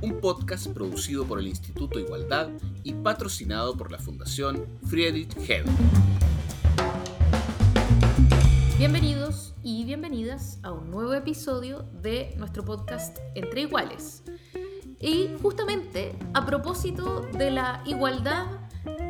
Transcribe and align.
Un 0.00 0.20
podcast 0.20 0.68
producido 0.68 1.26
por 1.26 1.40
el 1.40 1.48
Instituto 1.48 1.98
Igualdad 1.98 2.50
y 2.84 2.94
patrocinado 2.94 3.76
por 3.76 3.90
la 3.90 3.98
Fundación 3.98 4.64
Friedrich 4.86 5.36
Hebel. 5.36 5.64
Bienvenidos 8.78 9.54
y 9.64 9.84
bienvenidas 9.84 10.60
a 10.62 10.70
un 10.70 10.92
nuevo 10.92 11.14
episodio 11.14 11.84
de 12.00 12.32
nuestro 12.36 12.64
podcast 12.64 13.18
Entre 13.34 13.62
Iguales. 13.62 14.22
Y 15.00 15.30
justamente 15.42 16.14
a 16.32 16.46
propósito 16.46 17.22
de 17.36 17.50
la 17.50 17.82
igualdad 17.84 18.46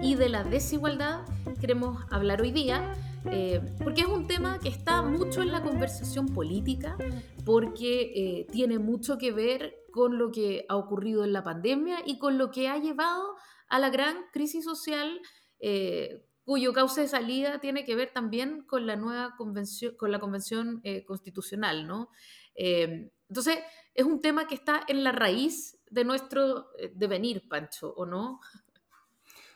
y 0.02 0.14
de 0.14 0.30
la 0.30 0.42
desigualdad, 0.42 1.20
queremos 1.60 2.02
hablar 2.10 2.40
hoy 2.40 2.50
día 2.50 2.94
eh, 3.30 3.60
porque 3.82 4.02
es 4.02 4.06
un 4.06 4.26
tema 4.26 4.58
que 4.58 4.68
está 4.68 5.02
mucho 5.02 5.42
en 5.42 5.52
la 5.52 5.62
conversación 5.62 6.28
política, 6.28 6.96
porque 7.44 8.12
eh, 8.14 8.46
tiene 8.50 8.78
mucho 8.78 9.18
que 9.18 9.32
ver 9.32 9.76
con 9.98 10.16
lo 10.16 10.30
que 10.30 10.64
ha 10.68 10.76
ocurrido 10.76 11.24
en 11.24 11.32
la 11.32 11.42
pandemia 11.42 12.04
y 12.06 12.20
con 12.20 12.38
lo 12.38 12.52
que 12.52 12.68
ha 12.68 12.78
llevado 12.78 13.34
a 13.68 13.80
la 13.80 13.90
gran 13.90 14.16
crisis 14.32 14.64
social 14.64 15.20
eh, 15.58 16.24
cuyo 16.44 16.72
cauce 16.72 17.00
de 17.00 17.08
salida 17.08 17.58
tiene 17.58 17.84
que 17.84 17.96
ver 17.96 18.12
también 18.12 18.62
con 18.62 18.86
la 18.86 18.94
nueva 18.94 19.34
convención, 19.36 19.96
con 19.96 20.12
la 20.12 20.20
convención 20.20 20.80
eh, 20.84 21.04
constitucional, 21.04 21.88
¿no? 21.88 22.10
Eh, 22.54 23.10
entonces, 23.28 23.58
es 23.92 24.06
un 24.06 24.20
tema 24.20 24.46
que 24.46 24.54
está 24.54 24.82
en 24.86 25.02
la 25.02 25.10
raíz 25.10 25.76
de 25.90 26.04
nuestro 26.04 26.68
devenir, 26.94 27.48
Pancho, 27.48 27.92
¿o 27.96 28.06
no? 28.06 28.38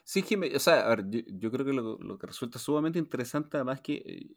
Sí, 0.03 0.23
Jimé, 0.23 0.53
o 0.53 0.59
sea, 0.59 0.93
yo, 1.07 1.51
creo 1.51 1.65
que 1.65 1.71
lo, 1.71 2.19
que 2.19 2.27
resulta 2.27 2.59
sumamente 2.59 2.99
interesante, 2.99 3.55
además 3.55 3.79
que 3.79 4.27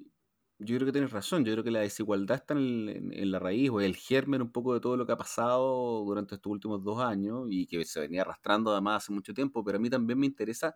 yo 0.59 0.77
creo 0.77 0.87
que 0.87 0.93
tienes 0.93 1.11
razón, 1.11 1.45
yo 1.45 1.53
creo 1.53 1.65
que 1.65 1.71
la 1.71 1.81
desigualdad 1.81 2.39
está 2.39 2.55
en, 2.55 3.12
en, 3.12 3.31
la 3.31 3.39
raíz 3.39 3.71
o 3.71 3.81
el 3.81 3.95
germen 3.95 4.41
un 4.41 4.53
poco 4.53 4.73
de 4.75 4.81
todo 4.81 4.97
lo 4.97 5.07
que 5.07 5.12
ha 5.12 5.17
pasado 5.17 6.03
durante 6.05 6.37
estos 6.37 6.51
últimos 6.51 6.83
dos 6.83 7.01
años 7.01 7.47
y 7.51 7.67
que 7.67 7.85
se 7.85 8.01
venía 8.01 8.23
arrastrando 8.23 8.73
además 8.73 9.05
hace 9.05 9.12
mucho 9.12 9.34
tiempo, 9.34 9.62
pero 9.65 9.77
a 9.77 9.81
mí 9.81 9.91
también 9.91 10.19
me 10.19 10.27
interesa 10.27 10.75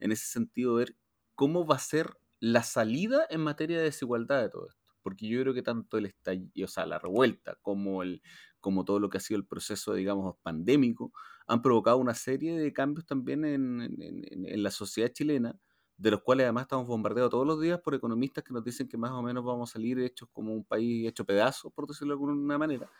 en 0.00 0.12
ese 0.12 0.26
sentido 0.26 0.74
ver 0.74 0.96
cómo 1.36 1.64
va 1.64 1.76
a 1.76 1.78
ser 1.78 2.16
la 2.40 2.62
salida 2.62 3.26
en 3.30 3.42
materia 3.42 3.78
de 3.78 3.84
desigualdad 3.84 4.42
de 4.42 4.50
todo 4.50 4.68
esto. 4.68 4.80
Porque 5.02 5.28
yo 5.28 5.40
creo 5.40 5.54
que 5.54 5.62
tanto 5.62 5.96
el 5.98 6.06
estallido, 6.06 6.64
o 6.64 6.68
sea, 6.68 6.86
la 6.86 6.98
revuelta, 6.98 7.56
como, 7.62 8.02
el, 8.02 8.22
como 8.60 8.84
todo 8.84 8.98
lo 8.98 9.08
que 9.10 9.18
ha 9.18 9.20
sido 9.20 9.38
el 9.38 9.46
proceso, 9.46 9.94
digamos, 9.94 10.36
pandémico, 10.42 11.12
han 11.46 11.62
provocado 11.62 11.98
una 11.98 12.14
serie 12.14 12.58
de 12.58 12.72
cambios 12.72 13.06
también 13.06 13.44
en, 13.44 13.80
en 14.00 14.62
la 14.62 14.70
sociedad 14.70 15.10
chilena, 15.12 15.58
de 16.00 16.10
los 16.10 16.22
cuales 16.22 16.44
además 16.44 16.62
estamos 16.62 16.86
bombardeados 16.86 17.30
todos 17.30 17.46
los 17.46 17.60
días 17.60 17.78
por 17.80 17.94
economistas 17.94 18.42
que 18.42 18.54
nos 18.54 18.64
dicen 18.64 18.88
que 18.88 18.96
más 18.96 19.10
o 19.10 19.22
menos 19.22 19.44
vamos 19.44 19.70
a 19.70 19.72
salir 19.74 19.98
hechos 20.00 20.28
como 20.32 20.54
un 20.54 20.64
país 20.64 21.06
hecho 21.06 21.26
pedazos, 21.26 21.70
por 21.74 21.86
decirlo 21.86 22.14
de 22.14 22.14
alguna 22.14 22.58
manera, 22.58 22.90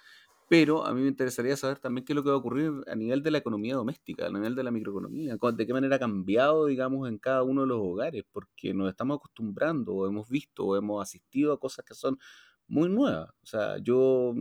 pero 0.50 0.84
a 0.84 0.92
mí 0.92 1.00
me 1.00 1.08
interesaría 1.08 1.56
saber 1.56 1.78
también 1.78 2.04
qué 2.04 2.12
es 2.12 2.16
lo 2.16 2.22
que 2.22 2.28
va 2.28 2.34
a 2.34 2.38
ocurrir 2.38 2.72
a 2.88 2.94
nivel 2.94 3.22
de 3.22 3.30
la 3.30 3.38
economía 3.38 3.74
doméstica, 3.76 4.26
a 4.26 4.30
nivel 4.30 4.54
de 4.54 4.64
la 4.64 4.70
microeconomía, 4.70 5.36
de 5.36 5.66
qué 5.66 5.72
manera 5.72 5.96
ha 5.96 5.98
cambiado, 5.98 6.66
digamos, 6.66 7.08
en 7.08 7.18
cada 7.18 7.42
uno 7.42 7.62
de 7.62 7.68
los 7.68 7.78
hogares, 7.80 8.24
porque 8.30 8.74
nos 8.74 8.90
estamos 8.90 9.16
acostumbrando, 9.16 9.94
o 9.94 10.06
hemos 10.06 10.28
visto, 10.28 10.66
o 10.66 10.76
hemos 10.76 11.02
asistido 11.02 11.54
a 11.54 11.60
cosas 11.60 11.84
que 11.86 11.94
son 11.94 12.18
muy 12.66 12.88
nuevas. 12.90 13.30
O 13.42 13.46
sea, 13.46 13.78
yo 13.78 14.34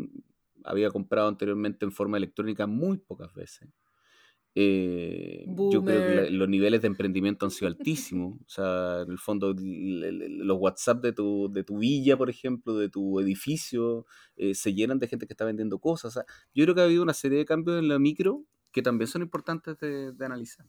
había 0.65 0.89
comprado 0.89 1.29
anteriormente 1.29 1.85
en 1.85 1.91
forma 1.91 2.17
electrónica 2.17 2.67
muy 2.67 2.97
pocas 2.97 3.33
veces. 3.33 3.69
Eh, 4.55 5.45
yo 5.71 5.83
creo 5.83 6.01
que 6.03 6.31
los 6.31 6.49
niveles 6.49 6.81
de 6.81 6.87
emprendimiento 6.87 7.45
han 7.45 7.51
sido 7.51 7.67
altísimos. 7.67 8.39
O 8.41 8.49
sea, 8.49 9.01
en 9.01 9.11
el 9.11 9.17
fondo, 9.19 9.53
los 9.57 10.57
WhatsApp 10.59 11.01
de 11.01 11.13
tu, 11.13 11.51
de 11.51 11.63
tu 11.63 11.77
villa, 11.79 12.17
por 12.17 12.29
ejemplo, 12.29 12.75
de 12.75 12.89
tu 12.89 13.19
edificio, 13.19 14.05
eh, 14.35 14.55
se 14.55 14.73
llenan 14.73 14.99
de 14.99 15.07
gente 15.07 15.27
que 15.27 15.33
está 15.33 15.45
vendiendo 15.45 15.79
cosas. 15.79 16.11
O 16.17 16.21
sea, 16.21 16.25
yo 16.53 16.65
creo 16.65 16.75
que 16.75 16.81
ha 16.81 16.85
habido 16.85 17.03
una 17.03 17.13
serie 17.13 17.37
de 17.37 17.45
cambios 17.45 17.79
en 17.79 17.87
la 17.87 17.99
micro 17.99 18.45
que 18.71 18.81
también 18.81 19.07
son 19.07 19.21
importantes 19.21 19.77
de 19.79 20.25
analizar. 20.25 20.65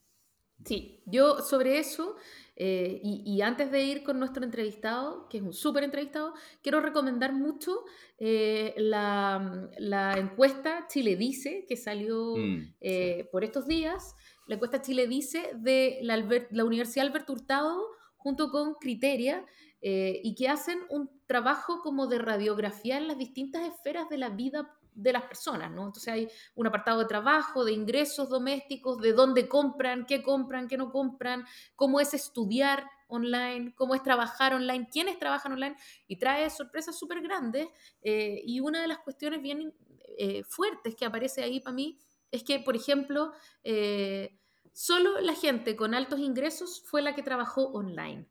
Sí, 0.65 1.03
yo 1.07 1.39
sobre 1.41 1.79
eso, 1.79 2.17
eh, 2.63 3.01
y, 3.03 3.41
antes 3.41 3.71
de 3.71 3.83
ir 3.83 4.03
con 4.03 4.19
nuestro 4.19 4.45
entrevistado, 4.45 5.27
que 5.31 5.39
es 5.39 5.43
un 5.43 5.55
súper 5.55 5.83
entrevistado, 5.83 6.35
quiero 6.63 6.83
recomendar 6.83 7.33
mucho 7.33 7.85
eh, 8.19 8.75
la, 8.77 9.73
encuesta 10.19 10.87
Chile 10.87 11.17
Dice, 11.17 11.65
que 11.67 11.79
salió 11.79 12.37
mm, 12.37 12.75
eh, 12.83 13.31
por 13.33 13.45
estos 13.45 13.67
días, 13.67 14.15
la 14.47 14.57
encuesta 14.57 14.83
Chile 14.83 15.07
Dice 15.07 15.53
de 15.55 16.01
la, 16.03 16.19
la 16.51 16.65
Universidad 16.67 17.07
Alberto 17.07 17.33
Hurtado 17.33 17.83
junto 18.19 18.51
con 18.51 18.75
Criteria, 18.75 19.47
y 19.83 20.35
que 20.35 20.51
hacen 20.51 20.79
un 20.91 21.09
trabajo 21.27 21.81
como 21.83 22.07
de 22.07 22.19
radiografía 22.19 22.99
en 22.99 23.09
las 23.09 23.17
distintas 23.17 23.67
esferas 23.67 24.11
de 24.11 24.19
la 24.19 24.29
vida 24.29 24.79
de 25.03 25.13
las 25.13 25.25
personas, 25.25 25.71
¿no? 25.71 25.87
Entonces 25.87 26.13
hay 26.13 26.29
un 26.55 26.67
apartado 26.67 27.01
de 27.01 27.07
trabajo, 27.07 27.65
de 27.65 27.73
ingresos 27.73 28.29
domésticos, 28.29 28.99
de 28.99 29.13
dónde 29.13 29.49
compran, 29.49 30.07
qué 30.07 30.23
compran, 30.23 30.69
qué 30.69 30.77
no 30.77 30.91
compran, 30.91 31.45
cómo 31.75 32.01
es 32.01 32.15
estudiar 32.15 32.85
online, 33.09 33.75
cómo 33.75 33.95
es 33.95 34.03
trabajar 34.03 34.55
online, 34.55 34.89
quiénes 34.91 35.19
trabajan 35.19 35.53
online, 35.53 35.77
y 36.07 36.17
trae 36.17 36.49
sorpresas 36.51 36.99
súper 36.99 37.21
grandes. 37.21 37.69
Eh, 38.03 38.43
y 38.45 38.61
una 38.61 38.83
de 38.83 38.89
las 38.89 38.99
cuestiones 38.99 39.43
bien 39.43 39.75
eh, 40.19 40.45
fuertes 40.45 40.95
que 40.95 41.05
aparece 41.05 41.43
ahí 41.43 41.61
para 41.61 41.75
mí 41.75 41.99
es 42.31 42.45
que, 42.45 42.61
por 42.61 42.77
ejemplo, 42.77 43.33
eh, 43.65 44.39
solo 44.73 45.21
la 45.21 45.35
gente 45.35 45.77
con 45.77 45.95
altos 45.95 46.21
ingresos 46.21 46.83
fue 46.87 47.03
la 47.03 47.15
que 47.15 47.23
trabajó 47.23 47.67
online 47.73 48.29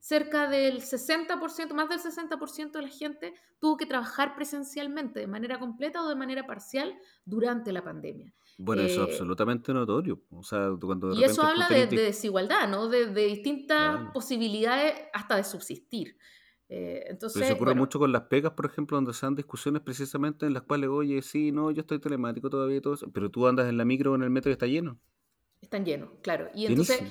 cerca 0.00 0.48
del 0.48 0.80
60%, 0.80 1.74
más 1.74 1.88
del 1.88 2.00
60% 2.00 2.72
de 2.72 2.82
la 2.82 2.88
gente 2.88 3.34
tuvo 3.58 3.76
que 3.76 3.86
trabajar 3.86 4.34
presencialmente 4.34 5.20
de 5.20 5.26
manera 5.26 5.60
completa 5.60 6.02
o 6.02 6.08
de 6.08 6.16
manera 6.16 6.46
parcial 6.46 6.98
durante 7.26 7.70
la 7.70 7.84
pandemia. 7.84 8.32
Bueno, 8.56 8.82
eso 8.82 9.02
es 9.02 9.08
eh, 9.08 9.12
absolutamente 9.12 9.72
notorio. 9.72 10.22
O 10.30 10.42
sea, 10.42 10.70
cuando 10.80 11.14
y 11.14 11.22
eso 11.22 11.42
habla 11.42 11.68
de, 11.68 11.86
desigualdad, 11.86 12.68
¿no? 12.68 12.88
De, 12.88 13.06
distintas 13.12 14.10
posibilidades 14.12 14.94
hasta 15.12 15.36
de 15.36 15.44
subsistir. 15.44 16.16
Eh, 16.68 17.04
entonces, 17.08 17.46
se 17.46 17.52
ocurre 17.52 17.74
mucho 17.74 17.98
con 17.98 18.12
las 18.12 18.22
pegas, 18.22 18.52
por 18.52 18.66
ejemplo, 18.66 18.96
donde 18.96 19.12
se 19.12 19.26
dan 19.26 19.34
discusiones 19.34 19.82
precisamente 19.82 20.46
en 20.46 20.54
las 20.54 20.62
cuales, 20.62 20.88
oye, 20.88 21.20
sí, 21.20 21.52
no, 21.52 21.70
yo 21.70 21.80
estoy 21.80 21.98
telemático 21.98 22.48
todavía 22.48 22.76
y 22.76 22.80
todo 22.80 22.94
eso, 22.94 23.10
pero 23.12 23.30
tú 23.30 23.46
andas 23.46 23.68
en 23.68 23.76
la 23.76 23.84
micro 23.84 24.12
o 24.12 24.14
en 24.14 24.22
el 24.22 24.30
metro 24.30 24.50
y 24.50 24.52
está 24.52 24.66
lleno. 24.66 24.98
Están 25.60 25.84
llenos, 25.84 26.10
claro. 26.22 26.48
Y 26.54 26.66
entonces 26.66 27.02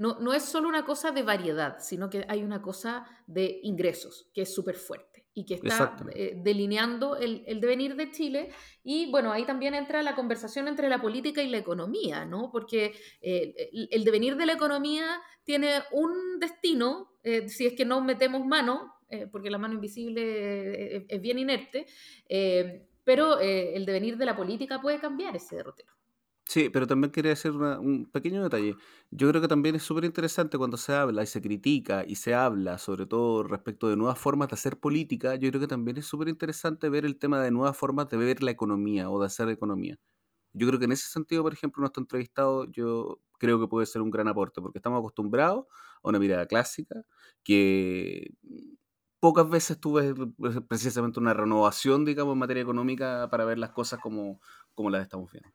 no, 0.00 0.32
es 0.32 0.44
solo 0.44 0.66
una 0.66 0.86
cosa 0.86 1.10
de 1.10 1.22
variedad, 1.22 1.76
sino 1.78 2.08
que 2.08 2.24
hay 2.26 2.42
una 2.42 2.62
cosa 2.62 3.06
de 3.26 3.60
ingresos, 3.62 4.30
que 4.32 4.42
es 4.42 4.54
súper 4.54 4.76
fuerte 4.76 5.26
y 5.34 5.44
que 5.44 5.54
está 5.54 5.94
eh, 6.14 6.40
delineando 6.42 7.16
el, 7.16 7.60
devenir 7.60 7.96
de 7.96 8.10
Chile. 8.10 8.50
Y 8.82 9.10
bueno, 9.10 9.30
ahí 9.30 9.44
también 9.44 9.74
entra 9.74 10.02
la 10.02 10.14
conversación 10.14 10.68
entre 10.68 10.88
la 10.88 11.02
política 11.02 11.42
y 11.42 11.50
la 11.50 11.58
economía, 11.58 12.24
¿no? 12.24 12.50
Porque 12.50 12.94
eh, 13.20 13.88
el, 13.90 14.02
devenir 14.02 14.36
de 14.36 14.46
la 14.46 14.54
economía 14.54 15.20
tiene 15.44 15.82
un 15.92 16.38
destino, 16.40 17.12
eh, 17.22 17.50
si 17.50 17.66
es 17.66 17.74
que 17.74 17.84
no 17.84 18.00
metemos 18.00 18.46
mano, 18.46 18.94
porque 19.32 19.50
la 19.50 19.58
mano 19.58 19.74
invisible 19.74 21.04
es 21.08 21.20
bien 21.20 21.36
inerte, 21.36 21.84
pero 23.02 23.40
el 23.40 23.84
devenir 23.84 24.16
de 24.16 24.24
la 24.24 24.36
política 24.36 24.80
puede 24.80 25.00
cambiar 25.00 25.34
ese 25.34 25.56
derrotero. 25.56 25.99
Sí, 26.46 26.68
pero 26.68 26.86
también 26.86 27.12
quería 27.12 27.32
hacer 27.32 27.52
un 27.52 28.06
pequeño 28.10 28.42
detalle. 28.42 28.74
Yo 29.10 29.28
creo 29.28 29.40
que 29.40 29.46
también 29.46 29.76
es 29.76 29.84
súper 29.84 30.04
interesante 30.04 30.58
cuando 30.58 30.76
se 30.76 30.92
habla 30.94 31.22
y 31.22 31.26
se 31.26 31.40
critica 31.40 32.04
y 32.06 32.16
se 32.16 32.34
habla, 32.34 32.78
sobre 32.78 33.06
todo 33.06 33.44
respecto 33.44 33.88
de 33.88 33.96
nuevas 33.96 34.18
formas 34.18 34.48
de 34.48 34.54
hacer 34.54 34.78
política, 34.80 35.36
yo 35.36 35.48
creo 35.50 35.60
que 35.60 35.68
también 35.68 35.96
es 35.98 36.06
súper 36.06 36.28
interesante 36.28 36.88
ver 36.88 37.04
el 37.04 37.18
tema 37.18 37.40
de 37.40 37.52
nuevas 37.52 37.76
formas 37.76 38.08
de 38.08 38.16
ver 38.16 38.42
la 38.42 38.50
economía 38.50 39.10
o 39.10 39.20
de 39.20 39.26
hacer 39.26 39.48
economía. 39.48 39.96
Yo 40.54 40.66
creo 40.68 40.78
que 40.80 40.86
en 40.86 40.92
ese 40.92 41.08
sentido, 41.10 41.42
por 41.44 41.52
ejemplo, 41.54 41.80
nuestro 41.82 42.02
entrevistado, 42.02 42.66
yo 42.72 43.20
creo 43.38 43.60
que 43.60 43.68
puede 43.68 43.86
ser 43.86 44.02
un 44.02 44.10
gran 44.10 44.28
aporte, 44.28 44.62
porque 44.62 44.78
estamos 44.78 45.00
acostumbrados 45.00 45.66
a 46.02 46.08
una 46.08 46.18
mirada 46.20 46.46
clásica 46.46 47.02
que 47.44 48.34
pocas 49.20 49.48
veces 49.50 49.80
tuve 49.80 50.14
precisamente 50.68 51.20
una 51.20 51.34
renovación, 51.34 52.04
digamos, 52.06 52.34
en 52.34 52.38
materia 52.40 52.62
económica 52.62 53.28
para 53.30 53.44
ver 53.46 53.58
las 53.58 53.70
cosas 53.72 54.00
como, 54.00 54.40
como 54.74 54.90
las 54.90 55.02
estamos 55.02 55.30
viendo 55.32 55.50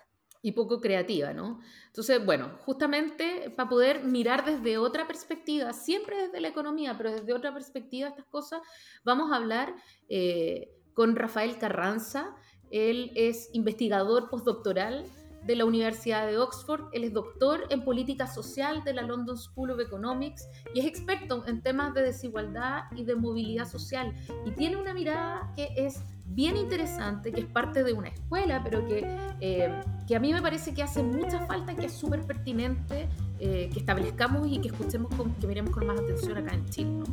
y 0.45 0.51
poco 0.51 0.79
creativa, 0.79 1.33
¿no? 1.33 1.59
Entonces, 1.87 2.23
bueno, 2.23 2.51
justamente 2.59 3.49
para 3.55 3.67
poder 3.67 4.03
mirar 4.03 4.45
desde 4.45 4.77
otra 4.77 5.07
perspectiva, 5.07 5.73
siempre 5.73 6.21
desde 6.21 6.39
la 6.39 6.49
economía, 6.49 6.93
pero 6.95 7.11
desde 7.11 7.33
otra 7.33 7.51
perspectiva 7.51 8.09
estas 8.09 8.27
cosas, 8.27 8.61
vamos 9.03 9.31
a 9.31 9.37
hablar 9.37 9.73
eh, 10.07 10.69
con 10.93 11.15
Rafael 11.15 11.57
Carranza. 11.57 12.35
Él 12.69 13.11
es 13.15 13.49
investigador 13.53 14.29
postdoctoral 14.29 15.05
de 15.45 15.55
la 15.55 15.65
Universidad 15.65 16.25
de 16.25 16.37
Oxford, 16.37 16.85
él 16.91 17.03
es 17.03 17.13
doctor 17.13 17.65
en 17.69 17.83
política 17.83 18.27
social 18.27 18.83
de 18.83 18.93
la 18.93 19.03
London 19.03 19.37
School 19.37 19.71
of 19.71 19.79
Economics 19.79 20.47
y 20.73 20.79
es 20.79 20.85
experto 20.85 21.45
en 21.47 21.61
temas 21.61 21.93
de 21.93 22.01
desigualdad 22.01 22.85
y 22.95 23.03
de 23.03 23.15
movilidad 23.15 23.67
social. 23.67 24.13
Y 24.45 24.51
tiene 24.51 24.77
una 24.77 24.93
mirada 24.93 25.51
que 25.55 25.69
es 25.75 26.01
bien 26.25 26.57
interesante, 26.57 27.31
que 27.31 27.41
es 27.41 27.45
parte 27.45 27.83
de 27.83 27.93
una 27.93 28.07
escuela, 28.09 28.61
pero 28.63 28.85
que, 28.87 29.05
eh, 29.39 29.81
que 30.07 30.15
a 30.15 30.19
mí 30.19 30.33
me 30.33 30.41
parece 30.41 30.73
que 30.73 30.81
hace 30.81 31.03
mucha 31.03 31.45
falta, 31.45 31.75
que 31.75 31.85
es 31.85 31.93
súper 31.93 32.23
pertinente 32.23 33.07
eh, 33.39 33.69
que 33.71 33.79
establezcamos 33.79 34.47
y 34.47 34.59
que 34.59 34.69
escuchemos, 34.69 35.13
con, 35.13 35.33
que 35.35 35.45
miremos 35.45 35.71
con 35.71 35.85
más 35.85 35.99
atención 35.99 36.37
acá 36.37 36.55
en 36.55 36.65
Chile. 36.69 37.03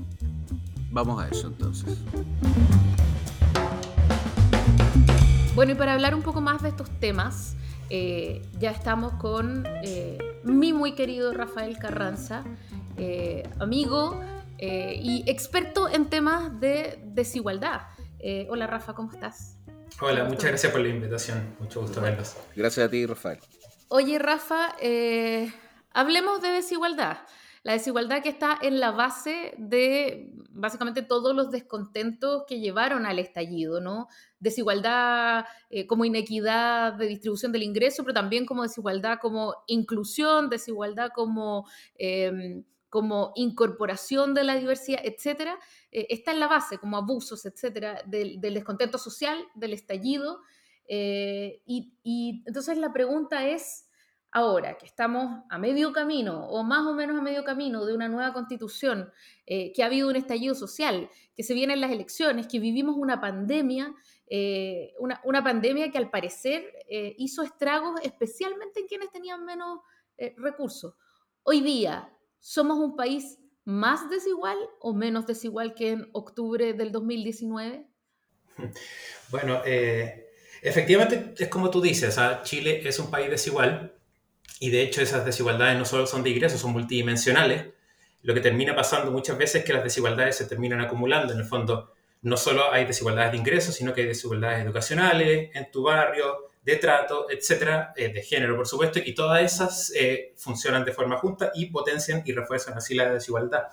Vamos 0.90 1.22
a 1.22 1.28
eso 1.28 1.48
entonces. 1.48 1.98
Bueno, 5.54 5.72
y 5.72 5.74
para 5.74 5.92
hablar 5.92 6.14
un 6.14 6.22
poco 6.22 6.40
más 6.40 6.62
de 6.62 6.70
estos 6.70 6.88
temas, 6.98 7.56
eh, 7.94 8.42
ya 8.58 8.70
estamos 8.70 9.12
con 9.14 9.64
mi 10.44 10.72
muy 10.72 10.94
querido 10.94 11.32
Rafael 11.32 11.78
Carranza, 11.78 12.42
amigo 13.60 14.20
y 14.58 15.24
experto 15.26 15.88
en 15.88 16.08
temas 16.08 16.58
de 16.58 16.98
desigualdad. 17.04 17.82
Eh, 18.22 18.46
hola 18.48 18.68
Rafa, 18.68 18.94
¿cómo 18.94 19.10
estás? 19.10 19.56
Hola, 20.00 20.24
muchas 20.24 20.44
gracias 20.44 20.70
por 20.70 20.80
la 20.80 20.88
invitación. 20.88 21.56
Mucho 21.58 21.80
gusto 21.80 22.00
verlos. 22.00 22.36
Gracias 22.54 22.86
a 22.86 22.90
ti, 22.90 23.04
Rafael. 23.04 23.40
Oye, 23.88 24.18
Rafa, 24.20 24.76
eh, 24.80 25.52
hablemos 25.92 26.40
de 26.40 26.48
desigualdad. 26.48 27.18
La 27.62 27.72
desigualdad 27.74 28.22
que 28.22 28.28
está 28.28 28.58
en 28.60 28.80
la 28.80 28.90
base 28.90 29.54
de 29.56 30.32
básicamente 30.50 31.02
todos 31.02 31.34
los 31.34 31.50
descontentos 31.50 32.44
que 32.46 32.60
llevaron 32.60 33.06
al 33.06 33.18
estallido, 33.18 33.80
¿no? 33.80 34.08
Desigualdad 34.40 35.44
eh, 35.70 35.86
como 35.86 36.04
inequidad 36.04 36.94
de 36.94 37.06
distribución 37.06 37.52
del 37.52 37.62
ingreso, 37.62 38.02
pero 38.02 38.14
también 38.14 38.46
como 38.46 38.64
desigualdad 38.64 39.18
como 39.20 39.54
inclusión, 39.66 40.50
desigualdad 40.50 41.10
como 41.14 41.66
em, 41.94 42.64
como 42.92 43.32
incorporación 43.36 44.34
de 44.34 44.44
la 44.44 44.54
diversidad, 44.54 45.00
etcétera, 45.02 45.58
eh, 45.92 46.08
está 46.10 46.32
en 46.32 46.40
la 46.40 46.46
base, 46.46 46.76
como 46.76 46.98
abusos, 46.98 47.46
etcétera, 47.46 48.02
del, 48.04 48.38
descontento 48.38 48.98
social, 48.98 49.42
del 49.54 49.72
estallido. 49.72 50.40
Eh, 50.86 51.62
y, 51.64 52.42
entonces 52.44 52.76
la 52.76 52.92
pregunta 52.92 53.48
es, 53.48 53.88
ahora 54.32 54.78
que 54.78 54.86
estamos 54.86 55.44
a 55.48 55.58
medio 55.58 55.92
camino, 55.92 56.48
o 56.48 56.64
más 56.64 56.86
o 56.86 56.94
menos 56.94 57.18
a 57.18 57.22
medio 57.22 57.44
camino 57.44 57.84
de 57.84 57.94
una 57.94 58.08
nueva 58.08 58.32
constitución, 58.32 59.12
eh, 59.46 59.72
que 59.72 59.82
ha 59.82 59.86
habido 59.86 60.08
un 60.08 60.16
estallido 60.16 60.54
social, 60.54 61.10
que 61.36 61.42
se 61.42 61.54
vienen 61.54 61.80
las 61.80 61.92
elecciones, 61.92 62.48
que 62.48 62.58
vivimos 62.58 62.96
una 62.96 63.20
pandemia, 63.20 63.94
una, 64.98 65.20
una, 65.24 65.44
pandemia 65.44 65.90
que 65.90 65.98
al 65.98 66.08
parecer 66.08 66.64
hizo 67.18 67.42
estragos 67.42 68.00
especialmente 68.02 68.80
en 68.80 68.86
quienes 68.86 69.10
tenían 69.10 69.44
menos 69.44 69.80
recursos. 70.38 70.94
Hoy 71.42 71.60
día, 71.60 72.10
¿Somos 72.44 72.76
un 72.78 72.96
país 72.96 73.38
más 73.64 74.10
desigual 74.10 74.58
o 74.80 74.92
menos 74.92 75.28
desigual 75.28 75.74
que 75.74 75.90
en 75.90 76.08
octubre 76.12 76.74
del 76.74 76.90
2019? 76.90 77.86
Bueno, 79.30 79.62
eh, 79.64 80.26
efectivamente 80.60 81.32
es 81.38 81.48
como 81.48 81.70
tú 81.70 81.80
dices, 81.80 82.18
Chile 82.42 82.82
es 82.86 82.98
un 82.98 83.10
país 83.10 83.30
desigual 83.30 83.94
y 84.62 84.70
de 84.70 84.80
hecho 84.80 85.02
esas 85.02 85.24
desigualdades 85.24 85.76
no 85.76 85.84
solo 85.84 86.06
son 86.06 86.22
de 86.22 86.30
ingresos, 86.30 86.60
son 86.60 86.70
multidimensionales. 86.70 87.66
Lo 88.22 88.32
que 88.32 88.40
termina 88.40 88.76
pasando 88.76 89.10
muchas 89.10 89.36
veces 89.36 89.56
es 89.56 89.64
que 89.64 89.72
las 89.72 89.82
desigualdades 89.82 90.36
se 90.36 90.46
terminan 90.46 90.80
acumulando. 90.80 91.32
En 91.32 91.40
el 91.40 91.44
fondo, 91.44 91.92
no 92.20 92.36
solo 92.36 92.72
hay 92.72 92.84
desigualdades 92.84 93.32
de 93.32 93.38
ingresos, 93.38 93.74
sino 93.74 93.92
que 93.92 94.02
hay 94.02 94.06
desigualdades 94.06 94.64
educacionales 94.64 95.50
en 95.52 95.68
tu 95.72 95.82
barrio, 95.82 96.46
de 96.62 96.76
trato, 96.76 97.26
etcétera, 97.28 97.92
eh, 97.96 98.12
de 98.12 98.22
género, 98.22 98.54
por 98.54 98.68
supuesto, 98.68 99.00
y 99.04 99.12
todas 99.16 99.42
esas 99.42 99.92
eh, 99.96 100.32
funcionan 100.36 100.84
de 100.84 100.92
forma 100.92 101.16
junta 101.16 101.50
y 101.56 101.66
potencian 101.66 102.22
y 102.24 102.30
refuerzan 102.30 102.74
así 102.74 102.94
la 102.94 103.12
desigualdad. 103.12 103.64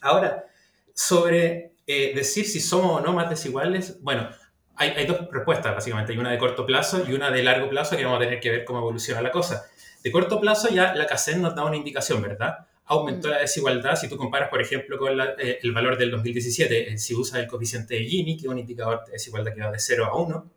Ahora, 0.00 0.44
sobre 0.92 1.72
eh, 1.88 2.12
decir 2.14 2.46
si 2.46 2.60
somos 2.60 3.00
o 3.00 3.04
no 3.04 3.14
más 3.14 3.28
desiguales, 3.28 4.00
bueno, 4.00 4.30
hay, 4.76 4.90
hay, 4.90 5.06
dos 5.06 5.26
respuestas 5.32 5.74
básicamente, 5.74 6.12
hay 6.12 6.18
una 6.18 6.30
de 6.30 6.38
corto 6.38 6.64
plazo 6.64 7.02
y 7.04 7.14
una 7.14 7.32
de 7.32 7.42
largo 7.42 7.68
plazo 7.68 7.96
que 7.96 8.04
vamos 8.04 8.20
a 8.20 8.24
tener 8.24 8.38
que 8.38 8.50
ver 8.52 8.64
cómo 8.64 8.78
evoluciona 8.78 9.20
la 9.20 9.32
cosa. 9.32 9.68
De 10.04 10.12
corto 10.12 10.38
plazo 10.38 10.68
ya 10.68 10.94
la 10.94 11.06
CACEN 11.06 11.40
nos 11.40 11.54
da 11.54 11.64
una 11.64 11.76
indicación, 11.76 12.20
¿verdad? 12.20 12.66
Aumentó 12.84 13.28
mm. 13.28 13.30
la 13.30 13.38
desigualdad 13.38 13.96
si 13.96 14.06
tú 14.06 14.18
comparas, 14.18 14.50
por 14.50 14.60
ejemplo, 14.60 14.98
con 14.98 15.10
el 15.10 15.72
valor 15.72 15.96
del 15.96 16.10
2017, 16.10 16.98
si 16.98 17.14
usas 17.14 17.40
el 17.40 17.46
coeficiente 17.46 17.94
de 17.94 18.04
Gini, 18.04 18.36
que 18.36 18.42
es 18.42 18.48
un 18.48 18.58
indicador 18.58 19.02
de 19.06 19.12
desigualdad 19.12 19.54
que 19.54 19.62
va 19.62 19.72
de 19.72 19.78
0 19.78 20.04
a 20.04 20.14
1, 20.14 20.50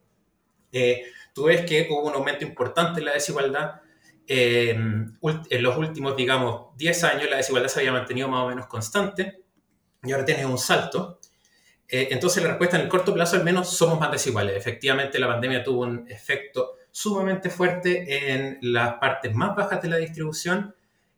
eh, 0.73 1.03
tú 1.33 1.45
ves 1.45 1.61
que 1.65 1.87
hubo 1.89 2.07
un 2.07 2.13
aumento 2.13 2.43
importante 2.43 2.99
en 2.99 3.05
la 3.05 3.13
desigualdad. 3.13 3.81
en 4.27 5.17
los 5.63 5.77
últimos, 5.77 6.17
digamos, 6.17 6.75
10 6.75 7.03
años 7.05 7.29
la 7.29 7.37
desigualdad 7.37 7.69
se 7.69 7.79
había 7.79 7.93
mantenido 7.93 8.27
más 8.27 8.43
o 8.43 8.49
menos 8.49 8.67
constante 8.67 9.39
y 10.03 10.11
ahora 10.11 10.25
tienes 10.25 10.45
un 10.45 10.57
salto. 10.57 11.21
Eh, 11.87 12.09
entonces 12.11 12.43
la 12.43 12.49
respuesta 12.49 12.75
en 12.75 12.83
el 12.83 12.89
corto 12.89 13.13
plazo 13.13 13.37
al 13.37 13.45
menos 13.45 13.69
somos 13.69 13.97
más 13.97 14.11
desiguales. 14.11 14.57
Efectivamente 14.57 15.17
la 15.19 15.27
pandemia 15.27 15.63
tuvo 15.63 15.83
un 15.83 16.05
efecto 16.09 16.75
sumamente 16.97 17.51
fuerte 17.51 18.33
en 18.33 18.57
las 18.59 18.95
partes 18.95 19.31
más 19.35 19.55
bajas 19.55 19.83
de 19.83 19.87
la 19.87 19.97
distribución 19.97 20.73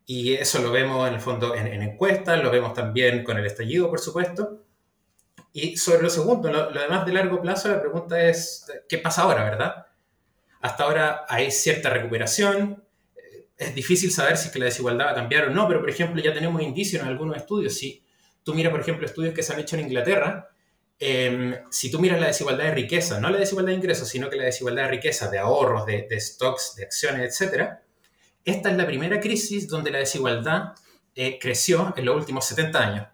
y 0.06 0.34
eso 0.34 0.60
lo 0.60 0.72
vemos 0.72 1.08
en 1.08 1.14
el 1.14 1.22
fondo 1.22 1.56
en, 1.56 1.68
encuestas, 1.82 2.44
lo 2.44 2.52
vemos 2.52 2.74
también 2.74 3.24
con 3.24 3.38
el 3.38 3.46
estallido, 3.46 3.90
por 3.90 4.00
supuesto. 4.00 4.62
Y 5.54 5.78
sobre 5.78 6.02
lo 6.02 6.10
segundo, 6.10 6.52
lo, 6.52 6.70
lo 6.72 6.82
demás 6.82 7.06
de 7.06 7.14
largo 7.14 7.42
plazo, 7.42 7.70
la 7.70 7.80
pregunta 7.80 8.22
es, 8.22 8.70
¿qué 8.90 8.98
pasa 8.98 9.22
ahora, 9.22 9.46
verdad? 9.46 9.86
Hasta 10.60 10.84
ahora 10.84 11.26
hay 11.30 11.50
cierta 11.50 11.90
recuperación. 11.90 12.84
Eh, 13.16 13.48
es 13.56 13.74
difícil 13.74 14.12
saber 14.12 14.36
si 14.36 14.48
es 14.48 14.52
que 14.52 14.60
la 14.60 14.66
desigualdad 14.66 15.06
va 15.06 15.12
a 15.12 15.16
cambiar 15.16 15.46
o 15.46 15.52
no, 15.52 15.66
pero 15.66 15.80
por 15.80 15.90
ejemplo 15.90 16.22
ya 16.22 16.34
tenemos 16.34 16.62
indicios 16.62 17.02
en 17.02 17.08
algunos 17.08 17.38
estudios. 17.38 17.74
Si 17.76 18.04
tú 18.44 18.54
miras, 18.54 18.72
por 18.72 18.82
ejemplo, 18.82 19.06
estudios 19.06 19.34
que 19.34 19.44
se 19.44 19.54
han 19.54 19.62
hecho 19.62 19.78
en 19.78 19.84
Inglaterra, 19.84 20.50
em, 21.00 21.56
si 21.72 21.90
tú 21.90 22.00
miras 22.00 22.20
la 22.20 22.28
desigualdad 22.28 22.66
de 22.66 22.72
riqueza, 22.72 23.20
no 23.20 23.30
la 23.30 23.38
desigualdad 23.38 23.72
de 23.72 23.78
ingresos, 23.78 24.08
sino 24.08 24.30
que 24.30 24.36
la 24.36 24.46
desigualdad 24.46 24.84
de 24.84 24.90
riqueza, 24.90 25.30
de 25.30 25.40
ahorros, 25.40 25.86
de, 25.86 26.20
stocks, 26.20 26.76
de 26.76 26.84
acciones, 26.84 27.42
etc., 27.42 27.70
esta 28.46 28.72
es 28.72 28.78
la 28.78 28.86
primera 28.86 29.20
crisis 29.20 29.68
donde 29.68 29.92
la 29.92 30.00
desigualdad 30.00 30.74
eh, 31.16 31.38
creció 31.40 31.94
en 31.96 32.06
los 32.06 32.16
últimos 32.16 32.46
70 32.46 32.80
años. 32.80 33.08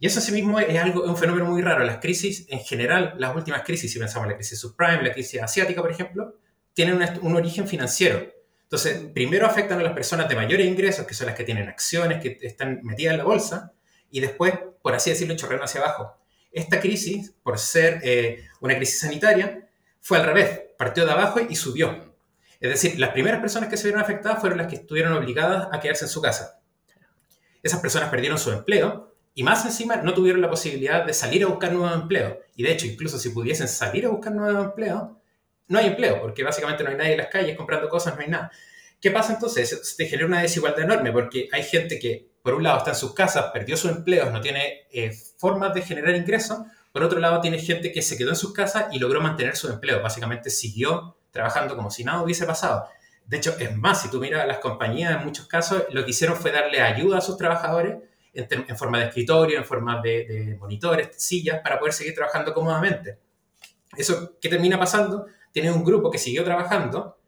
Y 0.00 0.06
eso 0.06 0.20
asimismo 0.20 0.60
es 0.60 0.78
algo, 0.78 1.04
es 1.04 1.10
un 1.10 1.16
fenómeno 1.16 1.46
muy 1.46 1.60
raro. 1.60 1.84
Las 1.84 1.98
crisis, 1.98 2.46
en 2.48 2.60
general, 2.60 3.14
las 3.18 3.34
últimas 3.34 3.62
crisis, 3.62 3.92
si 3.92 3.98
pensamos 3.98 4.26
en 4.26 4.30
la 4.32 4.36
crisis 4.36 4.60
subprime, 4.60 5.02
la 5.02 5.12
crisis 5.12 5.42
asiática, 5.42 5.80
por 5.80 5.90
ejemplo, 5.90 6.36
tienen 6.72 7.00
un 7.22 7.34
origen 7.34 7.66
financiero. 7.66 8.24
Entonces, 8.62 9.02
primero 9.12 9.46
afectan 9.46 9.80
a 9.80 9.82
las 9.82 9.94
personas 9.94 10.28
de 10.28 10.36
mayores 10.36 10.66
ingresos, 10.66 11.06
que 11.06 11.14
son 11.14 11.26
las 11.26 11.34
que 11.34 11.42
tienen 11.42 11.68
acciones, 11.68 12.22
que 12.22 12.38
están 12.42 12.80
metidas 12.82 13.12
en 13.12 13.18
la 13.18 13.24
bolsa, 13.24 13.72
y 14.10 14.20
después, 14.20 14.54
por 14.82 14.94
así 14.94 15.10
decirlo, 15.10 15.34
chorrean 15.34 15.62
hacia 15.62 15.80
abajo. 15.80 16.17
Esta 16.50 16.80
crisis, 16.80 17.34
por 17.42 17.58
ser 17.58 18.00
eh, 18.02 18.46
una 18.60 18.76
crisis 18.76 19.00
sanitaria, 19.00 19.68
fue 20.00 20.18
al 20.18 20.24
revés, 20.24 20.60
partió 20.78 21.04
de 21.04 21.12
abajo 21.12 21.40
y 21.48 21.54
subió. 21.54 22.14
Es 22.60 22.70
decir, 22.70 22.98
las 22.98 23.10
primeras 23.10 23.40
personas 23.40 23.68
que 23.68 23.76
se 23.76 23.84
vieron 23.84 24.02
afectadas 24.02 24.40
fueron 24.40 24.58
las 24.58 24.66
que 24.66 24.76
estuvieron 24.76 25.12
obligadas 25.12 25.68
a 25.70 25.80
quedarse 25.80 26.06
en 26.06 26.10
su 26.10 26.20
casa. 26.20 26.60
Esas 27.62 27.80
personas 27.80 28.08
perdieron 28.08 28.38
su 28.38 28.50
empleo 28.50 29.14
y 29.34 29.42
más 29.42 29.64
encima 29.64 29.96
no 29.96 30.14
tuvieron 30.14 30.40
la 30.40 30.50
posibilidad 30.50 31.04
de 31.04 31.12
salir 31.12 31.44
a 31.44 31.46
buscar 31.46 31.72
nuevos 31.72 31.94
empleos. 31.94 32.38
Y 32.56 32.62
de 32.64 32.72
hecho, 32.72 32.86
incluso 32.86 33.18
si 33.18 33.30
pudiesen 33.30 33.68
salir 33.68 34.06
a 34.06 34.08
buscar 34.08 34.32
nuevos 34.34 34.64
empleos, 34.64 35.10
no 35.68 35.78
hay 35.78 35.86
empleo, 35.86 36.20
porque 36.20 36.42
básicamente 36.42 36.82
no 36.82 36.90
hay 36.90 36.96
nadie 36.96 37.12
en 37.12 37.18
las 37.18 37.28
calles 37.28 37.56
comprando 37.56 37.88
cosas, 37.88 38.16
no 38.16 38.22
hay 38.22 38.28
nada. 38.28 38.50
¿Qué 39.00 39.10
pasa 39.12 39.34
entonces? 39.34 39.94
Se 39.96 40.06
genera 40.06 40.26
una 40.26 40.42
desigualdad 40.42 40.82
enorme, 40.82 41.12
porque 41.12 41.48
hay 41.52 41.62
gente 41.62 42.00
que, 42.00 42.32
por 42.42 42.54
un 42.54 42.64
lado, 42.64 42.78
está 42.78 42.90
en 42.90 42.96
sus 42.96 43.14
casas, 43.14 43.46
perdió 43.52 43.76
sus 43.76 43.92
empleos, 43.92 44.32
no 44.32 44.40
tiene 44.40 44.88
eh, 44.90 45.12
formas 45.38 45.72
de 45.72 45.82
generar 45.82 46.14
ingresos. 46.14 46.58
Por 46.92 47.02
otro 47.02 47.18
lado, 47.18 47.40
tiene 47.40 47.58
gente 47.58 47.92
que 47.92 48.02
se 48.02 48.18
quedó 48.18 48.30
en 48.30 48.36
sus 48.36 48.52
casas 48.52 48.86
y 48.92 48.98
logró 48.98 49.20
mantener 49.20 49.56
su 49.56 49.68
empleo. 49.68 50.02
Básicamente 50.02 50.50
siguió 50.50 51.16
trabajando 51.30 51.76
como 51.76 51.90
si 51.90 52.04
nada 52.04 52.22
hubiese 52.22 52.44
pasado. 52.44 52.88
De 53.24 53.36
hecho, 53.36 53.54
es 53.58 53.76
más, 53.76 54.02
si 54.02 54.10
tú 54.10 54.20
miras 54.20 54.46
las 54.46 54.58
compañías, 54.58 55.14
en 55.14 55.24
muchos 55.24 55.46
casos, 55.46 55.84
lo 55.90 56.04
que 56.04 56.10
hicieron 56.10 56.36
fue 56.36 56.50
darle 56.50 56.80
ayuda 56.80 57.18
a 57.18 57.20
sus 57.20 57.36
trabajadores 57.36 57.98
en, 58.32 58.76
forma 58.76 58.98
de 58.98 59.06
escritorio, 59.06 59.58
en 59.58 59.64
forma 59.64 60.00
de, 60.00 60.56
monitores, 60.58 61.10
sillas, 61.16 61.60
para 61.62 61.78
poder 61.78 61.92
seguir 61.92 62.14
trabajando 62.14 62.54
cómodamente. 62.54 63.18
Eso, 63.96 64.38
¿qué 64.40 64.48
termina 64.48 64.78
pasando? 64.78 65.26
Tienes 65.52 65.74
un 65.74 65.84
grupo 65.84 66.10
que 66.10 66.18
siguió 66.18 66.44
trabajando, 66.44 67.18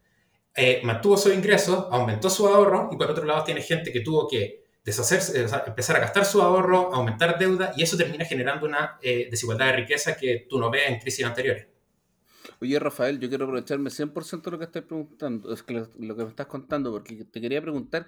eh, 0.54 0.80
mantuvo 0.84 1.16
sus 1.16 1.34
ingresos, 1.34 1.86
aumentó 1.90 2.30
su 2.30 2.46
ahorro, 2.46 2.88
y 2.92 2.96
por 2.96 3.10
otro 3.10 3.24
lado 3.24 3.44
tiene 3.44 3.60
gente 3.60 3.92
que 3.92 4.00
tuvo 4.00 4.26
que 4.26 4.59
deshacerse, 4.84 5.46
empezar 5.66 5.96
a 5.96 6.00
gastar 6.00 6.24
su 6.24 6.40
ahorro, 6.40 6.92
aumentar 6.94 7.38
deuda, 7.38 7.72
y 7.76 7.82
eso 7.82 7.96
termina 7.96 8.24
generando 8.24 8.66
una 8.66 8.98
eh, 9.02 9.28
desigualdad 9.30 9.66
de 9.66 9.72
riqueza 9.76 10.16
que 10.16 10.46
tú 10.48 10.58
no 10.58 10.70
ves 10.70 10.88
en 10.88 10.98
crisis 10.98 11.24
anteriores. 11.24 11.66
Oye, 12.60 12.78
Rafael, 12.78 13.18
yo 13.18 13.28
quiero 13.28 13.44
aprovecharme 13.44 13.90
100% 13.90 14.42
de 14.42 14.50
lo 14.50 14.58
que 14.58 14.64
estás 14.64 14.82
preguntando, 14.82 15.52
es 15.52 15.62
que 15.62 15.74
lo, 15.74 16.16
que 16.16 16.24
me 16.24 16.28
estás 16.28 16.46
contando, 16.46 16.90
porque 16.92 17.24
te 17.24 17.40
quería 17.40 17.60
preguntar 17.60 18.06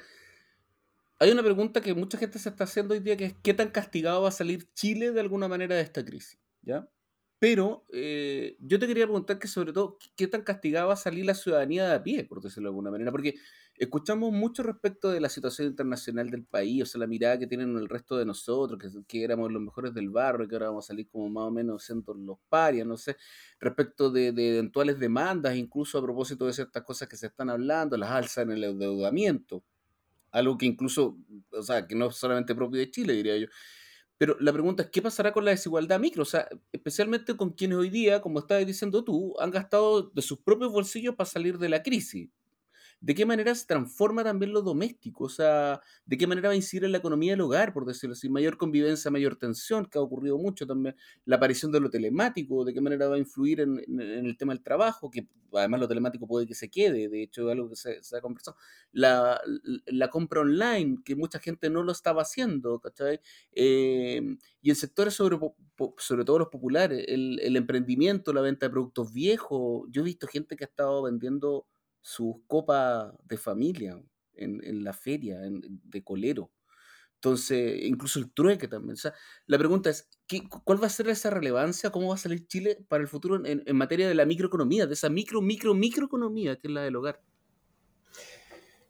hay 1.23 1.31
una 1.31 1.45
pregunta 1.45 1.81
que 1.81 1.95
mucha 1.95 2.19
gente 2.19 2.41
se 2.41 2.49
está 2.49 2.65
haciendo 2.65 2.95
hoy 2.95 3.01
día, 3.01 3.17
que 3.17 3.27
es 3.27 3.35
¿qué 3.45 3.55
tan 3.55 3.71
castigado 3.71 4.23
va 4.23 4.31
a 4.31 4.33
salir 4.33 4.69
Chile 4.75 5.13
de 5.13 5.21
alguna 5.21 5.47
manera 5.47 5.77
de 5.77 5.81
esta 5.81 6.05
crisis? 6.05 6.41
¿Ya? 6.63 6.89
Pero 7.39 7.87
eh, 7.93 8.57
yo 8.59 8.81
te 8.81 8.89
quería 8.89 9.05
preguntar 9.05 9.39
que 9.39 9.47
sobre 9.47 9.73
todo, 9.73 9.99
¿qué 10.17 10.27
tan 10.27 10.43
castigada 10.43 10.87
va 10.87 10.95
a 10.95 10.97
salir 10.97 11.25
la 11.25 11.35
ciudadanía 11.35 11.87
de 11.87 11.95
a 11.95 12.03
pie, 12.03 12.25
por 12.25 12.41
decirlo 12.41 12.69
de 12.69 12.73
alguna 12.73 12.91
manera? 12.91 13.13
Porque 13.13 13.37
escuchamos 13.83 14.33
mucho 14.33 14.63
respecto 14.63 15.11
de 15.11 15.21
la 15.21 15.29
situación 15.29 15.67
internacional 15.67 16.31
del 16.31 16.45
país, 16.45 16.85
o 16.85 16.87
sea, 16.87 17.01
la 17.01 17.09
mirada 17.09 17.37
que 17.37 17.49
tienen 17.49 17.77
el 17.77 17.89
resto 17.89 18.17
de 18.17 18.25
nosotros, 18.25 18.81
que, 19.09 19.25
éramos 19.25 19.51
los 19.51 19.61
mejores 19.61 19.93
del 19.93 20.09
barrio, 20.09 20.47
que 20.47 20.55
ahora 20.55 20.69
vamos 20.69 20.85
a 20.85 20.89
salir 20.89 21.09
como 21.09 21.29
más 21.29 21.45
o 21.45 21.51
menos 21.51 21.83
siendo 21.83 22.15
los 22.15 22.39
parias, 22.49 22.87
no 22.87 22.97
sé, 22.97 23.17
respecto 23.59 24.09
de, 24.11 24.31
de 24.31 24.59
eventuales 24.59 25.01
demandas, 25.01 25.57
incluso 25.57 25.99
a 25.99 26.03
propósito 26.03 26.47
de 26.47 26.53
ciertas 26.53 26.85
cosas 26.85 27.09
que 27.09 27.17
se 27.17 27.27
están 27.27 27.51
hablando, 27.51 27.97
las 27.97 28.11
alzas 28.11 28.45
en 28.45 28.53
el 28.53 28.63
endeudamiento, 28.63 29.65
algo 30.31 30.57
que 30.57 30.67
incluso, 30.67 31.19
o 31.51 31.63
sea, 31.63 31.85
que 31.87 31.97
no 31.97 32.07
es 32.07 32.15
solamente 32.15 32.55
propio 32.55 32.79
de 32.79 32.91
Chile, 32.91 33.15
diría 33.15 33.37
yo. 33.37 33.49
Pero 34.17 34.37
la 34.39 34.53
pregunta 34.53 34.85
es, 34.85 34.91
¿qué 34.91 35.03
pasará 35.03 35.33
con 35.33 35.45
la 35.45 35.51
desigualdad 35.51 35.99
micro? 35.99 36.23
O 36.23 36.27
sea, 36.27 36.49
especialmente 36.71 37.37
con 37.37 37.51
quienes 37.51 37.79
hoy 37.79 37.91
día, 37.91 38.23
como 38.23 38.39
estabas 38.39 38.65
diciendo 38.65 39.03
tú, 39.03 39.35
han 39.41 39.51
gastado 39.51 40.03
de 40.03 40.23
sus 40.23 40.39
propios 40.39 40.71
bolsillos 40.71 41.17
para 41.17 41.29
salir 41.29 41.59
de 41.59 41.69
la 41.69 41.83
crisis 41.83 42.31
de 43.03 43.17
qué 43.17 43.27
manera 43.27 43.53
se 43.55 43.67
transforma 43.67 44.23
también 44.23 44.53
lo 44.53 44.63
doméstico, 44.63 45.25
o 45.25 45.29
sea, 45.29 45.81
de 46.07 46.17
qué 46.17 46.29
manera 46.29 46.49
va 46.49 46.53
a 46.53 46.57
incidir 46.57 46.85
en 46.85 46.93
la 46.93 46.99
economía 46.99 47.33
del 47.33 47.41
hogar, 47.41 47.73
por 47.73 47.85
decirlo 47.85 48.13
así, 48.13 48.29
mayor 48.29 48.57
convivencia, 48.57 49.11
mayor 49.11 49.35
tensión, 49.35 49.87
que 49.87 49.99
ha 49.99 50.01
ocurrido 50.01 50.39
mucho 50.39 50.69
también, 50.69 50.95
la 51.25 51.37
aparición 51.37 51.73
de 51.73 51.81
lo 51.81 51.91
telemático, 51.91 52.65
de 52.65 52.73
qué 52.73 52.81
manera 52.81 53.09
va 53.09 53.17
a 53.17 53.19
influir 53.19 53.61
en, 53.61 53.83
el 54.01 54.37
tema 54.37 54.55
del 54.55 54.63
trabajo, 54.63 55.11
que 55.11 55.27
además 55.53 55.81
lo 55.81 55.89
telemático 55.89 56.29
puede 56.29 56.47
que 56.47 56.55
se 56.55 56.71
quede, 56.71 57.09
de 57.09 57.25
hecho 57.25 57.49
es 57.49 57.53
algo 57.53 57.69
que 57.69 57.75
se, 57.75 58.17
ha 58.17 58.21
conversado, 58.21 58.57
la, 58.93 59.41
compra 60.09 60.43
online, 60.43 60.99
que 61.05 61.17
mucha 61.17 61.41
gente 61.41 61.71
no 61.71 61.83
lo 61.83 61.91
estaba 61.91 62.23
haciendo, 62.23 62.79
¿cachai? 62.79 63.21
Em, 63.51 64.39
y 64.61 64.71
en 64.71 64.77
sectores 64.77 65.15
sobre, 65.15 65.39
sobre 65.99 66.25
todo 66.25 66.39
los 66.39 66.49
populares, 66.51 67.05
el, 67.09 67.41
el 67.41 67.57
emprendimiento, 67.57 68.33
la 68.33 68.43
venta 68.43 68.67
de 68.67 68.71
productos 68.71 69.13
viejos, 69.13 69.89
yo 69.91 70.03
he 70.03 70.05
visto 70.05 70.29
gente 70.29 70.55
que 70.55 70.63
ha 70.63 70.69
estado 70.69 71.03
vendiendo 71.03 71.67
sus 72.03 72.37
copas 72.47 73.15
de 73.25 73.39
familia 73.39 74.03
en, 74.35 74.85
la 74.85 74.93
feria 74.93 75.41
de 75.41 76.05
colero. 76.05 76.51
Entonces, 77.15 77.85
incluso 77.85 78.19
el 78.19 78.33
trueque 78.33 78.67
también. 78.67 78.95
O 78.95 78.97
sea, 78.97 79.15
la 79.47 79.57
pregunta 79.57 79.91
es, 79.91 80.11
¿qué, 80.27 80.43
¿cuál 80.65 80.83
va 80.83 80.89
a 80.89 80.91
ser 80.91 81.09
esa 81.09 81.31
relevancia? 81.31 81.91
¿Cómo 81.91 82.09
va 82.09 82.17
a 82.17 82.19
salir 82.19 82.49
Chile 82.49 82.85
para 82.89 83.01
el 83.01 83.09
futuro 83.09 83.47
en, 83.47 83.63
en, 83.65 83.77
materia 83.77 84.09
de 84.09 84.15
la 84.17 84.27
microeconomía, 84.27 84.87
de 84.87 84.95
esa 84.95 85.09
micro, 85.09 85.41
micro, 85.41 85.73
microeconomía 85.73 86.57
que 86.57 86.67
es 86.67 86.75
la 86.75 86.83
del 86.83 86.97
hogar? 86.97 87.23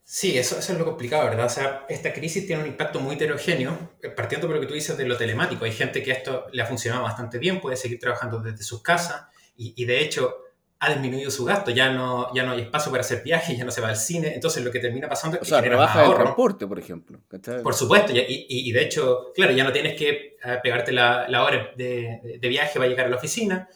Sí, 0.03 0.37
eso, 0.37 0.59
eso 0.59 0.73
es 0.73 0.79
lo 0.79 0.85
complicado, 0.85 1.25
¿verdad? 1.25 1.47
O 1.47 1.51
sea, 1.51 1.87
esta 1.89 2.13
crisis 2.13 2.47
tiene 2.47 2.63
un 2.63 2.69
impacto 2.69 3.01
muy 3.01 3.17
heterogéneo, 3.17 3.93
eh, 4.03 4.09
partiendo 4.09 4.47
por 4.47 4.57
lo 4.57 4.61
que 4.61 4.67
tú 4.67 4.75
dices 4.75 4.97
de 4.97 5.07
lo 5.07 5.17
telemático. 5.17 5.65
Hay 5.65 5.73
gente 5.73 6.03
que 6.03 6.11
esto 6.11 6.47
le 6.53 6.63
ha 6.63 6.67
funcionado 6.67 7.03
bastante 7.03 7.39
bien, 7.39 7.61
puede 7.61 7.77
seguir 7.77 7.99
trabajando 7.99 8.39
desde 8.41 8.63
sus 8.65 8.83
casas 8.83 9.27
y, 9.57 9.75
y 9.77 9.85
de 9.85 10.03
hecho 10.03 10.37
ha 10.83 10.89
disminuido 10.89 11.31
su 11.31 11.45
gasto, 11.45 11.71
ya 11.71 11.93
no, 11.93 12.35
ya 12.35 12.43
no 12.43 12.51
hay 12.51 12.63
espacio 12.63 12.91
para 12.91 13.03
hacer 13.03 13.23
viajes, 13.23 13.57
ya 13.57 13.65
no 13.65 13.71
se 13.71 13.81
va 13.81 13.91
al 13.91 13.97
cine, 13.97 14.35
entonces 14.35 14.65
lo 14.65 14.71
que 14.73 14.81
termina 14.81 15.09
pasando 15.09 15.37
es 15.37 15.43
que 15.43 15.47
o 15.47 15.49
sea, 15.49 15.61
rebaja 15.61 16.05
el 16.05 16.15
transporte, 16.17 16.67
por 16.67 16.77
ejemplo. 16.77 17.21
Por 17.63 17.73
supuesto, 17.73 18.13
y, 18.13 18.47
y, 18.49 18.73
de 18.73 18.83
hecho, 18.83 19.31
claro, 19.33 19.53
ya 19.53 19.63
no 19.63 19.71
tienes 19.71 19.97
que 19.97 20.09
eh, 20.45 20.59
pegarte 20.61 20.91
la, 20.91 21.29
la 21.29 21.45
hora 21.45 21.71
de, 21.77 22.39
de, 22.41 22.49
viaje 22.49 22.81
para 22.81 22.89
llegar 22.89 23.07
a 23.07 23.11
la 23.11 23.15
oficina, 23.15 23.69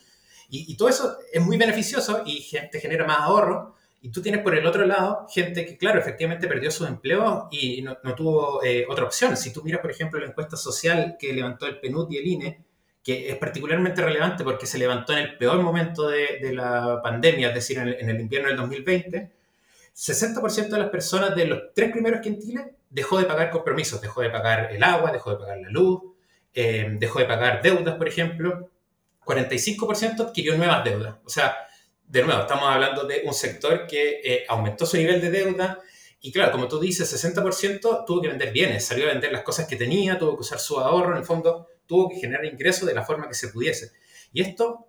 y, 0.49 0.77
todo 0.77 0.89
eso 0.89 1.17
es 1.33 1.41
muy 1.41 1.57
beneficioso 1.57 2.25
y 2.27 2.45
te 2.73 2.81
genera 2.81 3.07
más 3.07 3.21
ahorro, 3.21 3.77
y 4.03 4.11
tú 4.11 4.21
tienes 4.21 4.43
por 4.43 4.57
el 4.57 4.67
otro 4.67 4.85
lado 4.85 5.29
gente 5.33 5.65
que, 5.65 5.79
claro, 5.79 6.01
efectivamente 6.01 6.49
perdió 6.49 6.73
su 6.73 6.87
empleo 6.87 7.47
y 7.53 7.83
no, 7.83 7.99
no 8.03 8.17
tuvo 8.17 8.65
eh, 8.65 8.85
otra 8.89 9.05
opción. 9.05 9.37
Si 9.37 9.53
tú 9.53 9.63
miras, 9.63 9.81
por 9.81 9.93
ejemplo, 9.93 10.19
la 10.19 10.27
encuesta 10.27 10.57
social 10.57 11.17
que 11.19 11.33
levantó 11.33 11.67
el 11.67 11.79
PNUD 11.79 12.11
y 12.11 12.17
el 12.17 12.27
INE, 12.27 12.66
que 13.07 13.31
es 13.31 13.37
particularmente 13.37 14.03
relevante 14.03 14.43
porque 14.43 14.67
se 14.67 14.79
levantó 14.79 15.13
en 15.13 15.21
el 15.21 15.39
peor 15.39 15.63
momento 15.63 16.09
de, 16.09 16.41
de 16.43 16.53
la 16.53 17.01
pandemia, 17.01 17.51
es 17.51 17.55
decir, 17.55 17.79
en 17.79 17.87
el, 17.87 17.95
en 18.01 18.11
el, 18.11 18.21
invierno 18.21 18.49
del 18.49 18.57
2020, 18.57 19.31
60% 19.95 20.69
de 20.71 20.79
las 20.79 20.91
personas 20.91 21.37
de 21.37 21.47
los 21.47 21.73
tres 21.73 21.93
primeros 21.93 22.21
quintiles 22.21 22.67
dejó 22.91 23.21
de 23.21 23.27
pagar 23.27 23.51
compromisos, 23.51 24.01
dejó 24.01 24.23
de 24.23 24.31
pagar 24.31 24.73
el 24.73 24.83
agua, 24.83 25.13
dejó 25.13 25.31
de 25.31 25.37
pagar 25.37 25.59
la 25.59 25.71
luz, 25.71 26.03
eh, 26.53 26.97
dejó 26.99 27.21
de 27.21 27.27
pagar 27.27 27.63
deudas, 27.63 27.95
por 27.95 28.09
ejemplo, 28.09 28.71
45% 29.25 30.27
adquirió 30.27 30.57
nuevas 30.57 30.83
deudas. 30.83 31.15
O 31.25 31.29
sea, 31.29 31.57
de 32.09 32.25
nuevo, 32.25 32.41
estamos 32.41 32.69
hablando 32.69 33.05
de 33.05 33.23
un 33.25 33.35
sector 33.35 33.87
que 33.87 34.21
eh, 34.25 34.45
aumentó 34.49 34.85
su 34.85 34.97
nivel 34.97 35.21
de 35.21 35.31
deuda, 35.31 35.79
y 36.21 36.33
claro, 36.33 36.51
como 36.51 36.67
tú 36.67 36.81
dices, 36.81 37.25
60% 37.25 38.05
tuvo 38.05 38.21
que 38.21 38.27
vender 38.27 38.51
bienes, 38.51 38.85
salió 38.85 39.05
a 39.09 39.13
vender 39.13 39.31
las 39.31 39.45
cosas 39.45 39.69
que 39.69 39.77
tenía, 39.77 40.19
tuvo 40.19 40.35
que 40.35 40.41
usar 40.41 40.59
su 40.59 40.81
ahorro, 40.81 41.13
en 41.13 41.19
el 41.19 41.25
fondo 41.25 41.69
tuvo 41.87 42.09
que 42.09 42.17
generar 42.17 42.45
ingresos 42.45 42.87
de 42.87 42.95
la 42.95 43.05
forma 43.05 43.29
que 43.29 43.35
se 43.35 43.49
pudiese. 43.49 43.93
Y 44.33 44.43
esto 44.43 44.89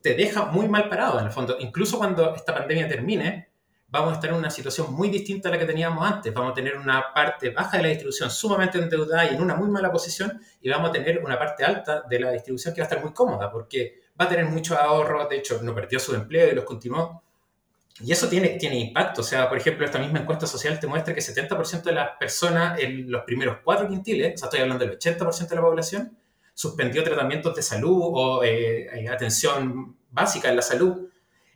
te 0.00 0.14
deja 0.14 0.46
muy 0.46 0.68
mal 0.68 0.88
parado 0.88 1.18
en 1.20 1.26
el 1.26 1.32
fondo. 1.32 1.56
Incluso 1.60 1.98
cuando 1.98 2.34
esta 2.34 2.54
pandemia 2.54 2.88
termine, 2.88 3.52
vamos 3.92 4.12
a 4.12 4.14
estar 4.14 4.30
en 4.30 4.36
una 4.36 4.50
situación 4.50 4.92
muy 4.92 5.10
distinta 5.10 5.48
a 5.48 5.52
la 5.52 5.58
que 5.58 5.66
teníamos 5.66 6.04
antes. 6.04 6.32
Vamos 6.32 6.52
a 6.52 6.54
tener 6.54 6.76
una 6.76 7.12
parte 7.14 7.50
baja 7.50 7.76
de 7.76 7.82
la 7.82 7.88
distribución 7.90 8.30
sumamente 8.30 8.78
endeudada 8.78 9.30
y 9.30 9.34
en 9.34 9.42
una 9.42 9.54
muy 9.54 9.68
mala 9.68 9.92
posición 9.92 10.40
y 10.60 10.70
vamos 10.70 10.90
a 10.90 10.92
tener 10.92 11.22
una 11.22 11.38
parte 11.38 11.62
alta 11.64 12.02
de 12.08 12.18
la 12.18 12.30
distribución 12.32 12.74
que 12.74 12.80
va 12.80 12.86
a 12.86 12.88
estar 12.88 13.04
muy 13.04 13.12
cómoda 13.12 13.52
porque 13.52 14.00
va 14.20 14.24
a 14.24 14.28
tener 14.28 14.46
muchos 14.46 14.78
ahorros, 14.78 15.28
de 15.28 15.36
hecho 15.36 15.60
no 15.62 15.74
perdió 15.74 16.00
su 16.00 16.14
empleo 16.14 16.50
y 16.50 16.54
los 16.54 16.64
continuó. 16.64 17.22
Y 18.00 18.10
eso 18.10 18.28
tiene, 18.28 18.48
tiene 18.50 18.78
impacto. 18.78 19.20
O 19.20 19.24
sea, 19.24 19.48
por 19.48 19.58
ejemplo, 19.58 19.84
esta 19.84 19.98
misma 19.98 20.20
encuesta 20.20 20.46
social 20.46 20.80
te 20.80 20.86
muestra 20.86 21.14
que 21.14 21.20
70% 21.20 21.82
de 21.82 21.92
las 21.92 22.16
personas 22.18 22.80
en 22.80 23.10
los 23.10 23.22
primeros 23.24 23.58
cuatro 23.62 23.86
quintiles, 23.86 24.34
o 24.34 24.38
sea, 24.38 24.46
estoy 24.46 24.60
hablando 24.60 24.86
del 24.86 24.98
80% 24.98 25.48
de 25.48 25.54
la 25.54 25.60
población, 25.60 26.16
suspendió 26.54 27.02
tratamientos 27.02 27.54
de 27.54 27.62
salud 27.62 27.98
o 28.00 28.44
eh, 28.44 28.86
eh, 28.92 29.08
atención 29.08 29.96
básica 30.10 30.48
en 30.48 30.56
la 30.56 30.62
salud, 30.62 31.08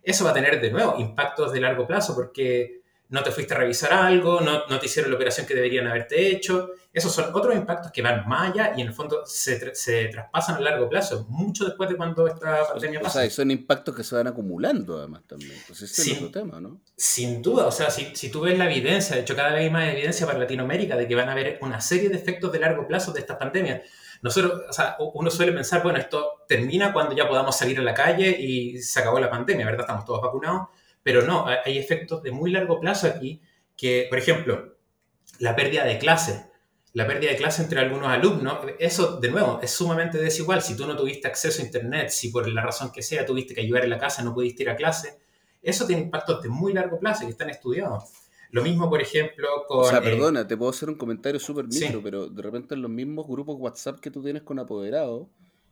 eso 0.03 0.25
va 0.25 0.31
a 0.31 0.35
tener 0.35 0.61
de 0.61 0.71
nuevo 0.71 0.97
impactos 0.99 1.53
de 1.53 1.61
largo 1.61 1.87
plazo 1.87 2.15
porque 2.15 2.81
no 3.09 3.23
te 3.23 3.31
fuiste 3.31 3.55
a 3.55 3.59
revisar 3.59 3.93
algo, 3.93 4.41
no, 4.41 4.67
no 4.67 4.81
te 4.81 4.87
hicieron 4.87 5.11
la 5.11 5.17
operación 5.17 5.47
que 5.47 5.55
deberían 5.55 5.87
haberte 5.87 6.29
hecho. 6.29 6.71
Esos 6.93 7.12
son 7.12 7.26
otros 7.35 7.55
impactos 7.55 7.93
que 7.93 8.03
van 8.03 8.26
más 8.26 8.50
allá 8.50 8.73
y 8.76 8.81
en 8.81 8.88
el 8.88 8.95
fondo 8.95 9.25
se, 9.26 9.75
se 9.75 10.07
traspasan 10.07 10.57
a 10.57 10.61
largo 10.61 10.88
plazo, 10.88 11.26
mucho 11.29 11.67
después 11.67 11.88
de 11.91 11.97
cuando 11.97 12.26
esta 12.26 12.67
pandemia 12.67 13.00
pasa. 13.00 13.19
O 13.19 13.23
sea, 13.23 13.31
son 13.31 13.50
impactos 13.50 13.95
que 13.95 14.03
se 14.03 14.15
van 14.15 14.26
acumulando 14.26 14.99
además 14.99 15.23
también. 15.26 15.53
Entonces, 15.53 15.91
ese 15.91 16.12
es 16.12 16.17
otro 16.17 16.31
tema, 16.31 16.61
¿no? 16.61 16.81
Sin 16.97 17.43
duda, 17.43 17.67
o 17.67 17.73
sea, 17.73 17.91
si, 17.91 18.17
si 18.17 18.31
tú 18.31 18.41
ves 18.41 18.59
la 18.59 18.65
evidencia, 18.65 19.15
de 19.15 19.23
hecho 19.23 19.37
cada 19.37 19.50
vez 19.50 19.61
hay 19.61 19.71
más 19.71 19.88
evidencia 19.88 20.26
para 20.26 20.38
Latinoamérica 20.38 20.97
de 20.97 21.07
que 21.07 21.15
van 21.15 21.29
a 21.29 21.33
haber 21.33 21.59
una 21.62 21.81
serie 21.81 22.09
de 22.09 22.17
efectos 22.17 22.50
de 22.50 22.59
largo 22.59 22.88
plazo 22.88 23.12
de 23.12 23.21
estas 23.21 23.37
pandemias 23.37 23.83
nosotros, 24.23 24.62
o 24.68 24.73
sea, 24.73 24.96
uno 24.99 25.30
suele 25.30 25.52
pensar, 25.52 25.82
bueno, 25.82 25.99
esto 25.99 26.44
termina 26.49 26.92
cuando 26.92 27.14
ya 27.14 27.28
podamos 27.28 27.56
salir 27.56 27.78
a 27.78 27.82
la 27.82 27.94
calle 27.94 28.30
y 28.30 28.80
se 28.80 29.00
acabó 29.00 29.20
la 29.20 29.30
pandemia, 29.30 29.66
¿verdad? 29.66 29.82
Estamos 29.82 30.04
todos 30.04 30.23
vacunados, 30.23 30.68
pero 31.02 31.23
no, 31.23 31.46
hay 31.46 31.78
efectos 31.78 32.23
de 32.23 32.32
muy 32.32 32.50
largo 32.50 32.80
plazo 32.80 33.06
aquí 33.06 33.40
que, 33.76 34.06
por 34.08 34.18
ejemplo, 34.18 34.76
la 35.38 35.54
pérdida 35.54 35.85
de 35.85 35.99
clase, 35.99 36.46
la 36.94 37.06
pérdida 37.06 37.30
de 37.30 37.37
clase 37.37 37.62
entre 37.62 37.78
algunos 37.78 38.08
alumnos, 38.08 38.58
eso 38.78 39.18
de 39.18 39.28
nuevo 39.30 39.61
es 39.62 39.70
sumamente 39.70 40.16
desigual. 40.18 40.62
Si 40.62 40.75
tú 40.76 40.87
no 40.87 40.96
tuviste 40.96 41.28
acceso 41.28 41.61
a 41.61 41.64
Internet, 41.64 42.08
si 42.08 42.30
por 42.30 42.49
la 42.49 42.62
razón 42.62 42.90
que 42.90 43.02
sea 43.02 43.26
tuviste 43.26 43.54
que 43.54 43.61
ayudar 43.61 43.85
en 43.85 43.90
la 43.90 43.99
casa, 43.99 44.23
no 44.23 44.32
pudiste 44.32 44.62
ir 44.62 44.70
a 44.70 44.76
clase, 44.76 45.18
eso 45.62 45.87
tiene 45.87 46.02
impactos 46.02 46.42
de 46.42 46.49
muy 46.49 46.73
largo 46.73 46.99
plazo 46.99 47.26
que 47.26 47.32
están 47.32 47.50
estudiados. 47.50 48.04
Lo 48.50 48.62
mismo, 48.62 48.88
por 48.88 49.00
ejemplo, 49.00 49.49
con... 49.67 49.81
O 49.81 49.85
sea, 49.85 50.00
perdona, 50.00 50.47
te 50.47 50.57
puedo 50.57 50.71
hacer 50.71 50.88
un 50.88 50.97
comentario 50.97 51.41
súper 51.41 51.67
micro, 51.67 52.03
pero 52.03 52.29
de 52.29 52.43
repente 52.43 52.75
en 52.75 52.83
los 52.83 52.91
mismos 52.91 53.26
grupos 53.26 53.57
WhatsApp 53.59 54.00
que 54.00 54.11
tú 54.11 54.23
tienes 54.23 54.43
con 54.43 54.59
apoderados, 54.59 55.29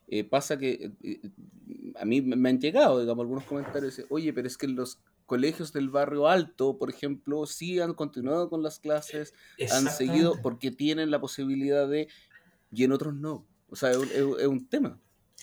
eh, 0.09 0.25
pasa 0.25 0.59
que 0.59 0.93
eh, 1.03 1.21
a 1.97 2.05
mí 2.05 2.21
me 2.21 2.49
han 2.49 2.61
llegado, 2.61 3.01
digamos, 3.01 3.23
algunos 3.23 3.45
comentarios, 3.45 4.03
oye, 4.11 4.33
pero 4.33 4.47
es 4.47 4.59
que 4.59 4.69
los 4.69 4.99
colegios 5.27 5.73
del 5.73 5.89
barrio 5.89 6.29
alto, 6.29 6.77
por 6.77 6.91
ejemplo, 6.91 7.47
sí 7.47 7.81
han 7.81 7.95
continuado 7.95 8.51
con 8.51 8.63
las 8.63 8.79
clases, 8.79 9.35
han 9.73 9.91
seguido 9.91 10.35
porque 10.43 10.71
tienen 10.71 11.11
la 11.11 11.21
posibilidad 11.21 11.89
de, 11.89 12.09
y 12.71 12.85
en 12.85 12.93
otros 12.93 13.15
no. 13.15 13.47
O 13.71 13.77
sea, 13.77 13.91
es 13.91 14.47
un 14.47 14.69
tema. 14.69 15.01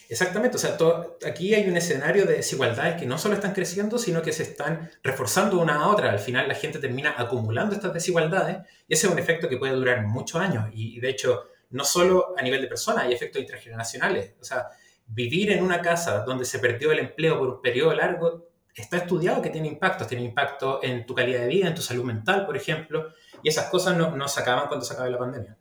Exactamente, 0.09 0.57
o 0.57 0.59
sea, 0.59 0.77
aquí 1.25 1.53
hay 1.53 1.69
un 1.69 1.77
escenario 1.77 2.25
de 2.25 2.33
desigualdades 2.33 2.99
que 2.99 3.05
no 3.05 3.17
solo 3.17 3.35
están 3.35 3.53
creciendo, 3.53 3.97
sino 3.97 4.21
que 4.21 4.33
se 4.33 4.43
están 4.43 4.91
reforzando 5.03 5.57
una 5.59 5.75
a 5.75 5.87
otra. 5.87 6.11
Al 6.11 6.19
final 6.19 6.49
la 6.49 6.55
gente 6.55 6.79
termina 6.79 7.15
acumulando 7.17 7.73
estas 7.75 7.93
desigualdades 7.93 8.57
y 8.87 8.93
ese 8.93 9.07
es 9.07 9.13
un 9.13 9.19
efecto 9.19 9.47
que 9.47 9.57
puede 9.57 9.73
durar 9.73 10.05
muchos 10.05 10.41
años. 10.41 10.69
Y, 10.73 10.99
de 10.99 11.09
hecho, 11.09 11.47
no 11.69 11.85
solo 11.85 12.35
a 12.37 12.41
nivel 12.41 12.61
de 12.61 12.67
personas, 12.67 13.05
hay 13.05 13.13
efectos 13.13 13.41
intergeneracionales. 13.41 14.33
O 14.41 14.43
sea, 14.43 14.67
vivir 15.07 15.51
en 15.51 15.63
una 15.63 15.81
casa 15.81 16.25
donde 16.25 16.43
se 16.43 16.59
perdió 16.59 16.91
el 16.91 16.99
empleo 16.99 17.39
por 17.39 17.47
un 17.47 17.61
periodo 17.61 17.93
largo 17.93 18.49
está 18.75 18.97
estudiado 18.97 19.41
que 19.41 19.49
tiene 19.49 19.69
impactos. 19.69 20.07
Tiene 20.07 20.25
impacto 20.25 20.81
en 20.83 21.05
tu 21.05 21.15
calidad 21.15 21.39
de 21.39 21.47
vida, 21.47 21.67
en 21.67 21.75
tu 21.75 21.81
salud 21.81 22.03
mental, 22.03 22.45
por 22.45 22.57
ejemplo. 22.57 23.13
Y 23.41 23.47
esas 23.47 23.69
cosas 23.69 23.95
no, 23.95 24.15
no 24.15 24.27
se 24.27 24.41
acaban 24.41 24.67
cuando 24.67 24.85
se 24.85 24.93
acabe 24.93 25.09
la 25.09 25.19
pandemia. 25.19 25.57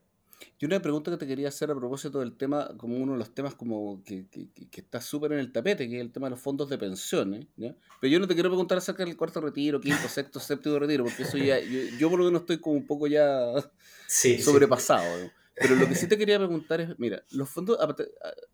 Y 0.62 0.66
una 0.66 0.78
pregunta 0.78 1.10
que 1.10 1.16
te 1.16 1.26
quería 1.26 1.48
hacer 1.48 1.70
a 1.70 1.74
propósito 1.74 2.20
del 2.20 2.36
tema, 2.36 2.68
como 2.76 2.98
uno 2.98 3.12
de 3.12 3.18
los 3.18 3.34
temas 3.34 3.54
como 3.54 4.04
que, 4.04 4.26
está 4.70 5.00
súper 5.00 5.32
en 5.32 5.38
el 5.38 5.52
tapete, 5.52 5.88
que 5.88 5.96
es 5.96 6.02
el 6.02 6.12
tema 6.12 6.26
de 6.26 6.32
los 6.32 6.40
fondos 6.40 6.68
de 6.68 6.76
pensiones. 6.76 7.46
Pero 7.56 8.12
yo 8.12 8.20
no 8.20 8.28
te 8.28 8.34
quiero 8.34 8.50
preguntar 8.50 8.76
acerca 8.76 9.02
del 9.02 9.16
cuarto 9.16 9.40
retiro, 9.40 9.80
quinto, 9.80 10.06
sexto, 10.08 10.38
séptimo 10.38 10.78
retiro, 10.78 11.04
porque 11.04 11.22
eso 11.22 11.38
ya, 11.38 11.58
yo, 11.58 12.10
por 12.10 12.18
lo 12.18 12.26
menos 12.26 12.42
estoy 12.42 12.58
como 12.58 12.76
un 12.76 12.86
poco 12.86 13.06
ya 13.06 13.54
sobrepasado. 14.06 15.30
Pero 15.54 15.76
lo 15.76 15.88
que 15.88 15.94
sí 15.94 16.06
te 16.06 16.18
quería 16.18 16.36
preguntar 16.36 16.82
es, 16.82 16.98
mira, 16.98 17.24
los 17.30 17.48
fondos, 17.48 17.78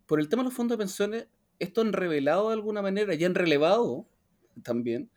por 0.07 0.21
el 0.21 0.29
tema 0.29 0.45
de 0.45 0.51
los 0.51 0.55
fondos 0.55 0.79
de 0.79 0.83
pensiones, 0.85 1.27
esto 1.59 1.81
han 1.81 1.93
revelado 1.93 2.51
de 2.51 2.55
alguna 2.55 2.83
manera 2.83 3.17
y 3.17 3.25
han 3.25 3.35
relevado 3.35 4.07
también 4.63 5.11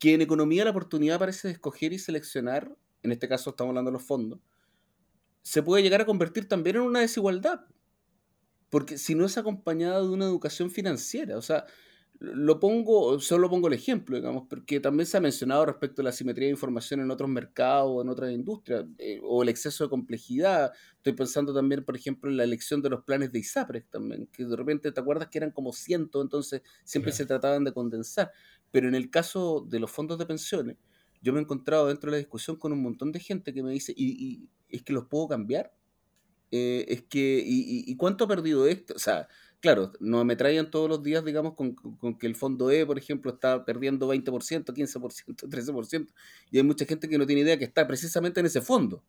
que 0.00 0.14
en 0.14 0.22
economía 0.22 0.64
la 0.64 0.70
oportunidad 0.70 1.20
parece 1.20 1.46
de 1.46 1.54
escoger 1.54 1.92
y 1.92 2.00
seleccionar, 2.00 2.74
en 3.04 3.12
este 3.12 3.28
caso 3.28 3.50
estamos 3.50 3.70
hablando 3.70 3.92
de 3.92 3.98
los 3.98 4.02
fondos, 4.02 4.40
se 5.42 5.62
puede 5.62 5.82
llegar 5.82 6.00
a 6.00 6.06
convertir 6.06 6.48
también 6.48 6.76
en 6.76 6.82
una 6.82 7.00
desigualdad. 7.00 7.66
Porque 8.70 8.98
si 8.98 9.14
no 9.14 9.24
es 9.24 9.38
acompañada 9.38 10.00
de 10.00 10.08
una 10.08 10.26
educación 10.26 10.70
financiera, 10.70 11.38
o 11.38 11.42
sea, 11.42 11.64
lo 12.20 12.58
pongo, 12.58 13.20
solo 13.20 13.48
pongo 13.48 13.68
el 13.68 13.74
ejemplo, 13.74 14.16
digamos, 14.16 14.46
porque 14.48 14.80
también 14.80 15.06
se 15.06 15.16
ha 15.16 15.20
mencionado 15.20 15.64
respecto 15.66 16.02
a 16.02 16.04
la 16.04 16.12
simetría 16.12 16.46
de 16.46 16.52
información 16.52 17.00
en 17.00 17.10
otros 17.12 17.30
mercados 17.30 17.90
o 17.90 18.02
en 18.02 18.08
otras 18.08 18.32
industrias, 18.32 18.84
eh, 18.98 19.20
o 19.22 19.42
el 19.42 19.48
exceso 19.48 19.84
de 19.84 19.90
complejidad. 19.90 20.72
Estoy 20.96 21.12
pensando 21.12 21.54
también, 21.54 21.84
por 21.84 21.96
ejemplo, 21.96 22.28
en 22.28 22.36
la 22.36 22.44
elección 22.44 22.82
de 22.82 22.90
los 22.90 23.04
planes 23.04 23.30
de 23.30 23.38
ISAPRES 23.38 23.86
también, 23.88 24.26
que 24.32 24.44
de 24.44 24.56
repente 24.56 24.90
te 24.90 25.00
acuerdas 25.00 25.28
que 25.28 25.38
eran 25.38 25.52
como 25.52 25.72
cientos, 25.72 26.22
entonces 26.22 26.62
siempre 26.84 27.12
se 27.12 27.24
trataban 27.24 27.62
de 27.64 27.72
condensar. 27.72 28.32
Pero 28.72 28.88
en 28.88 28.96
el 28.96 29.10
caso 29.10 29.64
de 29.68 29.78
los 29.78 29.90
fondos 29.90 30.18
de 30.18 30.26
pensiones, 30.26 30.76
yo 31.22 31.32
me 31.32 31.38
he 31.38 31.42
encontrado 31.42 31.86
dentro 31.86 32.10
de 32.10 32.16
la 32.16 32.18
discusión 32.18 32.56
con 32.56 32.72
un 32.72 32.82
montón 32.82 33.12
de 33.12 33.20
gente 33.20 33.54
que 33.54 33.62
me 33.62 33.70
dice, 33.70 33.92
¿y, 33.96 34.48
es 34.68 34.82
que 34.82 34.92
los 34.92 35.06
puedo 35.06 35.28
cambiar? 35.28 35.72
Eh, 36.50 36.86
es 36.88 37.02
que, 37.02 37.42
y, 37.44 37.94
cuánto 37.96 38.24
ha 38.24 38.28
perdido 38.28 38.66
esto? 38.66 38.94
O 38.94 38.98
sea, 38.98 39.28
claro, 39.60 39.92
no 40.00 40.24
me 40.24 40.36
traían 40.36 40.70
todos 40.70 40.88
los 40.88 41.02
días, 41.02 41.24
digamos, 41.24 41.54
con, 41.54 41.74
que 42.18 42.26
el 42.26 42.36
fondo 42.36 42.70
E, 42.70 42.86
por 42.86 42.98
ejemplo, 42.98 43.32
está 43.32 43.64
perdiendo 43.64 44.08
20%, 44.08 44.72
15%, 44.72 45.48
13%, 45.48 46.08
y 46.50 46.58
hay 46.58 46.62
mucha 46.62 46.84
gente 46.84 47.08
que 47.08 47.18
no 47.18 47.26
tiene 47.26 47.42
idea 47.42 47.58
que 47.58 47.64
está 47.64 47.86
precisamente 47.86 48.40
en 48.40 48.46
ese 48.46 48.60
fondo. 48.60 49.02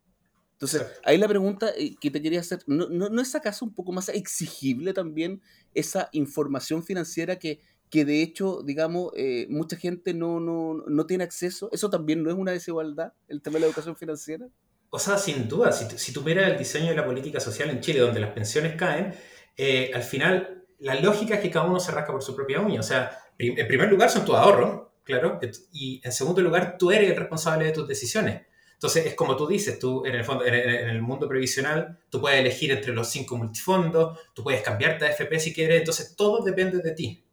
Entonces, 0.52 0.86
ahí 1.04 1.16
la 1.16 1.28
pregunta 1.28 1.70
eh, 1.78 1.96
que 1.98 2.10
te 2.10 2.20
quería 2.20 2.40
hacer, 2.40 2.62
¿no, 2.66 2.86
no, 2.90 3.08
¿no 3.08 3.22
es 3.22 3.34
acaso 3.34 3.64
un 3.64 3.72
poco 3.72 3.92
más 3.92 4.10
exigible 4.10 4.92
también 4.92 5.40
esa 5.72 6.10
información 6.12 6.84
financiera 6.84 7.38
que, 7.38 7.60
que 7.88 8.04
de 8.04 8.22
hecho, 8.22 8.62
digamos, 8.62 9.10
eh, 9.16 9.46
mucha 9.48 9.76
gente 9.76 10.12
no, 10.12 10.38
no, 10.38 10.84
no, 10.86 11.06
tiene 11.06 11.24
acceso. 11.24 11.70
¿Eso 11.72 11.88
también 11.88 12.22
no 12.22 12.30
es 12.30 12.36
una 12.36 12.52
desigualdad, 12.52 13.14
el 13.26 13.40
tema 13.40 13.54
de 13.54 13.60
la 13.60 13.66
educación 13.66 13.96
financiera? 13.96 14.48
O 14.90 14.98
sea, 14.98 15.16
sin 15.16 15.48
duda, 15.48 15.72
si, 15.72 15.98
si 15.98 16.12
tú 16.12 16.22
miras 16.22 16.50
el 16.50 16.58
diseño 16.58 16.90
de 16.90 16.96
la 16.96 17.04
política 17.04 17.40
social 17.40 17.70
en 17.70 17.80
Chile, 17.80 18.00
donde 18.00 18.20
las 18.20 18.30
pensiones 18.30 18.74
caen, 18.76 19.14
eh, 19.56 19.90
al 19.94 20.02
final 20.02 20.64
la 20.80 20.94
lógica 20.96 21.34
es 21.34 21.40
que 21.40 21.50
cada 21.50 21.66
uno 21.66 21.78
se 21.78 21.92
rasca 21.92 22.12
por 22.12 22.22
su 22.22 22.34
propia 22.34 22.60
uña. 22.60 22.80
O 22.80 22.82
sea, 22.82 23.18
en 23.38 23.66
primer 23.68 23.90
lugar 23.90 24.10
son 24.10 24.24
tus 24.24 24.34
ahorros, 24.34 24.88
claro, 25.04 25.38
y 25.72 26.00
en 26.04 26.12
segundo 26.12 26.40
lugar 26.42 26.76
tú 26.78 26.90
eres 26.90 27.10
el 27.10 27.16
responsable 27.16 27.66
de 27.66 27.72
tus 27.72 27.86
decisiones. 27.86 28.42
Entonces, 28.80 29.04
es 29.04 29.14
como 29.14 29.36
tú 29.36 29.46
dices, 29.46 29.78
tú 29.78 30.06
en 30.06 30.14
el, 30.14 30.24
fondo, 30.24 30.46
en 30.46 30.54
el, 30.54 31.02
mundo 31.02 31.28
previsional, 31.28 31.98
tú 32.08 32.18
puedes 32.18 32.40
elegir 32.40 32.70
entre 32.70 32.94
los 32.94 33.08
cinco 33.10 33.36
multifondos, 33.36 34.18
tú 34.32 34.42
puedes 34.42 34.62
cambiarte 34.62 35.04
a 35.04 35.10
FP 35.10 35.38
si 35.38 35.52
quieres, 35.52 35.80
entonces 35.80 36.16
todo 36.16 36.42
depende 36.42 36.78
de 36.78 36.92
ti. 36.92 37.24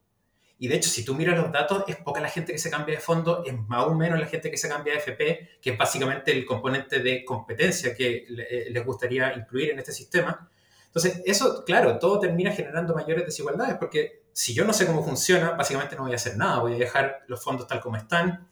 Y 0.59 0.67
de 0.67 0.75
hecho, 0.75 0.89
si 0.89 1.05
tú 1.05 1.13
miras 1.13 1.37
los 1.37 1.51
datos, 1.51 1.83
es 1.87 1.97
poca 1.97 2.19
la 2.19 2.29
gente 2.29 2.51
que 2.51 2.57
se 2.57 2.71
cambia 2.71 2.95
de 2.95 3.01
fondo, 3.01 3.43
es 3.45 3.53
más 3.67 3.85
o 3.85 3.93
menos 3.93 4.19
la 4.19 4.25
gente 4.25 4.49
que 4.49 4.57
se 4.57 4.67
cambia 4.67 4.93
de 4.93 4.99
FP, 4.99 5.59
que 5.61 5.71
es 5.71 5.77
básicamente 5.77 6.31
el 6.31 6.45
componente 6.45 6.99
de 6.99 7.23
competencia 7.23 7.95
que 7.95 8.25
eh, 8.27 8.67
les 8.71 8.85
gustaría 8.85 9.33
incluir 9.35 9.71
en 9.71 9.79
este 9.79 9.91
sistema. 9.91 10.49
Entonces, 10.87 11.21
eso, 11.25 11.63
claro, 11.63 11.99
todo 11.99 12.19
termina 12.19 12.51
generando 12.51 12.95
mayores 12.95 13.25
desigualdades, 13.25 13.75
porque 13.75 14.23
si 14.33 14.55
yo 14.55 14.65
no 14.65 14.73
sé 14.73 14.87
cómo 14.87 15.03
funciona, 15.03 15.51
básicamente 15.51 15.95
no 15.95 16.03
voy 16.03 16.13
a 16.13 16.15
hacer 16.15 16.37
nada, 16.37 16.59
voy 16.59 16.73
a 16.73 16.77
dejar 16.77 17.23
los 17.27 17.43
fondos 17.43 17.67
tal 17.67 17.79
como 17.79 17.97
están. 17.97 18.49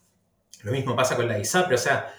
Lo 0.61 0.71
mismo 0.71 0.95
pasa 0.95 1.15
con 1.15 1.27
la 1.27 1.39
ISAPRE, 1.39 1.73
o 1.73 1.79
sea, 1.79 2.13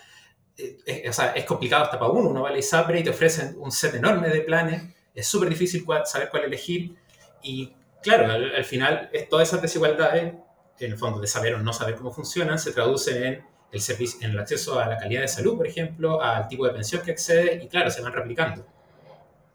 eh, 0.56 0.78
es, 0.84 1.10
o 1.10 1.12
sea, 1.12 1.32
es 1.32 1.44
complicado 1.44 1.84
hasta 1.84 1.98
para 1.98 2.10
uno, 2.10 2.30
uno 2.30 2.42
va 2.42 2.48
a 2.48 2.52
la 2.52 2.58
ISAPRE 2.58 2.98
y 2.98 3.04
te 3.04 3.10
ofrecen 3.10 3.54
un 3.58 3.70
set 3.70 3.94
enorme 3.94 4.28
de 4.30 4.40
planes, 4.40 4.82
es 5.14 5.28
súper 5.28 5.48
difícil 5.48 5.86
saber 6.04 6.28
cuál 6.28 6.44
elegir 6.44 6.96
y 7.42 7.75
claro, 8.06 8.32
al, 8.32 8.64
final 8.64 9.10
todas 9.28 9.48
esas 9.48 9.62
desigualdades, 9.62 10.34
en 10.78 10.92
el 10.92 10.98
fondo 10.98 11.20
de 11.20 11.26
saber 11.26 11.54
o 11.54 11.58
no 11.62 11.72
saber 11.72 11.96
cómo 11.96 12.12
funcionan, 12.12 12.58
se 12.58 12.72
traducen 12.72 13.44
en 13.72 14.30
el, 14.30 14.38
acceso 14.38 14.78
a 14.78 14.86
la 14.86 14.96
calidad 14.96 15.22
de 15.22 15.28
salud, 15.28 15.56
por 15.56 15.66
ejemplo, 15.66 16.22
al 16.22 16.48
tipo 16.48 16.66
de 16.66 16.72
pensión 16.72 17.02
que 17.02 17.10
accede 17.10 17.62
y 17.62 17.68
claro, 17.68 17.90
se 17.90 18.00
van 18.02 18.12
replicando. 18.12 18.64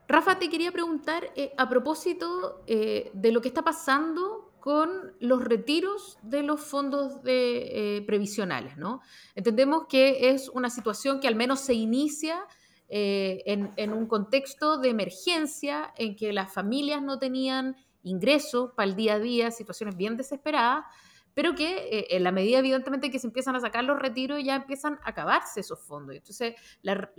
Rafa, 0.07 0.37
te 0.37 0.49
quería 0.49 0.71
preguntar 0.71 1.31
eh, 1.35 1.53
a 1.57 1.69
propósito 1.69 2.63
eh, 2.67 3.09
de 3.13 3.31
lo 3.31 3.41
que 3.41 3.47
está 3.47 3.61
pasando 3.61 4.51
con 4.59 5.13
los 5.19 5.43
retiros 5.43 6.19
de 6.21 6.43
los 6.43 6.59
fondos 6.59 7.23
de, 7.23 7.97
eh, 7.97 8.01
previsionales, 8.01 8.77
¿no? 8.77 9.01
Entendemos 9.33 9.85
que 9.87 10.29
es 10.29 10.49
una 10.49 10.69
situación 10.69 11.19
que 11.19 11.27
al 11.27 11.35
menos 11.35 11.61
se 11.61 11.73
inicia 11.73 12.45
en, 12.93 13.93
un 13.93 14.05
contexto 14.05 14.77
de 14.77 14.89
emergencia 14.89 15.93
en 15.97 16.17
que 16.17 16.33
las 16.33 16.53
familias 16.53 17.01
no 17.01 17.19
tenían 17.19 17.77
ingresos 18.03 18.71
para 18.75 18.89
el 18.89 18.95
día 18.95 19.15
a 19.15 19.19
día, 19.19 19.51
situaciones 19.51 19.95
bien 19.95 20.17
desesperadas, 20.17 20.85
pero 21.33 21.55
que 21.55 21.87
eh, 21.91 22.07
en 22.11 22.23
la 22.23 22.31
medida 22.31 22.59
evidentemente 22.59 23.09
que 23.09 23.19
se 23.19 23.27
empiezan 23.27 23.55
a 23.55 23.59
sacar 23.59 23.83
los 23.83 23.99
retiros 23.99 24.43
ya 24.43 24.55
empiezan 24.55 24.99
a 25.03 25.09
acabarse 25.09 25.61
esos 25.61 25.79
fondos. 25.79 26.15
Entonces, 26.15 26.55
la, 26.81 27.11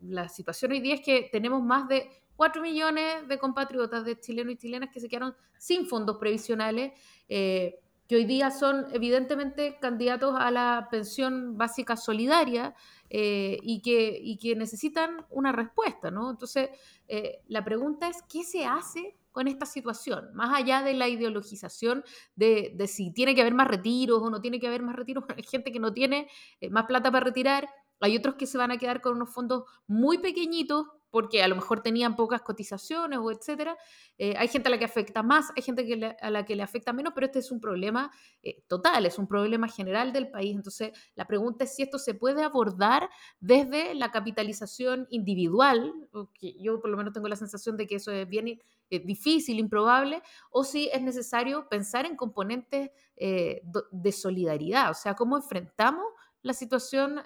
la, 0.00 0.28
situación 0.28 0.72
hoy 0.72 0.80
día 0.80 0.94
es 0.94 1.00
que 1.00 1.28
tenemos 1.30 1.62
más 1.62 1.88
de 1.88 2.10
4 2.36 2.60
millones 2.60 3.28
de 3.28 3.38
compatriotas, 3.38 4.04
de 4.04 4.18
chilenos 4.18 4.54
y 4.54 4.56
chilenas 4.56 4.90
que 4.92 5.00
se 5.00 5.08
quedaron 5.08 5.36
sin 5.58 5.86
fondos 5.86 6.18
previsionales, 6.18 6.92
eh, 7.28 7.78
que 8.12 8.16
hoy 8.16 8.24
día 8.26 8.50
son 8.50 8.88
evidentemente 8.92 9.78
candidatos 9.80 10.34
a 10.38 10.50
la 10.50 10.88
pensión 10.90 11.56
básica 11.56 11.96
solidaria 11.96 12.74
eh, 13.08 13.56
y, 13.62 13.80
que, 13.80 14.20
y 14.22 14.36
que 14.36 14.54
necesitan 14.54 15.24
una 15.30 15.50
respuesta, 15.50 16.10
¿no? 16.10 16.30
Entonces, 16.30 16.68
la 17.48 17.64
pregunta 17.64 18.08
es, 18.08 18.22
¿qué 18.28 18.44
se 18.44 18.66
hace 18.66 19.16
con 19.32 19.48
esta 19.48 19.66
situación, 19.66 20.28
más 20.34 20.54
allá 20.54 20.82
de 20.82 20.92
la 20.92 21.08
ideologización 21.08 22.04
de, 22.36 22.76
si 22.86 23.12
tiene 23.12 23.34
que 23.34 23.40
haber 23.40 23.54
más 23.54 23.66
retiros 23.66 24.20
o 24.22 24.30
no 24.30 24.40
tiene 24.40 24.60
que 24.60 24.68
haber 24.68 24.82
más 24.82 24.94
retiros, 24.94 25.24
hay 25.36 25.42
gente 25.42 25.72
que 25.72 25.80
no 25.80 25.92
tiene 25.92 26.28
eh, 26.60 26.70
más 26.70 26.84
plata 26.84 27.10
para 27.10 27.24
retirar, 27.24 27.68
hay 28.00 28.16
otros 28.16 28.34
que 28.34 28.46
se 28.46 28.58
van 28.58 28.70
a 28.70 28.78
quedar 28.78 29.00
con 29.00 29.16
unos 29.16 29.32
fondos 29.32 29.64
muy 29.86 30.18
pequeñitos 30.18 30.86
porque 31.12 31.42
a 31.42 31.48
lo 31.48 31.54
mejor 31.54 31.82
tenían 31.82 32.16
pocas 32.16 32.40
cotizaciones 32.40 33.18
o 33.18 33.30
etcétera. 33.30 33.76
Eh, 34.16 34.34
hay 34.38 34.48
gente 34.48 34.68
a 34.68 34.70
la 34.70 34.78
que 34.78 34.86
afecta 34.86 35.22
más, 35.22 35.50
hay 35.54 35.62
gente 35.62 36.16
a 36.20 36.30
la 36.30 36.46
que 36.46 36.56
le 36.56 36.62
afecta 36.62 36.94
menos, 36.94 37.12
pero 37.14 37.26
este 37.26 37.38
es 37.38 37.52
un 37.52 37.60
problema 37.60 38.10
eh, 38.42 38.64
total, 38.66 39.04
es 39.04 39.18
un 39.18 39.28
problema 39.28 39.68
general 39.68 40.14
del 40.14 40.30
país. 40.30 40.56
Entonces, 40.56 40.92
la 41.14 41.26
pregunta 41.26 41.64
es 41.64 41.76
si 41.76 41.82
esto 41.82 41.98
se 41.98 42.14
puede 42.14 42.42
abordar 42.42 43.10
desde 43.40 43.94
la 43.94 44.10
capitalización 44.10 45.06
individual, 45.10 45.92
que 46.32 46.54
yo 46.58 46.80
por 46.80 46.88
lo 46.88 46.96
menos 46.96 47.12
tengo 47.12 47.28
la 47.28 47.36
sensación 47.36 47.76
de 47.76 47.86
que 47.86 47.96
eso 47.96 48.10
es 48.10 48.26
bien 48.26 48.48
eh, 48.48 48.58
difícil, 49.04 49.58
improbable, 49.58 50.22
o 50.50 50.64
si 50.64 50.88
es 50.94 51.02
necesario 51.02 51.68
pensar 51.68 52.06
en 52.06 52.16
componentes 52.16 52.90
de 53.14 54.12
solidaridad, 54.12 54.90
o 54.90 54.94
sea, 54.94 55.14
cómo 55.14 55.36
enfrentamos 55.36 56.06
la 56.40 56.54
situación 56.54 57.20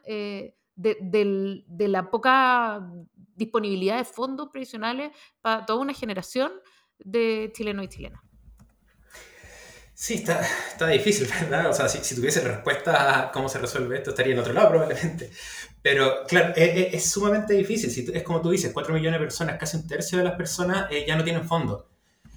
de, 0.77 1.65
la 1.89 2.11
poca 2.11 2.89
disponibilidad 3.35 3.99
de 3.99 4.05
fondos 4.05 4.49
previsionales 4.51 5.13
para 5.41 5.67
toda 5.67 5.81
una 5.81 5.95
generación 5.95 6.53
de 6.99 7.51
chilenos 7.55 7.87
y 7.87 7.89
chilenas. 7.89 8.21
Sí, 9.95 10.15
está, 10.15 10.47
está 10.71 10.89
difícil, 10.89 11.27
¿verdad? 11.41 11.71
O 11.71 11.73
sea, 11.73 11.89
si, 11.89 12.15
tuviese 12.15 12.43
respuesta 12.43 13.21
a 13.21 13.33
cómo 13.33 13.49
se 13.49 13.59
resuelve 13.59 13.97
esto, 13.97 14.11
estaría 14.11 14.35
en 14.35 14.39
otro 14.41 14.53
lado 14.53 14.69
probablemente. 14.71 15.31
Pero 15.81 16.25
claro, 16.27 16.53
es, 16.57 17.11
sumamente 17.11 17.55
difícil. 17.55 18.15
es 18.15 18.23
como 18.23 18.43
tú 18.43 18.51
dices, 18.51 18.73
4 18.73 18.93
millones 18.93 19.21
de 19.21 19.25
personas, 19.25 19.59
casi 19.59 19.79
un 19.79 19.87
tercio 19.87 20.19
de 20.19 20.25
las 20.25 20.35
personas 20.35 20.91
eh, 20.91 21.05
ya 21.07 21.17
no 21.17 21.25
tienen 21.25 21.47
fondos. 21.47 21.85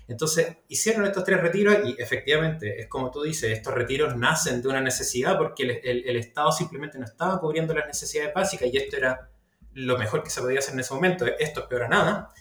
Entonces, 0.09 0.57
hicieron 0.67 1.05
estos 1.05 1.23
tres 1.23 1.39
retiros 1.39 1.77
y 1.85 1.95
efectivamente, 2.01 2.81
es 2.81 2.87
como 2.87 3.11
tú 3.11 3.21
dices, 3.21 3.51
estos 3.51 3.75
retiros 3.75 4.17
nacen 4.17 4.59
de 4.59 4.67
una 4.67 4.81
necesidad 4.81 5.37
porque 5.37 5.81
el, 5.83 6.15
Estado 6.17 6.51
simplemente 6.51 6.97
no 6.97 7.05
estaba 7.05 7.39
cubriendo 7.39 7.75
las 7.75 7.85
necesidades 7.85 8.33
básicas 8.33 8.69
y 8.73 8.77
esto 8.77 8.97
era 8.97 9.29
lo 9.73 9.99
mejor 9.99 10.23
que 10.23 10.31
se 10.31 10.41
podía 10.41 10.59
hacer 10.59 10.73
en 10.73 10.79
ese 10.79 10.95
momento. 10.95 11.27
Esto 11.27 11.59
es 11.61 11.65
peor 11.67 11.83
a 11.83 11.87
nada. 11.87 12.33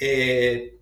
Eh, 0.00 0.80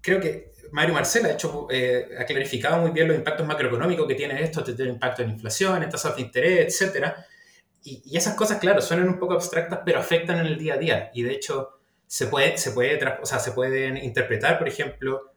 creo 0.00 0.20
que 0.20 0.52
Mario 0.70 0.94
Marcela 0.94 1.26
ha, 1.26 1.32
hecho, 1.32 1.66
eh, 1.68 2.10
ha 2.16 2.24
clarificado 2.24 2.80
muy 2.80 2.92
bien 2.92 3.08
los 3.08 3.16
impactos 3.16 3.44
macroeconómicos 3.44 4.06
que 4.06 4.14
tiene 4.14 4.40
esto, 4.40 4.62
tiene 4.62 4.92
impacto 4.92 5.22
en 5.22 5.30
inflación, 5.30 5.82
en 5.82 5.90
tasas 5.90 6.14
de 6.14 6.22
interés, 6.22 6.80
etc. 6.80 7.12
Y, 7.82 8.02
y, 8.04 8.16
esas 8.16 8.34
cosas, 8.36 8.58
claro, 8.60 8.80
suenan 8.80 9.08
un 9.08 9.18
poco 9.18 9.34
abstractas, 9.34 9.80
pero 9.84 9.98
afectan 9.98 10.38
en 10.38 10.46
el 10.46 10.56
día 10.56 10.74
a 10.74 10.78
día. 10.78 11.10
Y 11.12 11.24
de 11.24 11.32
hecho, 11.32 11.80
se, 12.06 12.28
puede, 12.28 12.56
se, 12.56 12.70
puede, 12.70 13.00
o 13.20 13.26
sea, 13.26 13.40
se 13.40 13.50
pueden 13.50 13.96
interpretar, 13.96 14.58
por 14.58 14.68
ejemplo, 14.68 15.29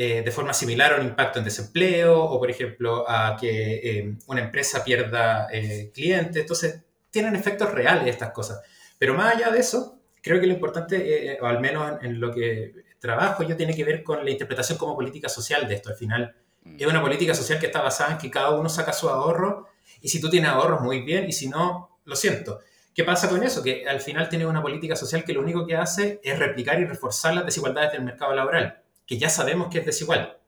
eh, 0.00 0.22
de 0.22 0.30
forma 0.30 0.54
similar 0.54 0.92
a 0.92 1.00
un 1.00 1.06
impacto 1.08 1.40
en 1.40 1.44
desempleo 1.44 2.22
o, 2.22 2.38
por 2.38 2.48
ejemplo, 2.48 3.04
a 3.10 3.36
que 3.36 3.80
eh, 3.82 4.14
una 4.28 4.42
empresa 4.42 4.84
pierda 4.84 5.48
eh, 5.50 5.90
clientes. 5.92 6.40
Entonces, 6.40 6.84
tienen 7.10 7.34
efectos 7.34 7.72
reales 7.72 8.06
estas 8.06 8.30
cosas. 8.30 8.62
Pero 8.96 9.14
más 9.14 9.34
allá 9.34 9.50
de 9.50 9.58
eso, 9.58 9.98
creo 10.22 10.40
que 10.40 10.46
lo 10.46 10.52
importante, 10.52 11.36
o 11.42 11.46
al 11.46 11.58
menos 11.58 11.98
en, 12.00 12.20
lo 12.20 12.32
que 12.32 12.74
trabajo 13.00 13.42
yo, 13.42 13.56
tiene 13.56 13.74
que 13.74 13.82
ver 13.82 14.04
con 14.04 14.24
la 14.24 14.30
interpretación 14.30 14.78
como 14.78 14.94
política 14.94 15.28
social 15.28 15.66
de 15.66 15.74
esto. 15.74 15.88
Al 15.88 15.96
final, 15.96 16.32
mm. 16.62 16.76
es 16.78 16.86
una 16.86 17.02
política 17.02 17.34
social 17.34 17.58
que 17.58 17.66
está 17.66 17.82
basada 17.82 18.12
en 18.12 18.18
que 18.18 18.30
cada 18.30 18.50
uno 18.50 18.68
saca 18.68 18.92
su 18.92 19.08
ahorro 19.08 19.66
y 20.00 20.10
si 20.10 20.20
tú 20.20 20.30
tienes 20.30 20.48
ahorros, 20.48 20.80
muy 20.80 21.00
bien, 21.02 21.28
y 21.28 21.32
si 21.32 21.48
no, 21.48 21.98
lo 22.04 22.14
siento. 22.14 22.60
¿Qué 22.94 23.02
pasa 23.02 23.28
con 23.28 23.42
eso? 23.42 23.64
Que 23.64 23.88
al 23.88 24.00
final 24.00 24.28
tienes 24.28 24.46
una 24.46 24.62
política 24.62 24.94
social 24.94 25.24
que 25.24 25.32
lo 25.32 25.40
único 25.40 25.66
que 25.66 25.74
hace 25.74 26.20
es 26.22 26.38
replicar 26.38 26.78
y 26.78 26.84
reforzar 26.84 27.34
las 27.34 27.44
desigualdades 27.44 27.90
del 27.90 28.04
mercado 28.04 28.32
laboral 28.32 28.84
que 29.08 29.18
ya 29.18 29.30
sabemos 29.30 29.68
que 29.68 29.78
es 29.78 29.86
desigual. 29.86 30.38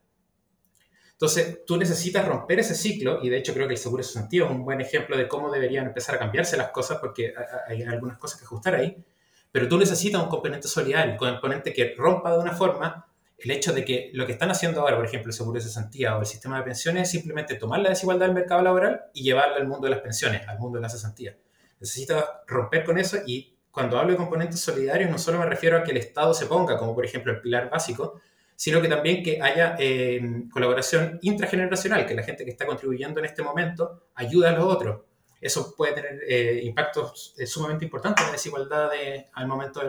Entonces, 1.13 1.65
tú 1.67 1.77
necesitas 1.77 2.27
romper 2.27 2.61
ese 2.61 2.75
ciclo, 2.75 3.21
y 3.23 3.31
de 3.31 3.39
hecho 3.39 3.55
creo 3.55 3.67
que 3.67 3.75
el 3.75 3.79
seguro 3.79 4.03
de 4.03 4.09
sentido 4.09 4.47
es 4.47 4.53
un 4.53 4.65
buen 4.65 4.81
ejemplo 4.81 5.17
de 5.17 5.27
cómo 5.27 5.51
deberían 5.51 5.87
empezar 5.87 6.15
a 6.15 6.19
cambiarse 6.19 6.57
las 6.57 6.71
cosas, 6.71 6.99
porque 6.99 7.33
hay 7.67 7.83
algunas 7.83 8.19
cosas 8.19 8.39
que 8.39 8.45
ajustar 8.45 8.75
ahí, 8.75 9.03
pero 9.51 9.67
tú 9.67 9.79
necesitas 9.79 10.23
un 10.23 10.29
componente 10.29 10.69
solidario, 10.69 11.13
un 11.13 11.19
componente 11.19 11.73
que 11.73 11.95
rompa 11.97 12.33
de 12.33 12.39
una 12.39 12.53
forma 12.53 13.07
el 13.39 13.51
hecho 13.51 13.73
de 13.73 13.85
que 13.85 14.11
lo 14.13 14.27
que 14.27 14.33
están 14.33 14.51
haciendo 14.51 14.83
ahora, 14.83 14.97
por 14.97 15.07
ejemplo, 15.07 15.31
el 15.31 15.35
seguro 15.35 15.59
de 15.59 15.65
cesantía 15.65 16.17
o 16.17 16.21
el 16.21 16.27
sistema 16.27 16.59
de 16.59 16.63
pensiones, 16.63 17.05
es 17.05 17.11
simplemente 17.11 17.55
tomar 17.55 17.81
la 17.81 17.89
desigualdad 17.89 18.27
del 18.27 18.35
mercado 18.35 18.63
laboral 18.63 19.05
y 19.15 19.23
llevarla 19.23 19.57
al 19.57 19.67
mundo 19.67 19.87
de 19.87 19.93
las 19.93 20.01
pensiones, 20.01 20.47
al 20.47 20.59
mundo 20.59 20.77
de 20.77 20.83
la 20.83 20.91
cesantía. 20.91 21.37
Necesitas 21.81 22.23
romper 22.47 22.85
con 22.85 22.99
eso 22.99 23.17
y 23.27 23.57
cuando 23.71 23.99
hablo 23.99 24.13
de 24.13 24.19
componentes 24.19 24.61
solidarios 24.61 25.11
no 25.11 25.19
solo 25.19 25.39
me 25.39 25.47
refiero 25.47 25.79
a 25.79 25.83
que 25.83 25.93
el 25.93 25.97
Estado 25.97 26.35
se 26.35 26.47
ponga, 26.47 26.77
como 26.77 26.95
por 26.95 27.05
ejemplo 27.07 27.33
el 27.33 27.41
pilar 27.41 27.71
básico, 27.71 28.21
sino 28.61 28.83
que 28.83 28.89
también 28.89 29.23
que 29.23 29.41
haya 29.41 29.75
eh, 29.79 30.21
colaboración 30.53 31.19
intrageneracional, 31.23 32.05
que 32.05 32.15
la 32.15 32.23
gente 32.23 32.45
que 32.45 32.51
está 32.51 32.67
contribuyendo 32.67 33.19
en 33.19 33.25
este 33.25 33.43
momento 33.43 34.11
ayude 34.15 34.49
a 34.49 34.53
los 34.53 34.65
otros. 34.65 35.01
Eso 35.41 35.75
puede 35.75 35.95
tener 35.95 36.21
eh, 36.29 36.61
impactos 36.65 37.35
eh, 37.39 37.47
sumamente 37.47 37.87
importantes 37.87 38.23
en 38.23 38.27
la 38.27 38.33
desigualdad 38.33 38.91
al 39.33 39.47
momento 39.47 39.81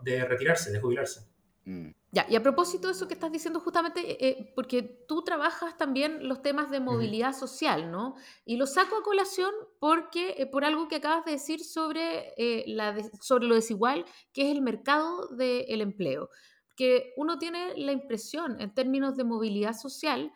de 0.00 0.24
retirarse, 0.24 0.72
de 0.72 0.80
jubilarse. 0.80 1.26
Mm. 1.66 1.90
Ya, 2.10 2.24
y 2.30 2.36
a 2.36 2.42
propósito 2.42 2.88
de 2.88 2.94
eso 2.94 3.06
que 3.06 3.12
estás 3.12 3.30
diciendo 3.30 3.60
justamente, 3.60 4.50
porque 4.54 4.82
tú 4.82 5.22
trabajas 5.22 5.76
también 5.76 6.26
los 6.26 6.40
temas 6.40 6.70
de 6.70 6.80
movilidad 6.80 7.34
social, 7.34 7.90
¿no? 7.90 8.14
Y 8.46 8.56
lo 8.56 8.66
saco 8.66 8.96
a 8.96 9.02
colación 9.02 9.50
porque, 9.78 10.48
por 10.50 10.64
algo 10.64 10.88
que 10.88 10.96
acabas 10.96 11.26
de 11.26 11.32
decir 11.32 11.62
sobre, 11.62 12.32
la 12.66 12.96
sobre 13.20 13.44
lo 13.46 13.56
desigual 13.56 14.06
que 14.32 14.50
es 14.50 14.56
el 14.56 14.62
mercado 14.62 15.28
del 15.36 15.82
empleo 15.82 16.30
que 16.76 17.14
uno 17.16 17.38
tiene 17.38 17.76
la 17.76 17.92
impresión, 17.92 18.60
en 18.60 18.74
términos 18.74 19.16
de 19.16 19.24
movilidad 19.24 19.72
social, 19.72 20.32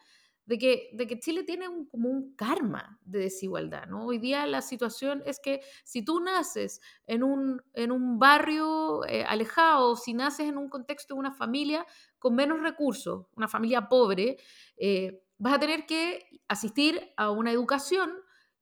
de 0.47 0.59
que, 0.59 0.91
de 0.95 1.07
que 1.07 1.21
Chile 1.21 1.45
tiene 1.45 1.69
un, 1.69 1.87
como 1.87 2.09
un 2.09 2.35
karma 2.35 2.99
de 3.05 3.21
desigualdad. 3.21 3.87
¿no? 3.87 4.07
Hoy 4.07 4.19
día 4.19 4.47
la 4.47 4.63
situación 4.63 5.23
es 5.25 5.39
que 5.39 5.61
si 5.85 6.05
tú 6.05 6.19
naces 6.19 6.81
en 7.07 7.23
un, 7.23 7.63
en 7.73 7.93
un 7.93 8.19
barrio 8.19 9.07
eh, 9.07 9.23
alejado, 9.23 9.95
si 9.95 10.13
naces 10.13 10.49
en 10.49 10.59
un 10.59 10.69
contexto 10.69 11.15
de 11.15 11.21
una 11.21 11.31
familia 11.31 11.87
con 12.19 12.35
menos 12.35 12.61
recursos, 12.61 13.27
una 13.37 13.47
familia 13.47 13.89
pobre, 13.89 14.39
eh, 14.77 15.23
vas 15.39 15.55
a 15.55 15.61
tener 15.61 15.87
que 15.87 16.27
asistir 16.49 17.13
a 17.17 17.31
una 17.31 17.53
educación 17.53 18.11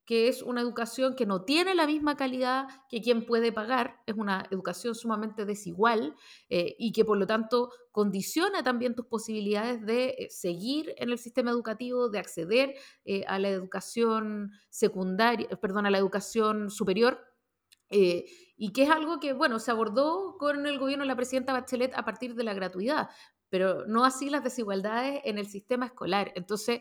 que 0.09 0.29
es 0.29 0.40
una 0.40 0.62
educación 0.62 1.14
que 1.14 1.27
no 1.27 1.42
tiene 1.42 1.75
la 1.75 1.87
misma 1.87 2.16
calidad 2.16 2.66
que 2.88 3.03
quien 3.03 3.27
puede 3.27 3.53
pagar, 3.53 4.01
es 4.07 4.14
una 4.14 4.49
educación 4.51 4.94
sumamente 4.94 5.44
desigual 5.44 6.14
eh, 6.49 6.75
y 6.79 6.92
que 6.92 7.05
por 7.05 7.18
lo 7.18 7.27
tanto 7.27 7.71
condiciona 7.92 8.62
también 8.62 8.94
tus 8.94 9.05
posibilidades 9.05 9.85
de 9.85 10.14
eh, 10.16 10.29
seguir 10.31 10.94
en 10.97 11.11
el 11.11 11.18
sistema 11.18 11.51
educativo, 11.51 12.09
de 12.09 12.21
acceder 12.21 12.75
eh, 13.05 13.23
a 13.29 13.38
la 13.38 13.51
educación 13.51 14.53
secundaria, 14.71 15.47
perdón, 15.61 15.85
a 15.85 15.90
la 15.90 15.99
educación 15.99 16.71
superior. 16.71 17.21
y 17.90 18.73
que 18.73 18.85
es 18.85 18.90
algo 18.90 19.21
que, 19.21 19.35
bueno, 19.35 19.59
se 19.59 19.71
abordó 19.71 20.37
con 20.38 20.66
el 20.66 20.79
gobierno 20.79 21.05
de 21.05 21.09
la 21.09 21.16
presidenta 21.16 21.53
Bachelet 21.53 21.92
a 21.94 22.05
partir 22.05 22.35
de 22.35 22.44
la 22.44 22.55
gratuidad, 22.55 23.11
pero 23.51 23.85
no 23.87 24.05
así 24.07 24.31
las 24.31 24.42
desigualdades 24.42 25.21
en 25.25 25.37
el 25.37 25.49
sistema 25.49 25.87
escolar. 25.87 26.33
Entonces, 26.35 26.81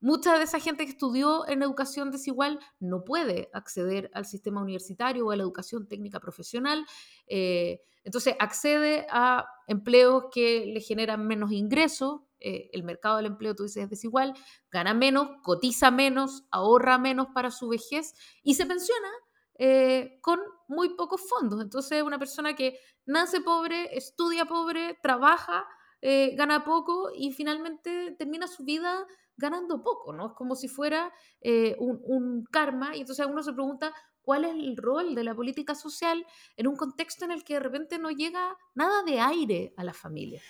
Mucha 0.00 0.38
de 0.38 0.44
esa 0.44 0.60
gente 0.60 0.84
que 0.84 0.92
estudió 0.92 1.48
en 1.48 1.62
educación 1.62 2.12
desigual 2.12 2.60
no 2.78 3.02
puede 3.02 3.50
acceder 3.52 4.10
al 4.14 4.26
sistema 4.26 4.62
universitario 4.62 5.26
o 5.26 5.30
a 5.32 5.36
la 5.36 5.42
educación 5.42 5.88
técnica 5.88 6.20
profesional. 6.20 6.86
Eh, 7.26 7.80
entonces 8.04 8.36
accede 8.38 9.08
a 9.10 9.44
empleos 9.66 10.26
que 10.32 10.66
le 10.66 10.80
generan 10.80 11.26
menos 11.26 11.50
ingresos. 11.50 12.20
Eh, 12.38 12.70
el 12.72 12.84
mercado 12.84 13.16
del 13.16 13.26
empleo, 13.26 13.56
tú 13.56 13.64
dices, 13.64 13.82
es 13.82 13.90
desigual. 13.90 14.34
Gana 14.70 14.94
menos, 14.94 15.30
cotiza 15.42 15.90
menos, 15.90 16.44
ahorra 16.52 16.96
menos 16.98 17.26
para 17.34 17.50
su 17.50 17.68
vejez 17.68 18.14
y 18.44 18.54
se 18.54 18.66
pensiona 18.66 19.10
eh, 19.58 20.20
con 20.22 20.38
muy 20.68 20.90
pocos 20.90 21.28
fondos. 21.28 21.60
Entonces, 21.60 22.04
una 22.04 22.20
persona 22.20 22.54
que 22.54 22.78
nace 23.04 23.40
pobre, 23.40 23.96
estudia 23.96 24.44
pobre, 24.44 24.96
trabaja, 25.02 25.66
gana 26.00 26.62
poco 26.64 27.10
y 27.12 27.32
finalmente 27.32 28.14
termina 28.16 28.46
su 28.46 28.62
vida 28.62 29.04
ganando 29.38 29.82
poco, 29.82 30.12
¿no? 30.12 30.26
Es 30.26 30.32
como 30.34 30.54
si 30.56 30.68
fuera 30.68 31.12
eh, 31.40 31.76
un, 31.78 32.44
karma 32.50 32.94
y 32.94 33.00
entonces 33.00 33.24
uno 33.26 33.42
se 33.42 33.52
pregunta 33.52 33.94
cuál 34.20 34.44
es 34.44 34.50
el 34.50 34.76
rol 34.76 35.14
de 35.14 35.24
la 35.24 35.34
política 35.34 35.74
social 35.74 36.26
en 36.56 36.66
un 36.66 36.76
contexto 36.76 37.24
en 37.24 37.30
el 37.30 37.44
que 37.44 37.54
de 37.54 37.60
repente 37.60 37.98
no 37.98 38.10
llega 38.10 38.56
nada 38.74 39.02
de 39.04 39.20
aire 39.20 39.72
a 39.76 39.84
la 39.84 39.94
familia. 39.94 40.42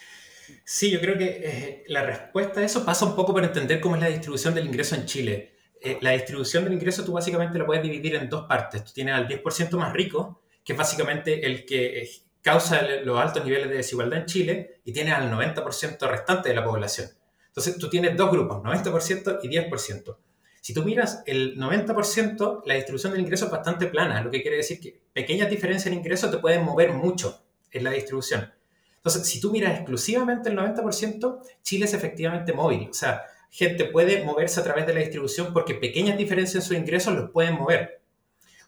Sí, 0.65 0.91
yo 0.91 1.01
creo 1.01 1.19
que 1.19 1.41
eh, 1.45 1.85
la 1.89 2.03
respuesta 2.03 2.61
a 2.61 2.65
eso 2.65 2.85
pasa 2.85 3.05
un 3.05 3.15
poco 3.15 3.35
por 3.35 3.45
entender 3.45 3.81
cómo 3.81 3.97
es 3.97 4.01
la 4.01 4.09
distribución 4.09 4.55
del 4.55 4.67
ingreso 4.67 4.95
en 4.95 5.05
Chile. 5.05 5.57
Eh, 5.81 5.99
la 6.01 6.13
distribución 6.13 6.65
del 6.65 6.73
ingreso 6.73 7.05
tú 7.05 7.13
básicamente 7.13 7.59
la 7.59 7.67
puedes 7.67 7.83
dividir 7.83 8.15
en 8.15 8.31
dos 8.31 8.47
partes. 8.47 8.83
Tú 8.85 8.93
tienes 8.93 9.15
al 9.15 9.29
10% 9.29 9.77
más 9.77 9.93
rico, 9.93 10.43
que 10.65 10.73
es 10.73 10.79
básicamente 10.79 11.45
el 11.45 11.67
que 11.67 12.09
causa 12.41 12.81
los 13.05 13.21
altos 13.21 13.45
niveles 13.45 13.69
de 13.69 13.77
desigualdad 13.77 14.21
en 14.21 14.27
Chile, 14.27 14.81
y 14.85 14.93
tienes 14.93 15.13
al 15.13 15.31
90% 15.31 16.09
restante 16.09 16.49
de 16.49 16.55
la 16.55 16.65
población. 16.65 17.09
Entonces 17.59 17.77
tú 17.77 17.91
tienes 17.91 18.17
dos 18.17 18.31
grupos, 18.31 18.63
90% 18.63 19.41
y 19.43 19.49
10%. 19.49 20.17
Si 20.61 20.73
tú 20.73 20.85
miras 20.85 21.25
el 21.27 21.59
90%, 21.59 22.63
la 22.65 22.75
distribución 22.75 23.11
del 23.13 23.23
ingreso 23.23 23.47
es 23.47 23.51
bastante 23.51 23.89
plana, 23.89 24.23
lo 24.23 24.31
que 24.31 24.43
quiere 24.43 24.59
decir 24.59 24.79
que 24.79 25.01
pequeñas 25.13 25.51
diferencias 25.51 25.89
en 25.89 25.99
ingreso 25.99 26.31
te 26.31 26.39
pueden 26.39 26.65
mover 26.65 26.93
mucho 26.93 27.43
en 27.73 27.83
la 27.83 27.91
distribución. 27.91 28.53
Entonces, 28.99 29.27
si 29.27 29.41
tú 29.41 29.51
miras 29.51 29.75
exclusivamente 29.75 30.51
el 30.51 30.57
90%, 30.57 31.41
Chile 31.63 31.87
es 31.87 31.95
efectivamente 31.95 32.53
móvil. 32.53 32.87
O 32.91 32.95
sea, 32.95 33.23
gente 33.51 33.87
puede 33.87 34.23
moverse 34.23 34.61
a 34.61 34.63
través 34.63 34.87
de 34.87 34.95
la 34.95 35.01
distribución 35.01 35.53
porque 35.53 35.75
pequeñas 35.75 36.17
diferencias 36.17 36.63
en 36.63 36.69
sus 36.69 36.77
ingresos 36.77 37.13
los 37.17 37.31
pueden 37.31 37.55
mover. 37.55 38.03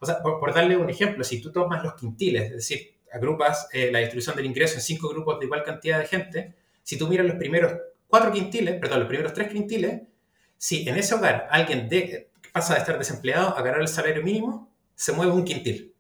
O 0.01 0.07
sea, 0.07 0.21
por, 0.21 0.53
darle 0.53 0.77
un 0.77 0.91
ejemplo, 0.91 1.23
si 1.23 1.41
tú 1.41 1.53
tomas 1.53 1.85
los 1.85 1.95
quintiles, 1.95 2.47
es 2.47 2.57
decir, 2.57 2.97
agrupas 3.13 3.69
eh, 3.73 3.93
la 3.93 4.01
distribución 4.01 4.35
del 4.35 4.47
ingreso 4.47 4.75
en 4.75 4.81
cinco 4.81 5.09
grupos 5.11 5.39
de 5.39 5.45
igual 5.45 5.63
cantidad 5.63 6.01
de 6.01 6.07
gente, 6.07 6.55
si 6.83 6.99
tú 6.99 7.07
miras 7.07 7.25
los 7.25 7.37
primeros 7.37 7.75
cuatro 8.11 8.33
quintiles, 8.33 8.79
perdón, 8.79 9.01
los 9.01 9.09
primeros 9.09 9.33
tres 9.33 9.49
quintiles, 9.49 10.03
si 10.59 10.87
en 10.89 10.97
ese 10.97 11.15
hogar 11.15 11.49
alguien 11.51 11.89
pasa 12.53 12.75
de 12.75 12.81
estar 12.81 12.99
desempleado 12.99 13.57
a 13.57 13.63
ganar 13.63 13.81
el 13.81 13.89
salario 13.89 14.23
mínimo, 14.23 14.71
se 14.95 15.13
mueve 15.13 15.33
un 15.33 15.45
quintil. 15.45 15.95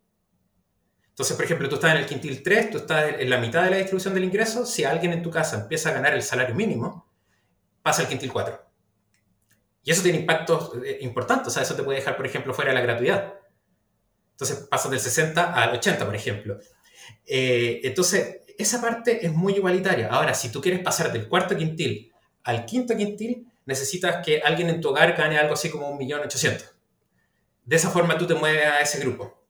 Entonces, 1.20 1.36
por 1.36 1.44
ejemplo, 1.44 1.68
tú 1.68 1.74
estás 1.74 1.92
en 1.92 1.98
el 1.98 2.06
quintil 2.06 2.42
3, 2.42 2.70
tú 2.70 2.78
estás 2.78 3.14
en 3.18 3.28
la 3.28 3.36
mitad 3.36 3.62
de 3.62 3.70
la 3.70 3.76
distribución 3.76 4.14
del 4.14 4.24
ingreso, 4.24 4.64
si 4.64 4.84
alguien 4.84 5.12
en 5.12 5.22
tu 5.22 5.30
casa 5.30 5.60
empieza 5.60 5.90
a 5.90 5.92
ganar 5.92 6.14
el 6.14 6.22
salario 6.22 6.54
mínimo, 6.54 7.06
pasa 7.82 8.00
al 8.00 8.08
quintil 8.08 8.32
4. 8.32 8.58
Y 9.82 9.90
eso 9.90 10.02
tiene 10.02 10.20
impactos 10.20 10.72
eh, 10.82 10.98
importantes, 11.02 11.48
o 11.48 11.50
sea, 11.50 11.62
eso 11.62 11.74
te 11.74 11.82
puede 11.82 11.98
dejar, 11.98 12.16
por 12.16 12.24
ejemplo, 12.24 12.54
fuera 12.54 12.70
de 12.70 12.76
la 12.76 12.80
gratuidad. 12.80 13.34
Entonces, 14.32 14.66
pasas 14.70 14.90
del 14.90 15.00
60 15.00 15.52
al 15.52 15.74
80, 15.74 16.06
por 16.06 16.16
ejemplo. 16.16 16.58
Eh, 17.26 17.80
entonces, 17.84 18.39
esa 18.62 18.80
parte 18.80 19.24
es 19.24 19.32
muy 19.32 19.54
igualitaria. 19.54 20.08
Ahora, 20.08 20.34
si 20.34 20.50
tú 20.50 20.60
quieres 20.60 20.80
pasar 20.80 21.12
del 21.12 21.28
cuarto 21.28 21.56
quintil 21.56 22.10
al 22.44 22.64
quinto 22.64 22.96
quintil, 22.96 23.46
necesitas 23.66 24.24
que 24.24 24.40
alguien 24.40 24.70
en 24.70 24.80
tu 24.80 24.88
hogar 24.88 25.16
gane 25.16 25.38
algo 25.38 25.54
así 25.54 25.70
como 25.70 25.88
un 25.88 25.98
millón 25.98 26.20
ochocientos. 26.20 26.74
De 27.64 27.76
esa 27.76 27.90
forma 27.90 28.18
tú 28.18 28.26
te 28.26 28.34
mueves 28.34 28.66
a 28.66 28.80
ese 28.80 29.00
grupo. 29.00 29.44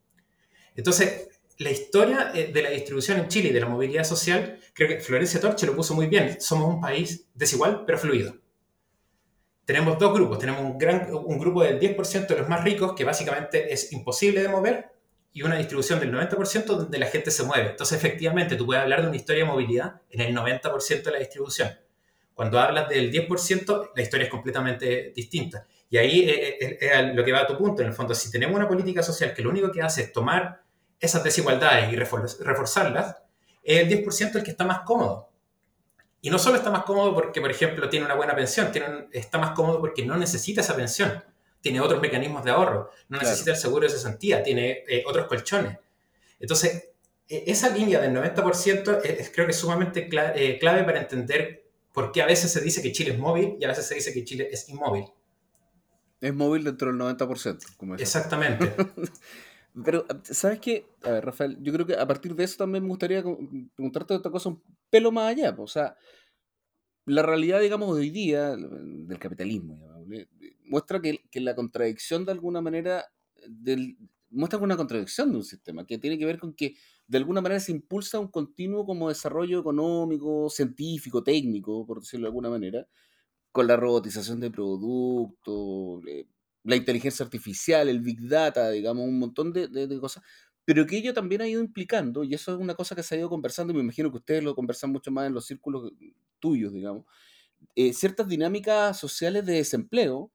Entonces, 0.76 1.28
la 1.58 1.70
historia 1.70 2.32
eh, 2.34 2.50
de 2.52 2.62
la 2.62 2.70
distribución 2.70 3.18
en 3.18 3.28
Chile 3.28 3.50
y 3.50 3.52
de 3.52 3.60
la 3.60 3.68
movilidad 3.68 4.04
social, 4.04 4.58
creo 4.74 4.88
que 4.88 5.00
Florencia 5.00 5.40
Torche 5.40 5.66
lo 5.66 5.76
puso 5.76 5.94
muy 5.94 6.06
bien. 6.06 6.40
Somos 6.40 6.68
un 6.68 6.80
país 6.80 7.26
desigual, 7.34 7.84
pero 7.86 7.98
fluido. 7.98 8.34
Tenemos 9.64 9.98
dos 9.98 10.12
grupos. 10.12 10.38
Tenemos 10.38 10.62
un, 10.62 10.78
gran, 10.78 11.12
un 11.14 11.38
grupo 11.38 11.62
del 11.62 11.78
10% 11.78 12.26
de 12.26 12.36
los 12.38 12.48
más 12.48 12.64
ricos, 12.64 12.94
que 12.94 13.04
básicamente 13.04 13.72
es 13.72 13.92
imposible 13.92 14.42
de 14.42 14.48
mover, 14.48 14.90
y 15.32 15.42
una 15.42 15.56
distribución 15.56 16.00
del 16.00 16.12
90% 16.12 16.64
donde 16.64 16.98
la 16.98 17.06
gente 17.06 17.30
se 17.30 17.44
mueve. 17.44 17.70
Entonces, 17.70 17.96
efectivamente, 17.96 18.56
tú 18.56 18.66
puedes 18.66 18.82
hablar 18.82 19.02
de 19.02 19.08
una 19.08 19.16
historia 19.16 19.44
de 19.44 19.50
movilidad 19.50 20.00
en 20.10 20.20
el 20.20 20.34
90% 20.34 21.02
de 21.02 21.10
la 21.10 21.18
distribución. 21.18 21.70
Cuando 22.34 22.58
hablas 22.58 22.88
del 22.88 23.12
10%, 23.12 23.90
la 23.94 24.02
historia 24.02 24.24
es 24.24 24.30
completamente 24.30 25.12
distinta. 25.14 25.66
Y 25.88 25.98
ahí 25.98 26.28
es, 26.28 27.14
lo 27.14 27.24
que 27.24 27.32
va 27.32 27.40
a 27.40 27.46
tu 27.46 27.56
punto. 27.56 27.82
En 27.82 27.88
el 27.88 27.94
fondo, 27.94 28.14
si 28.14 28.30
tenemos 28.30 28.56
una 28.56 28.66
política 28.66 29.02
social 29.02 29.34
que 29.34 29.42
lo 29.42 29.50
único 29.50 29.70
que 29.70 29.82
hace 29.82 30.02
es 30.02 30.12
tomar 30.12 30.62
esas 30.98 31.22
desigualdades 31.22 31.92
y 31.92 31.96
reforzarlas, 31.96 33.16
es 33.62 33.80
el 33.80 34.04
10% 34.04 34.36
el 34.36 34.42
que 34.42 34.50
está 34.50 34.64
más 34.64 34.80
cómodo. 34.80 35.30
Y 36.22 36.30
no 36.30 36.38
solo 36.38 36.56
está 36.56 36.70
más 36.70 36.84
cómodo 36.84 37.14
porque, 37.14 37.40
por 37.40 37.50
ejemplo, 37.50 37.88
tiene 37.88 38.06
una 38.06 38.14
buena 38.14 38.34
pensión, 38.34 38.72
tiene, 38.72 39.08
está 39.12 39.38
más 39.38 39.50
cómodo 39.52 39.80
porque 39.80 40.04
no 40.04 40.16
necesita 40.16 40.60
esa 40.60 40.76
pensión 40.76 41.22
tiene 41.60 41.80
otros 41.80 42.00
mecanismos 42.00 42.44
de 42.44 42.50
ahorro, 42.50 42.90
no 43.08 43.18
necesita 43.18 43.50
el 43.50 43.56
seguro 43.56 43.84
de 43.86 43.90
cesantía, 43.90 44.42
tiene 44.42 44.84
eh, 44.88 45.04
otros 45.06 45.26
colchones. 45.26 45.78
Entonces, 46.38 46.90
e, 47.28 47.44
esa 47.46 47.68
línea 47.68 48.00
del 48.00 48.14
90% 48.14 49.02
es, 49.04 49.30
creo 49.30 49.46
que 49.46 49.52
es 49.52 49.58
sumamente 49.58 50.08
eh, 50.34 50.58
clave 50.58 50.84
para 50.84 51.00
entender 51.00 51.64
por 51.92 52.12
qué 52.12 52.22
a 52.22 52.26
veces 52.26 52.50
se 52.50 52.60
dice 52.60 52.82
que 52.82 52.92
Chile 52.92 53.12
es 53.12 53.18
móvil 53.18 53.56
y 53.60 53.64
a 53.64 53.68
veces 53.68 53.86
se 53.86 53.94
dice 53.94 54.12
que 54.12 54.24
Chile 54.24 54.48
es 54.50 54.68
inmóvil. 54.68 55.04
Es 56.20 56.34
móvil 56.34 56.64
dentro 56.64 56.88
del 56.88 57.00
90%. 57.00 57.76
Como 57.76 57.94
Exactamente. 57.94 58.74
Pero, 59.84 60.04
¿sabes 60.24 60.58
qué? 60.58 60.84
A 61.02 61.10
ver, 61.10 61.24
Rafael, 61.24 61.56
yo 61.60 61.72
creo 61.72 61.86
que 61.86 61.94
a 61.94 62.06
partir 62.06 62.34
de 62.34 62.44
eso 62.44 62.56
también 62.56 62.82
me 62.82 62.88
gustaría 62.88 63.22
preguntarte 63.22 64.14
otra 64.14 64.30
cosa 64.30 64.48
un 64.48 64.62
pelo 64.90 65.12
más 65.12 65.30
allá. 65.30 65.54
O 65.56 65.68
sea, 65.68 65.96
la 67.06 67.22
realidad, 67.22 67.60
digamos, 67.60 67.94
de 67.94 68.02
hoy 68.02 68.10
día 68.10 68.56
del 68.56 69.18
capitalismo 69.18 69.78
muestra 70.70 71.00
que, 71.00 71.20
que, 71.30 71.40
la 71.40 71.54
contradicción 71.54 72.24
de 72.24 72.32
alguna 72.32 72.60
manera 72.60 73.04
del, 73.46 73.98
muestra 74.30 74.58
una 74.58 74.76
contradicción 74.76 75.30
de 75.32 75.38
un 75.38 75.44
sistema 75.44 75.84
que 75.84 75.98
tiene 75.98 76.18
que 76.18 76.24
ver 76.24 76.38
con 76.38 76.54
que 76.54 76.76
de 77.08 77.18
alguna 77.18 77.40
manera 77.40 77.60
se 77.60 77.72
impulsa 77.72 78.20
un 78.20 78.28
continuo 78.28 78.86
como 78.86 79.08
desarrollo 79.08 79.60
económico, 79.60 80.48
científico, 80.48 81.22
técnico, 81.22 81.84
por 81.86 82.00
decirlo 82.00 82.26
de 82.26 82.28
alguna 82.28 82.50
manera, 82.50 82.86
con 83.52 83.66
la 83.66 83.76
robotización 83.76 84.40
de 84.40 84.50
productos, 84.50 86.04
eh, 86.06 86.26
la 86.64 86.76
inteligencia 86.76 87.24
artificial, 87.24 87.88
el 87.88 88.00
big 88.00 88.28
data, 88.28 88.70
digamos, 88.70 89.04
un 89.08 89.18
montón 89.18 89.52
de, 89.52 89.66
de, 89.68 90.00
cosas, 90.00 90.22
pero 90.64 90.86
que 90.86 90.98
ello 90.98 91.12
también 91.14 91.40
ha 91.42 91.48
ido 91.48 91.60
implicando, 91.60 92.22
y 92.22 92.34
eso 92.34 92.52
es 92.52 92.58
una 92.60 92.74
cosa 92.74 92.94
que 92.94 93.02
se 93.02 93.16
ha 93.16 93.18
ido 93.18 93.28
conversando, 93.28 93.72
y 93.72 93.76
me 93.76 93.82
imagino 93.82 94.10
que 94.10 94.18
ustedes 94.18 94.44
lo 94.44 94.54
conversan 94.54 94.92
mucho 94.92 95.10
más 95.10 95.26
en 95.26 95.34
los 95.34 95.46
círculos 95.46 95.92
tuyos, 96.38 96.72
digamos, 96.72 97.06
eh, 97.74 97.92
ciertas 97.92 98.28
dinámicas 98.28 98.98
sociales 98.98 99.46
de 99.46 99.54
desempleo, 99.54 100.30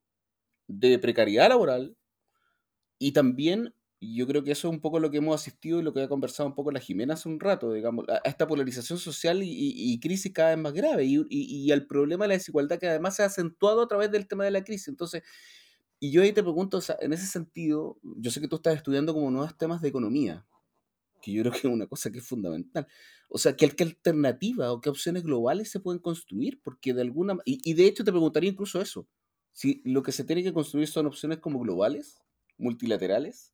de 0.67 0.99
precariedad 0.99 1.49
laboral, 1.49 1.95
y 2.99 3.12
también 3.12 3.73
yo 4.01 4.28
creo 4.28 4.43
que 4.43 4.51
eso 4.51 4.67
es 4.67 4.73
un 4.73 4.82
poco 4.82 4.99
lo 4.99 5.10
que 5.10 5.17
hemos 5.17 5.39
asistido 5.39 5.80
y 5.80 5.84
lo 5.84 5.93
que 5.93 6.01
ha 6.01 6.08
conversado 6.08 6.47
un 6.47 6.56
poco 6.56 6.71
la 6.71 6.80
Jimena 6.80 7.13
hace 7.15 7.30
un 7.30 7.39
rato, 7.39 7.71
digamos, 7.71 8.06
a 8.10 8.17
esta 8.30 8.47
polarización 8.47 8.99
social 8.99 9.41
y, 9.43 9.99
crisis 9.99 10.32
cada 10.34 10.49
vez 10.49 10.60
más 10.60 10.73
grave 10.73 11.06
y, 11.06 11.25
y, 11.30 11.71
al 11.71 11.88
problema 11.88 12.25
de 12.25 12.30
la 12.30 12.34
desigualdad 12.36 12.80
que 12.80 12.88
además 12.88 13.15
se 13.15 13.23
ha 13.23 13.28
acentuado 13.28 13.82
a 13.82 13.88
través 13.88 14.12
del 14.12 14.28
tema 14.28 14.43
de 14.43 14.51
la 14.51 14.63
crisis. 14.63 14.89
Entonces, 14.89 15.23
y 15.99 16.12
yo 16.12 16.21
ahí 16.21 16.34
te 16.34 16.43
pregunto, 16.43 16.80
en 16.99 17.13
ese 17.13 17.25
sentido, 17.25 17.97
yo 18.04 18.32
sé 18.32 18.41
que 18.41 18.47
tú 18.47 18.58
estás 18.58 18.75
estudiando 18.75 19.13
como 19.13 19.32
nuevos 19.32 19.58
temas 19.58 19.82
de 19.82 19.89
economía, 19.89 20.45
que 21.21 21.32
yo 21.32 21.41
creo 21.41 21.54
que 21.54 21.60
es 21.60 21.65
una 21.65 21.88
cosa 21.88 22.12
que 22.12 22.19
es 22.19 22.28
fundamental. 22.28 22.88
O 23.30 23.38
sea, 23.38 23.56
¿qué, 23.56 23.69
qué 23.69 23.84
alternativa 23.84 24.71
o 24.71 24.82
qué 24.82 24.89
opciones 24.89 25.23
globales 25.23 25.71
se 25.71 25.80
pueden 25.80 26.01
construir? 26.01 26.62
Porque 26.62 26.93
de 26.93 27.01
alguna... 27.01 27.38
Y, 27.45 27.60
y 27.63 27.73
de 27.73 27.88
hecho 27.88 28.04
te 28.04 28.12
preguntaría 28.12 28.51
incluso 28.51 28.82
eso, 28.82 29.08
si 29.55 29.81
lo 29.85 30.03
que 30.03 30.11
se 30.11 30.25
tiene 30.25 30.43
que 30.43 30.51
construir 30.51 30.85
son 30.89 31.05
opciones 31.05 31.39
como 31.39 31.59
globales, 31.59 32.21
multilaterales, 32.57 33.53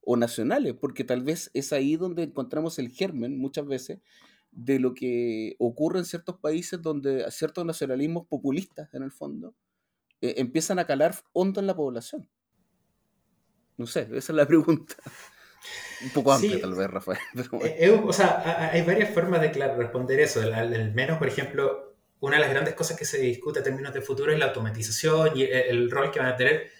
o 0.00 0.16
nacionales, 0.16 0.74
porque 0.80 1.04
tal 1.04 1.22
vez 1.22 1.50
es 1.52 1.74
ahí 1.74 1.96
donde 1.96 2.22
encontramos 2.22 2.78
el 2.78 2.88
germen 2.90 3.36
muchas 3.38 3.66
veces 3.66 4.00
de 4.50 4.78
lo 4.78 4.94
que 4.94 5.56
ocurre 5.58 5.98
en 5.98 6.06
ciertos 6.06 6.38
países 6.38 6.80
donde 6.80 7.30
ciertos 7.30 7.66
nacionalismos 7.66 8.26
populistas, 8.26 8.94
en 8.94 9.02
el 9.02 9.12
fondo, 9.12 9.54
eh, 10.22 10.36
empiezan 10.38 10.78
a 10.78 10.86
calar 10.86 11.14
hondo 11.34 11.60
en 11.60 11.66
la 11.66 11.76
población. 11.76 12.30
No 13.76 13.86
sé, 13.86 14.08
esa 14.12 14.32
es 14.32 14.36
la 14.36 14.46
pregunta. 14.46 14.94
Un 16.02 16.10
poco 16.10 16.32
amplia, 16.32 16.60
tal 16.62 16.74
vez, 16.74 16.88
Rafael. 16.88 17.18
Eh, 17.62 17.90
o 17.90 18.12
sea, 18.12 18.70
hay 18.72 18.82
varias 18.82 19.12
formas 19.12 19.42
de 19.42 19.50
claro, 19.50 19.76
responder 19.76 20.20
eso. 20.20 20.40
Al 20.40 20.94
menos, 20.94 21.18
por 21.18 21.28
ejemplo, 21.28 21.85
una 22.26 22.36
de 22.36 22.42
las 22.42 22.50
grandes 22.50 22.74
cosas 22.74 22.96
que 22.96 23.04
se 23.04 23.18
discute 23.18 23.60
en 23.60 23.64
términos 23.64 23.94
de 23.94 24.02
futuro 24.02 24.32
es 24.32 24.38
la 24.38 24.46
automatización 24.46 25.36
y 25.36 25.44
el 25.44 25.90
rol 25.90 26.10
que 26.10 26.18
van 26.18 26.28
a 26.28 26.36
tener 26.36 26.70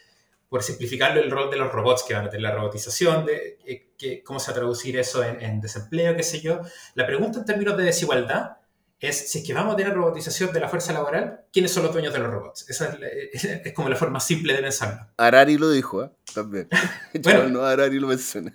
por 0.49 0.63
simplificarlo, 0.63 1.21
el 1.21 1.31
rol 1.31 1.51
de 1.51 1.57
los 1.57 1.73
robots 1.73 2.05
que 2.07 2.15
van 2.15 2.27
a 2.27 2.31
tener 2.31 2.43
la 2.43 2.55
robotización, 2.55 3.27
de, 3.27 3.59
eh, 3.65 3.91
que, 3.99 4.23
cómo 4.23 4.39
se 4.39 4.47
va 4.47 4.53
a 4.53 4.61
traducir 4.61 4.97
eso 4.99 5.25
en, 5.25 5.61
desempleo, 5.61 6.15
qué 6.17 6.23
sé 6.23 6.41
yo. 6.41 6.61
La 6.95 7.07
pregunta 7.07 7.41
en 7.41 7.45
términos 7.45 7.77
de 7.77 7.85
desigualdad 7.85 8.59
es 8.99 9.31
si 9.31 9.41
es 9.41 9.47
que 9.47 9.53
vamos 9.53 9.75
a 9.75 9.77
tener 9.77 9.93
robotización 9.93 10.53
de 10.53 10.61
la 10.61 10.69
fuerza 10.69 10.93
laboral, 10.93 11.45
¿quiénes 11.53 11.73
son 11.73 11.83
los 11.83 11.93
dueños 11.93 12.13
de 12.13 12.21
los 12.21 12.31
robots? 12.31 12.69
Esa 12.71 12.97
es, 13.33 13.73
como 13.75 13.89
la 13.89 13.97
forma 13.97 14.21
simple 14.21 14.55
de 14.55 14.63
pensarlo. 14.63 15.09
Arari 15.17 15.59
lo 15.59 15.71
dijo, 15.71 16.05
¿eh? 16.05 16.11
También. 16.33 16.69
bueno, 17.23 17.49
no, 17.49 17.63
Arari 17.63 17.99
lo 17.99 18.07
menciona. 18.07 18.53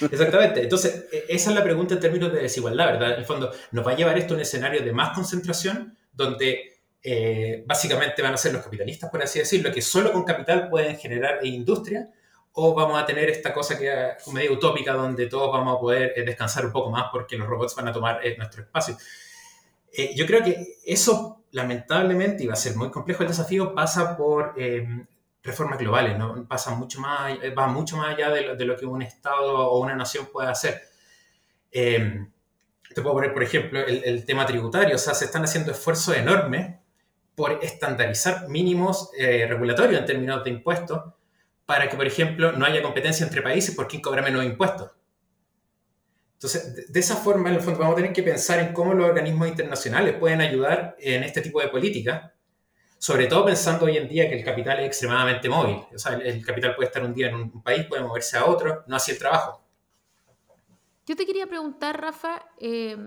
Exactamente. 0.00 0.62
Entonces, 0.62 1.06
e, 1.12 1.24
esa 1.28 1.50
es 1.50 1.56
la 1.56 1.62
pregunta 1.62 1.94
en 1.94 2.00
términos 2.00 2.32
de 2.32 2.42
desigualdad, 2.42 2.86
¿verdad? 2.92 3.12
En 3.12 3.18
el 3.20 3.24
fondo, 3.24 3.52
¿nos 3.72 3.86
va 3.86 3.92
a 3.92 3.96
llevar 3.96 4.18
esto 4.18 4.34
a 4.34 4.36
un 4.36 4.42
escenario 4.42 4.82
de 4.82 4.92
más 4.92 5.14
concentración, 5.14 5.96
donde 6.12 6.80
eh, 7.02 7.64
básicamente 7.66 8.22
van 8.22 8.34
a 8.34 8.36
ser 8.36 8.52
los 8.52 8.62
capitalistas, 8.62 9.10
por 9.10 9.22
así 9.22 9.38
decirlo, 9.38 9.72
que 9.72 9.82
solo 9.82 10.12
con 10.12 10.24
capital 10.24 10.68
pueden 10.68 10.96
generar 10.96 11.44
industria, 11.44 12.10
o 12.52 12.74
vamos 12.74 13.00
a 13.00 13.06
tener 13.06 13.30
esta 13.30 13.54
cosa 13.54 13.78
que 13.78 13.88
es 13.88 14.28
medio 14.28 14.52
utópica 14.52 14.92
donde 14.92 15.26
todos 15.26 15.52
vamos 15.52 15.76
a 15.76 15.80
poder 15.80 16.12
eh, 16.16 16.24
descansar 16.24 16.66
un 16.66 16.72
poco 16.72 16.90
más 16.90 17.06
porque 17.12 17.38
los 17.38 17.46
robots 17.46 17.74
van 17.76 17.88
a 17.88 17.92
tomar 17.92 18.26
eh, 18.26 18.36
nuestro 18.36 18.62
espacio. 18.62 18.96
yo 20.16 20.26
creo 20.26 20.42
que 20.42 20.78
eso, 20.84 21.44
lamentablemente, 21.52 22.44
y 22.44 22.46
va 22.46 22.54
a 22.54 22.56
ser 22.56 22.76
muy 22.76 22.90
complejo 22.90 23.22
el 23.22 23.28
desafío, 23.28 23.74
pasa 23.74 24.16
por 24.16 24.54
reformas 25.42 25.78
globales, 25.78 26.18
¿no? 26.18 26.46
pasa 26.46 26.74
mucho 26.74 27.00
más, 27.00 27.38
va 27.56 27.66
mucho 27.66 27.96
más 27.96 28.14
allá 28.14 28.30
de 28.30 28.64
lo, 28.64 28.76
que 28.76 28.86
un 28.86 29.02
Estado 29.02 29.70
o 29.70 29.80
una 29.80 29.94
nación 29.94 30.28
puede 30.32 30.48
hacer. 30.48 30.82
te 31.70 33.02
puedo 33.02 33.14
poner, 33.14 33.32
por 33.32 33.42
ejemplo, 33.42 33.80
el, 33.80 34.24
tema 34.24 34.46
tributario, 34.46 34.96
o 34.96 34.98
sea, 34.98 35.14
se 35.14 35.24
están 35.24 35.44
haciendo 35.44 35.72
esfuerzos 35.72 36.16
enormes 36.16 36.76
por 37.34 37.58
estandarizar 37.62 38.48
mínimos 38.48 39.10
eh, 39.18 39.46
regulatorios 39.48 39.98
en 40.00 40.06
términos 40.06 40.44
de 40.44 40.50
impuestos 40.50 41.14
para 41.64 41.88
que, 41.88 41.96
por 41.96 42.06
ejemplo, 42.06 42.52
no 42.52 42.66
haya 42.66 42.82
competencia 42.82 43.24
entre 43.24 43.42
países 43.42 43.74
por 43.74 43.88
quién 43.88 44.02
cobra 44.02 44.22
menos 44.22 44.44
impuestos. 44.44 44.90
Entonces, 46.34 46.90
de 46.90 47.00
esa 47.00 47.16
forma, 47.16 47.50
en 47.50 47.56
el 47.56 47.60
fondo, 47.60 47.78
vamos 47.78 47.92
a 47.92 47.96
tener 47.96 48.12
que 48.12 48.22
pensar 48.22 48.58
en 48.58 48.72
cómo 48.72 48.92
los 48.92 49.06
organismos 49.06 49.46
internacionales 49.46 50.16
pueden 50.18 50.40
ayudar 50.40 50.96
en 50.98 51.22
este 51.22 51.42
tipo 51.42 51.60
de 51.60 51.68
políticas, 51.68 52.32
sobre 53.00 53.28
todo 53.28 53.46
pensando 53.46 53.86
hoy 53.86 53.96
en 53.96 54.06
día 54.06 54.28
que 54.28 54.38
el 54.38 54.44
capital 54.44 54.78
es 54.80 54.88
extremadamente 54.88 55.48
móvil. 55.48 55.78
O 55.94 55.98
sea, 55.98 56.16
el, 56.16 56.44
capital 56.44 56.76
puede 56.76 56.88
estar 56.88 57.02
un 57.02 57.14
día 57.14 57.28
en 57.28 57.34
un 57.34 57.62
país, 57.62 57.86
puede 57.86 58.02
moverse 58.02 58.36
a 58.36 58.44
otro, 58.44 58.84
no 58.86 58.96
así 58.96 59.12
el 59.12 59.18
trabajo. 59.18 59.62
Yo 61.06 61.16
te 61.16 61.24
quería 61.24 61.46
preguntar, 61.46 61.98
Rafa, 61.98 62.44
eh, 62.58 62.98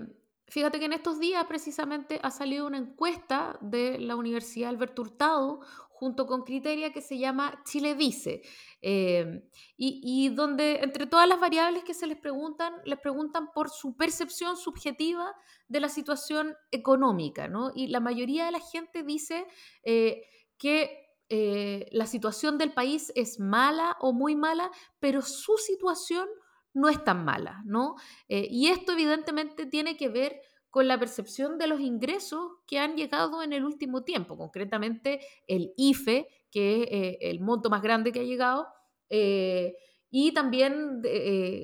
Fíjate 0.46 0.78
que 0.78 0.84
en 0.84 0.92
estos 0.92 1.18
días 1.18 1.44
precisamente 1.46 2.20
ha 2.22 2.30
salido 2.30 2.66
una 2.66 2.76
encuesta 2.76 3.58
de 3.60 3.98
la 3.98 4.14
Universidad 4.14 4.68
Alberto 4.68 5.02
Hurtado 5.02 5.60
junto 5.88 6.26
con 6.26 6.42
Criteria 6.42 6.92
que 6.92 7.00
se 7.00 7.18
llama 7.18 7.62
Chile 7.64 7.94
Dice, 7.94 8.42
em, 8.86 9.40
y, 9.78 10.28
donde 10.28 10.80
entre 10.82 11.06
todas 11.06 11.26
las 11.26 11.40
variables 11.40 11.84
que 11.84 11.94
se 11.94 12.06
les 12.06 12.18
preguntan, 12.18 12.74
les 12.84 12.98
preguntan 12.98 13.48
por 13.54 13.70
su 13.70 13.96
percepción 13.96 14.58
subjetiva 14.58 15.34
de 15.68 15.80
la 15.80 15.88
situación 15.88 16.54
económica, 16.70 17.48
¿no? 17.48 17.70
Y 17.74 17.86
la 17.86 18.00
mayoría 18.00 18.44
de 18.44 18.52
la 18.52 18.60
gente 18.60 19.02
dice 19.02 19.46
eh, 19.84 20.26
que 20.58 21.08
eh, 21.30 21.88
la 21.92 22.06
situación 22.06 22.58
del 22.58 22.74
país 22.74 23.10
es 23.14 23.40
mala 23.40 23.96
o 24.00 24.12
muy 24.12 24.36
mala, 24.36 24.70
pero 25.00 25.22
su 25.22 25.56
situación 25.56 26.28
no 26.74 26.90
es 26.90 27.02
tan 27.02 27.24
mala, 27.24 27.62
¿no? 27.64 27.94
Eh, 28.28 28.48
y 28.50 28.68
esto 28.68 28.92
evidentemente 28.92 29.64
tiene 29.64 29.96
que 29.96 30.10
ver 30.10 30.42
con 30.68 30.88
la 30.88 30.98
percepción 30.98 31.56
de 31.56 31.68
los 31.68 31.80
ingresos 31.80 32.50
que 32.66 32.80
han 32.80 32.96
llegado 32.96 33.42
en 33.42 33.52
el 33.52 33.64
último 33.64 34.02
tiempo, 34.02 34.36
concretamente 34.36 35.20
el 35.46 35.72
IFE, 35.76 36.26
que 36.54 36.82
es 36.82 36.88
eh, 36.88 37.18
el 37.20 37.40
monto 37.40 37.68
más 37.68 37.82
grande 37.82 38.12
que 38.12 38.20
ha 38.20 38.24
llegado, 38.24 38.68
eh, 39.10 39.74
y 40.08 40.32
también 40.32 41.02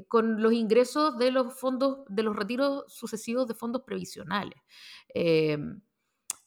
con 0.08 0.42
los 0.42 0.52
ingresos 0.52 1.16
de 1.16 1.30
los 1.30 1.54
fondos, 1.54 2.00
de 2.08 2.24
los 2.24 2.34
retiros 2.34 2.82
sucesivos 2.88 3.46
de 3.46 3.54
fondos 3.54 3.82
previsionales. 3.86 4.58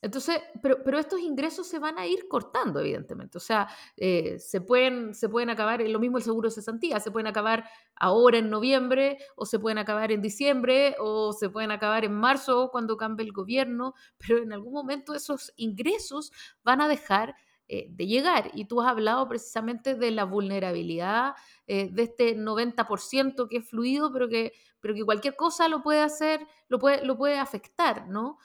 Entonces, 0.03 0.41
pero, 0.61 0.83
pero, 0.83 0.99
estos 0.99 1.21
ingresos 1.21 1.65
se 1.65 1.79
van 1.79 1.97
a 1.97 2.05
ir 2.05 2.27
cortando, 2.27 2.81
evidentemente. 2.81 3.37
O 3.37 3.41
sea, 3.41 3.69
eh, 3.95 4.37
se, 4.37 4.59
pueden, 4.59 5.13
se 5.13 5.29
pueden 5.29 5.49
acabar, 5.49 5.79
lo 5.79 5.97
mismo 5.97 6.17
el 6.17 6.23
seguro 6.25 6.49
de 6.49 6.55
cesantía, 6.55 6.99
se 6.99 7.09
pueden 7.09 7.27
acabar 7.27 7.69
ahora 7.95 8.37
en 8.39 8.49
noviembre, 8.49 9.17
o 9.37 9.45
se 9.45 9.59
pueden 9.59 9.77
acabar 9.77 10.11
en 10.11 10.21
diciembre, 10.21 10.97
o 10.99 11.31
se 11.31 11.49
pueden 11.49 11.71
acabar 11.71 12.03
en 12.03 12.13
marzo 12.13 12.67
cuando 12.69 12.97
cambie 12.97 13.25
el 13.25 13.31
gobierno, 13.31 13.93
pero 14.17 14.39
en 14.39 14.51
algún 14.51 14.73
momento 14.73 15.15
esos 15.15 15.53
ingresos 15.55 16.33
van 16.65 16.81
a 16.81 16.89
dejar 16.89 17.33
eh, 17.67 17.87
de 17.89 18.07
llegar. 18.07 18.51
Y 18.53 18.65
tú 18.65 18.81
has 18.81 18.89
hablado 18.89 19.27
precisamente 19.27 19.95
de 19.95 20.11
la 20.11 20.25
vulnerabilidad 20.25 21.35
eh, 21.67 21.89
de 21.91 22.03
este 22.03 22.35
90% 22.35 23.47
que 23.49 23.57
es 23.57 23.69
fluido, 23.69 24.11
pero 24.11 24.29
que, 24.29 24.53
pero 24.79 24.93
que 24.93 25.05
cualquier 25.05 25.35
cosa 25.35 25.67
lo 25.67 25.81
puede 25.81 26.01
hacer, 26.01 26.45
lo 26.67 26.79
puede, 26.79 27.05
lo 27.05 27.17
puede 27.17 27.37
afectar, 27.37 28.07
¿no? 28.07 28.37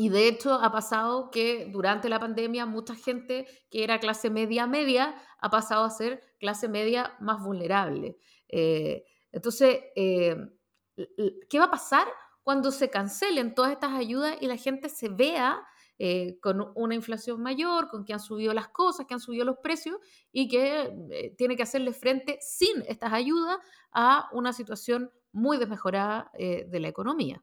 Y 0.00 0.10
de 0.10 0.28
hecho 0.28 0.54
ha 0.54 0.70
pasado 0.70 1.28
que 1.28 1.66
durante 1.72 2.08
la 2.08 2.20
pandemia 2.20 2.66
mucha 2.66 2.94
gente 2.94 3.48
que 3.68 3.82
era 3.82 3.98
clase 3.98 4.30
media 4.30 4.64
media 4.68 5.20
ha 5.40 5.50
pasado 5.50 5.84
a 5.84 5.90
ser 5.90 6.22
clase 6.38 6.68
media 6.68 7.16
más 7.18 7.42
vulnerable. 7.42 8.16
Eh, 8.46 9.04
entonces, 9.32 9.80
eh, 9.96 10.36
¿qué 11.50 11.58
va 11.58 11.64
a 11.64 11.70
pasar 11.72 12.06
cuando 12.44 12.70
se 12.70 12.90
cancelen 12.90 13.56
todas 13.56 13.72
estas 13.72 13.90
ayudas 13.90 14.36
y 14.40 14.46
la 14.46 14.56
gente 14.56 14.88
se 14.88 15.08
vea 15.08 15.66
eh, 15.98 16.38
con 16.40 16.72
una 16.74 16.94
inflación 16.94 17.42
mayor, 17.42 17.88
con 17.88 18.04
que 18.04 18.12
han 18.12 18.20
subido 18.20 18.54
las 18.54 18.68
cosas, 18.68 19.06
que 19.06 19.14
han 19.14 19.20
subido 19.20 19.44
los 19.44 19.58
precios 19.58 19.96
y 20.32 20.48
que 20.48 21.34
tiene 21.36 21.56
que 21.56 21.62
hacerle 21.62 21.92
frente 21.92 22.38
sin 22.40 22.82
estas 22.86 23.12
ayudas 23.12 23.58
a 23.92 24.28
una 24.32 24.52
situación 24.52 25.10
muy 25.32 25.58
desmejorada 25.58 26.30
de 26.34 26.80
la 26.80 26.88
economía? 26.88 27.42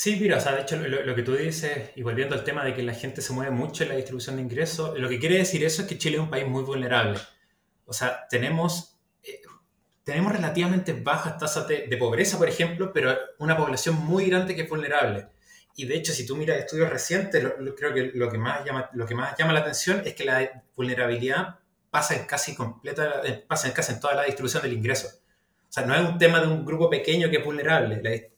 Sí, 0.00 0.16
mira, 0.20 0.36
o 0.36 0.40
sea, 0.40 0.52
de 0.54 0.62
hecho 0.62 0.76
lo, 0.76 1.14
que 1.14 1.22
tú 1.22 1.34
dices, 1.34 1.90
y 1.96 2.02
volviendo 2.02 2.34
al 2.34 2.44
tema 2.44 2.62
de 2.62 2.74
que 2.74 2.82
la 2.82 2.94
gente 2.94 3.22
se 3.22 3.32
mueve 3.32 3.50
mucho 3.50 3.82
en 3.82 3.88
la 3.88 3.96
distribución 3.96 4.36
de 4.36 4.42
ingresos, 4.42 4.96
lo 4.98 5.08
que 5.08 5.18
quiere 5.18 5.38
decir 5.38 5.64
eso 5.64 5.82
es 5.82 5.88
que 5.88 5.98
Chile 5.98 6.18
es 6.18 6.22
un 6.22 6.30
país 6.30 6.46
muy 6.46 6.62
vulnerable. 6.62 7.18
O 7.86 7.92
sea, 7.92 8.28
tenemos, 8.30 9.00
eh, 9.24 9.40
tenemos 10.04 10.30
relativamente 10.32 10.92
bajas 10.92 11.38
tasas 11.38 11.66
de, 11.66 11.96
pobreza, 11.98 12.38
por 12.38 12.48
ejemplo, 12.48 12.92
pero 12.92 13.16
una 13.38 13.56
población 13.56 13.96
muy 13.96 14.26
grande 14.26 14.54
que 14.54 14.62
es 14.62 14.68
vulnerable. 14.68 15.30
Y 15.78 15.86
de 15.86 15.94
hecho, 15.94 16.12
si 16.12 16.26
tú 16.26 16.34
miras 16.34 16.58
estudios 16.58 16.90
recientes, 16.90 17.40
creo 17.76 17.94
que 17.94 18.10
lo 18.12 18.28
que, 18.28 18.36
más 18.36 18.64
llama, 18.64 18.90
lo 18.94 19.06
que 19.06 19.14
más 19.14 19.38
llama 19.38 19.52
la 19.52 19.60
atención 19.60 20.02
es 20.04 20.12
que 20.12 20.24
la 20.24 20.64
vulnerabilidad 20.74 21.60
pasa 21.88 22.16
en 22.16 22.26
casi 22.26 22.56
completa, 22.56 23.22
eh, 23.24 23.44
pasa 23.46 23.68
en 23.68 23.74
casi 23.74 23.92
en 23.92 24.00
toda 24.00 24.14
la 24.14 24.24
distribución 24.24 24.64
del 24.64 24.72
ingreso. 24.72 25.06
O 25.06 25.70
sea, 25.72 25.86
no 25.86 25.94
es 25.94 26.00
un 26.00 26.18
tema 26.18 26.40
de 26.40 26.48
un 26.48 26.66
grupo 26.66 26.90
pequeño 26.90 27.30
que 27.30 27.36
es 27.36 27.44
vulnerable. 27.44 28.32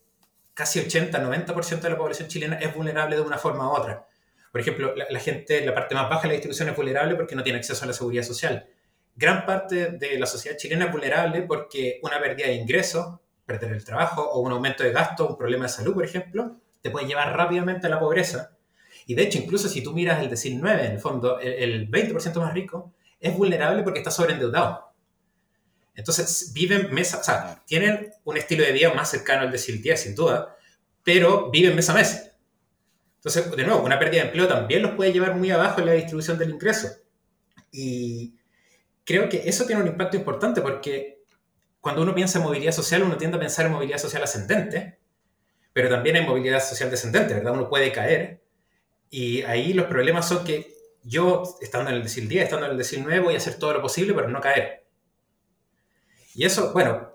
casi 0.53 0.81
80-90% 0.81 1.81
de 1.81 1.88
la 1.88 1.96
población 1.96 2.29
chilena 2.29 2.57
es 2.57 2.74
vulnerable 2.74 3.16
de 3.16 3.22
una 3.22 3.38
forma 3.38 3.66
u 3.70 3.74
otra. 3.74 4.07
Por 4.53 4.61
ejemplo, 4.61 4.94
la, 4.94 5.07
la, 5.09 5.18
gente, 5.18 5.64
la 5.64 5.72
parte 5.72 5.94
más 5.94 6.11
baja 6.11 6.22
de 6.24 6.29
la 6.29 6.35
distribución 6.35 6.68
es 6.68 6.76
vulnerable 6.76 7.14
porque 7.14 7.35
no 7.35 7.42
tiene 7.42 7.59
acceso 7.59 7.85
a 7.85 7.87
la 7.87 7.94
seguridad 7.94 8.22
social. 8.22 8.68
Gran 9.16 9.46
parte 9.46 9.92
de 9.92 10.18
la 10.18 10.26
sociedad 10.26 10.59
chilena 10.59 10.85
es 10.85 10.92
vulnerable 10.92 11.40
porque 11.40 12.00
una 12.03 12.20
pérdida 12.20 12.48
de 12.48 12.57
ingresos, 12.57 13.18
perder 13.46 13.72
el 13.72 13.83
trabajo 13.83 14.31
o 14.31 14.40
un 14.40 14.53
aumento 14.53 14.85
de 14.85 14.92
gasto, 14.92 15.26
un 15.26 15.38
problema 15.38 15.64
de 15.64 15.70
salud, 15.70 15.94
por 15.94 16.05
ejemplo, 16.05 16.61
te 16.81 16.90
puede 16.90 17.07
llevar 17.07 17.37
rápidamente 17.37 17.87
a 17.87 17.90
la 17.90 18.01
pobreza. 18.01 18.57
Y 19.07 19.14
de 19.14 19.23
hecho, 19.23 19.38
incluso 19.38 19.69
si 19.69 19.83
tú 19.83 19.93
miras 19.93 20.23
el 20.23 20.31
decil 20.31 20.61
9, 20.61 20.87
en 20.87 20.93
el 20.93 21.01
fondo, 21.01 21.38
el, 21.40 21.90
20% 21.90 22.38
más 22.38 22.55
rico 22.55 22.93
es 23.19 23.37
vulnerable 23.37 23.83
porque 23.83 23.99
está 23.99 24.11
sobreendeudado. 24.11 24.93
Entonces, 25.95 26.53
viven 26.55 26.93
mes, 26.95 27.12
o 27.14 27.23
sea, 27.23 27.62
tienen 27.66 28.12
un 28.25 28.37
estilo 28.37 28.64
de 28.64 28.73
vida 28.73 28.95
más 28.95 29.11
cercano 29.11 29.43
al 29.43 29.51
decil 29.51 29.83
10, 29.83 30.01
sin 30.01 30.14
duda, 30.14 30.57
pero 31.03 31.51
viven 31.51 31.75
mes 31.75 31.90
a 31.90 31.95
mes. 31.95 32.31
Entonces, 33.16 33.51
de 33.55 33.64
nuevo, 33.64 33.83
una 33.83 33.99
pérdida 33.99 34.23
de 34.23 34.29
empleo 34.29 34.49
también 34.49 34.83
los 34.83 34.93
puede 34.93 35.12
llevar 35.12 35.35
muy 35.35 35.51
abajo 35.51 35.81
en 35.81 35.87
la 35.87 35.93
distribución 35.93 36.38
del 36.38 36.51
ingreso. 36.51 36.88
Y 37.73 38.35
creo 39.05 39.29
que 39.29 39.43
eso 39.45 39.66
tiene 39.66 39.83
un 39.83 39.88
impacto 39.88 40.16
importante 40.16 40.61
porque 40.61 41.25
cuando 41.81 42.03
uno 42.03 42.14
piensa 42.14 42.38
en 42.38 42.45
movilidad 42.45 42.73
social, 42.73 43.03
uno 43.03 43.16
tiende 43.16 43.38
a 43.38 43.40
pensar 43.40 43.66
en 43.66 43.73
movilidad 43.73 43.99
social 43.99 44.23
ascendente, 44.23 44.99
pero 45.72 45.88
también 45.88 46.16
hay 46.16 46.26
movilidad 46.26 46.62
social 46.62 46.90
descendente, 46.90 47.35
¿verdad? 47.35 47.52
Uno 47.52 47.68
puede 47.68 47.92
caer. 47.92 48.42
Y 49.11 49.42
ahí 49.42 49.72
los 49.72 49.87
problemas 49.87 50.28
son 50.28 50.44
que 50.44 50.74
yo, 51.02 51.42
estando 51.61 51.90
en 51.90 51.96
el 51.96 52.02
decil 52.02 52.28
10, 52.28 52.44
estando 52.44 52.66
en 52.66 52.72
el 52.72 52.78
decil 52.78 53.02
9, 53.02 53.20
voy 53.20 53.35
a 53.35 53.38
hacer 53.38 53.59
todo 53.59 53.72
lo 53.72 53.83
posible 53.83 54.14
para 54.14 54.28
no 54.28 54.40
caer. 54.40 54.87
Y 56.35 56.44
eso, 56.44 56.72
bueno, 56.72 57.12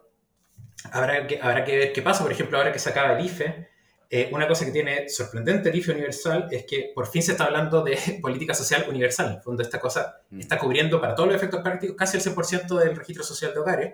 habrá 0.91 1.27
que, 1.27 1.39
habrá 1.41 1.63
que 1.63 1.77
ver 1.77 1.93
qué 1.93 2.01
pasa. 2.01 2.23
Por 2.23 2.31
ejemplo, 2.31 2.57
ahora 2.57 2.71
que 2.71 2.79
se 2.79 2.89
acaba 2.89 3.17
el 3.17 3.25
IFE, 3.25 3.69
eh, 4.09 4.29
una 4.31 4.47
cosa 4.47 4.65
que 4.65 4.71
tiene 4.71 5.09
sorprendente 5.09 5.69
el 5.69 5.75
IFE 5.75 5.93
universal 5.93 6.47
es 6.51 6.65
que 6.65 6.91
por 6.93 7.07
fin 7.07 7.23
se 7.23 7.31
está 7.31 7.45
hablando 7.45 7.83
de 7.83 7.97
política 8.21 8.53
social 8.53 8.85
universal. 8.87 9.27
En 9.27 9.33
el 9.33 9.41
fondo, 9.41 9.63
esta 9.63 9.79
cosa 9.79 10.21
mm. 10.29 10.39
está 10.39 10.57
cubriendo 10.57 10.99
para 10.99 11.15
todos 11.15 11.27
los 11.27 11.35
efectos 11.35 11.61
prácticos 11.61 11.95
casi 11.95 12.17
el 12.17 12.23
100% 12.23 12.79
del 12.79 12.95
registro 12.95 13.23
social 13.23 13.53
de 13.53 13.59
hogares. 13.59 13.93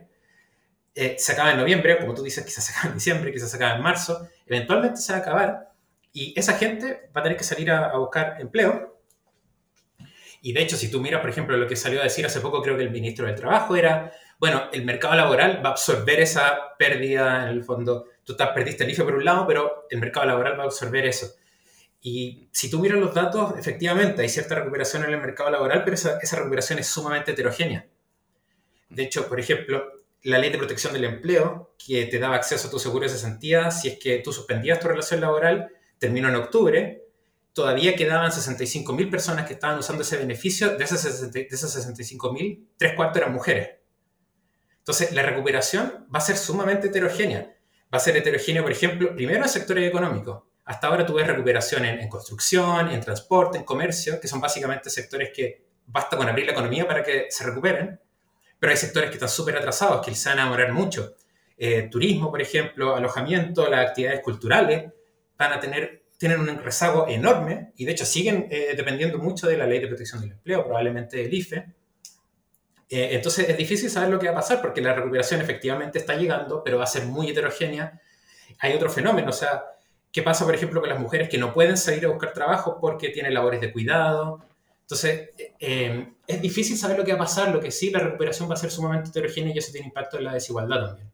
Eh, 0.93 1.15
se 1.17 1.31
acaba 1.31 1.51
en 1.51 1.57
noviembre, 1.57 1.97
como 1.97 2.13
tú 2.13 2.21
dices, 2.21 2.43
quizás 2.45 2.65
se 2.65 2.73
acaba 2.73 2.89
en 2.89 2.95
diciembre, 2.95 3.31
quizás 3.31 3.49
se 3.49 3.55
acaba 3.55 3.75
en 3.75 3.81
marzo, 3.81 4.27
eventualmente 4.45 4.97
se 4.97 5.13
va 5.13 5.19
a 5.19 5.21
acabar 5.21 5.71
y 6.13 6.37
esa 6.37 6.53
gente 6.57 7.09
va 7.15 7.21
a 7.21 7.23
tener 7.23 7.37
que 7.37 7.43
salir 7.43 7.71
a, 7.71 7.95
buscar 7.97 8.37
empleo. 8.39 8.99
Y 10.41 10.53
de 10.53 10.61
hecho, 10.61 10.75
si 10.75 10.89
tú 10.89 10.99
miras, 10.99 11.21
por 11.21 11.29
ejemplo, 11.29 11.55
lo 11.55 11.67
que 11.67 11.75
salió 11.75 12.01
a 12.01 12.03
decir 12.03 12.25
hace 12.25 12.41
poco, 12.41 12.61
creo 12.61 12.75
que 12.75 12.83
el 12.83 12.91
ministro 12.91 13.27
del 13.27 13.35
Trabajo 13.35 13.75
era, 13.75 14.11
bueno, 14.39 14.69
el 14.73 14.83
mercado 14.83 15.15
laboral 15.15 15.61
va 15.63 15.69
a 15.69 15.71
absorber 15.73 16.19
esa 16.19 16.75
pérdida, 16.77 17.43
en 17.43 17.49
el 17.49 17.63
fondo, 17.63 18.07
tú 18.23 18.35
te 18.35 18.45
perdiste 18.47 18.83
el 18.83 18.89
IFE 18.89 19.03
por 19.03 19.15
un 19.15 19.25
lado, 19.25 19.47
pero 19.47 19.87
el 19.89 19.99
mercado 19.99 20.25
laboral 20.25 20.57
va 20.59 20.63
a 20.63 20.65
absorber 20.65 21.05
eso. 21.05 21.35
Y 22.01 22.49
si 22.51 22.69
tú 22.69 22.79
miras 22.79 22.97
los 22.97 23.13
datos, 23.13 23.53
efectivamente 23.57 24.23
hay 24.23 24.29
cierta 24.29 24.55
recuperación 24.55 25.03
en 25.03 25.13
el 25.13 25.21
mercado 25.21 25.51
laboral, 25.51 25.83
pero 25.83 25.95
esa 25.95 26.35
recuperación 26.37 26.79
es 26.79 26.87
sumamente 26.87 27.31
heterogénea. 27.31 27.85
De 28.89 29.03
hecho, 29.03 29.29
por 29.29 29.39
ejemplo, 29.39 30.00
la 30.23 30.37
ley 30.37 30.51
de 30.51 30.57
protección 30.57 30.93
del 30.93 31.05
empleo, 31.05 31.75
que 31.83 32.05
te 32.05 32.19
daba 32.19 32.35
acceso 32.35 32.67
a 32.67 32.71
tu 32.71 32.79
seguro 32.79 33.03
de 33.03 33.09
cesantía 33.09 33.71
si 33.71 33.87
es 33.87 33.99
que 33.99 34.19
tú 34.19 34.31
suspendías 34.31 34.79
tu 34.79 34.87
relación 34.87 35.21
laboral, 35.21 35.69
terminó 35.97 36.29
en 36.29 36.35
octubre. 36.35 37.05
Todavía 37.53 37.95
quedaban 37.95 38.31
65.000 38.31 39.09
personas 39.09 39.45
que 39.45 39.53
estaban 39.53 39.79
usando 39.79 40.03
ese 40.03 40.17
beneficio. 40.17 40.77
De 40.77 40.83
esas, 40.83 41.05
esas 41.05 41.87
65.000, 41.87 42.67
tres 42.77 42.93
cuartos 42.95 43.21
eran 43.21 43.33
mujeres. 43.33 43.71
Entonces, 44.77 45.11
la 45.11 45.23
recuperación 45.23 46.07
va 46.13 46.19
a 46.19 46.21
ser 46.21 46.37
sumamente 46.37 46.87
heterogénea. 46.87 47.55
Va 47.93 47.97
a 47.97 47.99
ser 47.99 48.15
heterogénea, 48.15 48.61
por 48.61 48.71
ejemplo, 48.71 49.13
primero 49.15 49.43
en 49.43 49.49
sectores 49.49 49.87
económicos. 49.87 50.43
Hasta 50.63 50.87
ahora 50.87 51.05
tú 51.05 51.15
ves 51.15 51.27
recuperación 51.27 51.83
en, 51.85 51.99
en 51.99 52.07
construcción, 52.07 52.89
en 52.89 53.01
transporte, 53.01 53.57
en 53.57 53.63
comercio, 53.65 54.21
que 54.21 54.27
son 54.27 54.39
básicamente 54.39 54.89
sectores 54.89 55.31
que 55.35 55.65
basta 55.87 56.15
con 56.15 56.29
abrir 56.29 56.45
la 56.45 56.53
economía 56.53 56.87
para 56.87 57.03
que 57.03 57.25
se 57.29 57.43
recuperen 57.43 57.99
pero 58.61 58.73
hay 58.73 58.77
sectores 58.77 59.09
que 59.09 59.15
están 59.15 59.27
súper 59.27 59.57
atrasados, 59.57 60.05
que 60.05 60.13
se 60.13 60.29
van 60.29 60.37
a 60.37 60.43
demorar 60.43 60.71
mucho. 60.71 61.15
Eh, 61.57 61.87
turismo, 61.89 62.29
por 62.29 62.43
ejemplo, 62.43 62.95
alojamiento, 62.95 63.67
las 63.67 63.87
actividades 63.87 64.21
culturales, 64.21 64.91
van 65.35 65.53
a 65.53 65.59
tener, 65.59 66.03
tienen 66.15 66.41
un 66.41 66.59
rezago 66.59 67.07
enorme 67.07 67.71
y 67.75 67.85
de 67.85 67.93
hecho 67.93 68.05
siguen 68.05 68.47
eh, 68.51 68.75
dependiendo 68.77 69.17
mucho 69.17 69.47
de 69.47 69.57
la 69.57 69.65
ley 69.65 69.79
de 69.79 69.87
protección 69.87 70.21
del 70.21 70.33
empleo, 70.33 70.63
probablemente 70.63 71.17
del 71.17 71.33
IFE. 71.33 71.55
Eh, 72.87 73.09
entonces 73.13 73.49
es 73.49 73.57
difícil 73.57 73.89
saber 73.89 74.09
lo 74.09 74.19
que 74.19 74.27
va 74.27 74.33
a 74.33 74.35
pasar 74.35 74.61
porque 74.61 74.79
la 74.79 74.93
recuperación 74.93 75.41
efectivamente 75.41 75.97
está 75.97 76.13
llegando, 76.15 76.63
pero 76.63 76.77
va 76.77 76.83
a 76.83 76.87
ser 76.87 77.05
muy 77.05 77.31
heterogénea. 77.31 77.99
Hay 78.59 78.73
otro 78.73 78.91
fenómeno, 78.91 79.29
o 79.29 79.33
sea, 79.33 79.63
¿qué 80.11 80.21
pasa, 80.21 80.45
por 80.45 80.53
ejemplo, 80.53 80.81
con 80.81 80.89
las 80.91 80.99
mujeres 80.99 81.29
que 81.29 81.39
no 81.39 81.51
pueden 81.51 81.77
salir 81.77 82.05
a 82.05 82.09
buscar 82.09 82.31
trabajo 82.31 82.77
porque 82.79 83.09
tienen 83.09 83.33
labores 83.33 83.59
de 83.59 83.73
cuidado, 83.73 84.45
entonces, 84.91 85.29
eh, 85.57 86.13
es 86.27 86.41
difícil 86.41 86.77
saber 86.77 86.97
lo 86.97 87.05
que 87.05 87.13
va 87.13 87.15
a 87.15 87.21
pasar, 87.21 87.53
lo 87.53 87.61
que 87.61 87.71
sí, 87.71 87.91
la 87.91 87.99
recuperación 87.99 88.49
va 88.49 88.55
a 88.55 88.57
ser 88.57 88.69
sumamente 88.69 89.09
heterogénea 89.09 89.55
y 89.55 89.57
eso 89.57 89.71
tiene 89.71 89.87
impacto 89.87 90.17
en 90.17 90.25
la 90.25 90.33
desigualdad 90.33 90.85
también. 90.85 91.09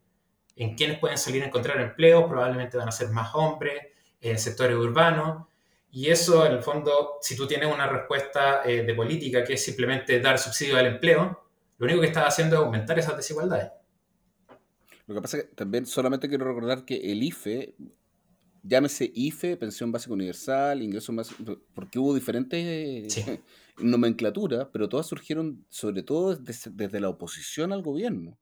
En 0.55 0.73
quienes 0.73 0.97
pueden 0.97 1.19
salir 1.19 1.43
a 1.43 1.45
encontrar 1.45 1.79
empleo, 1.79 2.27
probablemente 2.27 2.75
van 2.75 2.87
a 2.87 2.91
ser 2.91 3.09
más 3.09 3.35
hombres, 3.35 3.83
en 4.19 4.39
sectores 4.39 4.75
urbanos, 4.75 5.45
y 5.91 6.09
eso, 6.09 6.43
en 6.47 6.53
el 6.53 6.63
fondo, 6.63 7.19
si 7.21 7.35
tú 7.35 7.45
tienes 7.45 7.71
una 7.71 7.87
respuesta 7.87 8.63
eh, 8.65 8.81
de 8.81 8.95
política 8.95 9.43
que 9.43 9.53
es 9.53 9.63
simplemente 9.63 10.19
dar 10.19 10.39
subsidio 10.39 10.75
al 10.75 10.87
empleo, 10.87 11.39
lo 11.77 11.85
único 11.85 12.01
que 12.01 12.07
estás 12.07 12.29
haciendo 12.29 12.55
es 12.55 12.61
aumentar 12.63 12.97
esas 12.97 13.15
desigualdades. 13.15 13.69
Lo 15.05 15.13
que 15.13 15.21
pasa 15.21 15.37
es 15.37 15.43
que 15.43 15.49
también 15.53 15.85
solamente 15.85 16.27
quiero 16.27 16.45
recordar 16.45 16.83
que 16.83 16.95
el 16.95 17.21
IFE, 17.21 17.75
llámese 18.63 19.11
IFE, 19.13 19.55
Pensión 19.55 19.91
Básica 19.91 20.13
Universal, 20.13 20.81
Ingreso 20.81 21.13
más, 21.13 21.29
porque 21.75 21.99
hubo 21.99 22.15
diferentes 22.15 23.13
sí. 23.13 23.23
nomenclatura, 23.79 24.71
pero 24.71 24.89
todas 24.89 25.07
surgieron 25.07 25.65
sobre 25.69 26.03
todo 26.03 26.35
desde, 26.35 26.99
la 26.99 27.09
oposición 27.09 27.73
al 27.73 27.81
gobierno. 27.81 28.37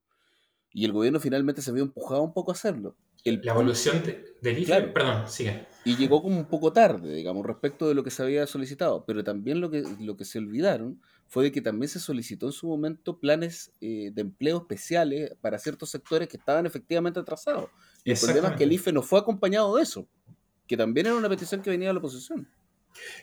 Y 0.71 0.85
el 0.85 0.91
gobierno 0.91 1.19
finalmente 1.19 1.61
se 1.61 1.71
vio 1.71 1.83
empujado 1.83 2.21
un 2.21 2.33
poco 2.33 2.51
a 2.51 2.53
hacerlo. 2.53 2.97
la 3.23 3.51
evolución 3.53 4.03
del 4.41 4.59
IFE, 4.59 4.81
perdón, 4.89 5.27
sigue. 5.27 5.67
Y 5.85 5.95
llegó 5.95 6.21
como 6.21 6.37
un 6.37 6.45
poco 6.45 6.73
tarde, 6.73 7.13
digamos, 7.13 7.45
respecto 7.45 7.87
de 7.87 7.95
lo 7.95 8.03
que 8.03 8.09
se 8.09 8.23
había 8.23 8.45
solicitado. 8.45 9.05
Pero 9.05 9.23
también 9.23 9.61
lo 9.61 9.69
que, 9.69 9.83
lo 10.01 10.17
que 10.17 10.25
se 10.25 10.39
olvidaron 10.39 11.01
fue 11.27 11.45
de 11.45 11.51
que 11.51 11.61
también 11.61 11.89
se 11.89 11.99
solicitó 11.99 12.47
en 12.47 12.51
su 12.51 12.67
momento 12.67 13.19
planes 13.19 13.71
eh, 13.81 14.11
de 14.13 14.21
empleo 14.21 14.57
especiales 14.57 15.33
para 15.41 15.59
ciertos 15.59 15.89
sectores 15.89 16.27
que 16.27 16.37
estaban 16.37 16.65
efectivamente 16.65 17.19
atrasados. 17.19 17.69
Y 18.03 18.11
el 18.11 18.17
problema 18.19 18.49
es 18.49 18.55
que 18.57 18.63
el 18.65 18.71
IFE 18.73 18.91
no 18.91 19.01
fue 19.01 19.19
acompañado 19.19 19.75
de 19.75 19.83
eso, 19.83 20.07
que 20.67 20.77
también 20.77 21.07
era 21.07 21.15
una 21.15 21.29
petición 21.29 21.61
que 21.61 21.69
venía 21.69 21.87
de 21.87 21.93
la 21.93 21.99
oposición. 21.99 22.47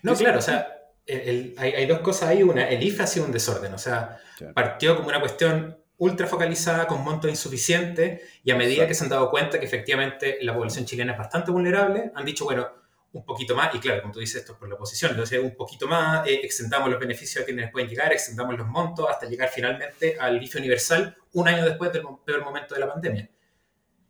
No, 0.03 0.15
claro, 0.15 0.39
o 0.39 0.43
sea, 0.43 0.82
hay, 1.07 1.87
dos 1.87 2.01
cosas 2.01 2.31
ahí. 2.31 2.43
Una, 2.43 2.69
el 2.69 2.83
IFE 2.83 3.03
ha 3.03 3.07
sido 3.07 3.27
un 3.27 3.33
desorden, 3.33 3.75
o 3.75 3.79
sea, 3.79 4.19
partió 4.55 4.97
como 4.97 5.09
una 5.09 5.21
cuestión 5.21 5.79
ultra 5.99 6.27
focalizada 6.27 6.87
con 6.87 7.05
montos 7.05 7.31
insuficientes 7.31 8.23
y 8.43 8.51
a 8.51 8.57
medida 8.57 8.89
que 8.89 8.95
se 8.95 9.05
han 9.05 9.11
dado 9.11 9.31
cuenta 9.31 9.61
que 9.61 9.67
efectivamente 9.67 10.39
la 10.41 10.53
población 10.53 10.85
chilena 10.85 11.13
es 11.13 11.19
bastante 11.19 11.53
vulnerable, 11.53 12.11
han 12.15 12.25
dicho, 12.25 12.45
bueno, 12.45 12.69
un 13.13 13.25
poquito 13.25 13.55
más, 13.55 13.75
y 13.75 13.79
claro, 13.79 14.01
como 14.01 14.13
tú 14.13 14.21
dices, 14.21 14.41
esto 14.41 14.53
es 14.53 14.59
por 14.59 14.69
la 14.69 14.75
oposición, 14.75 15.11
entonces 15.11 15.39
un 15.39 15.55
poquito 15.55 15.87
más, 15.87 16.27
eh, 16.27 16.41
extendamos 16.43 16.91
los 16.91 16.99
beneficios 16.99 17.43
a 17.43 17.47
quienes 17.47 17.71
pueden 17.71 17.89
llegar, 17.89 18.13
extendamos 18.13 18.57
los 18.57 18.67
montos 18.67 19.07
hasta 19.09 19.27
llegar 19.27 19.51
finalmente 19.51 20.17
al 20.19 20.43
IFE 20.43 20.59
universal 20.59 21.17
un 21.35 21.47
año 21.47 21.65
después 21.65 21.93
del 21.93 22.03
peor 22.25 22.43
momento 22.43 22.75
de 22.75 22.81
la 22.81 22.89
pandemia. 22.89 23.31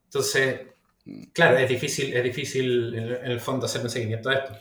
Entonces, 0.04 0.60
mm. 1.04 1.24
claro, 1.32 1.58
es 1.58 1.68
difícil, 1.68 2.14
es 2.16 2.22
difícil 2.22 2.94
en, 2.94 3.30
el 3.32 3.40
fondo 3.40 3.66
hacer 3.66 3.82
un 3.82 3.90
seguimiento 3.90 4.28
de 4.28 4.36
esto. 4.36 4.56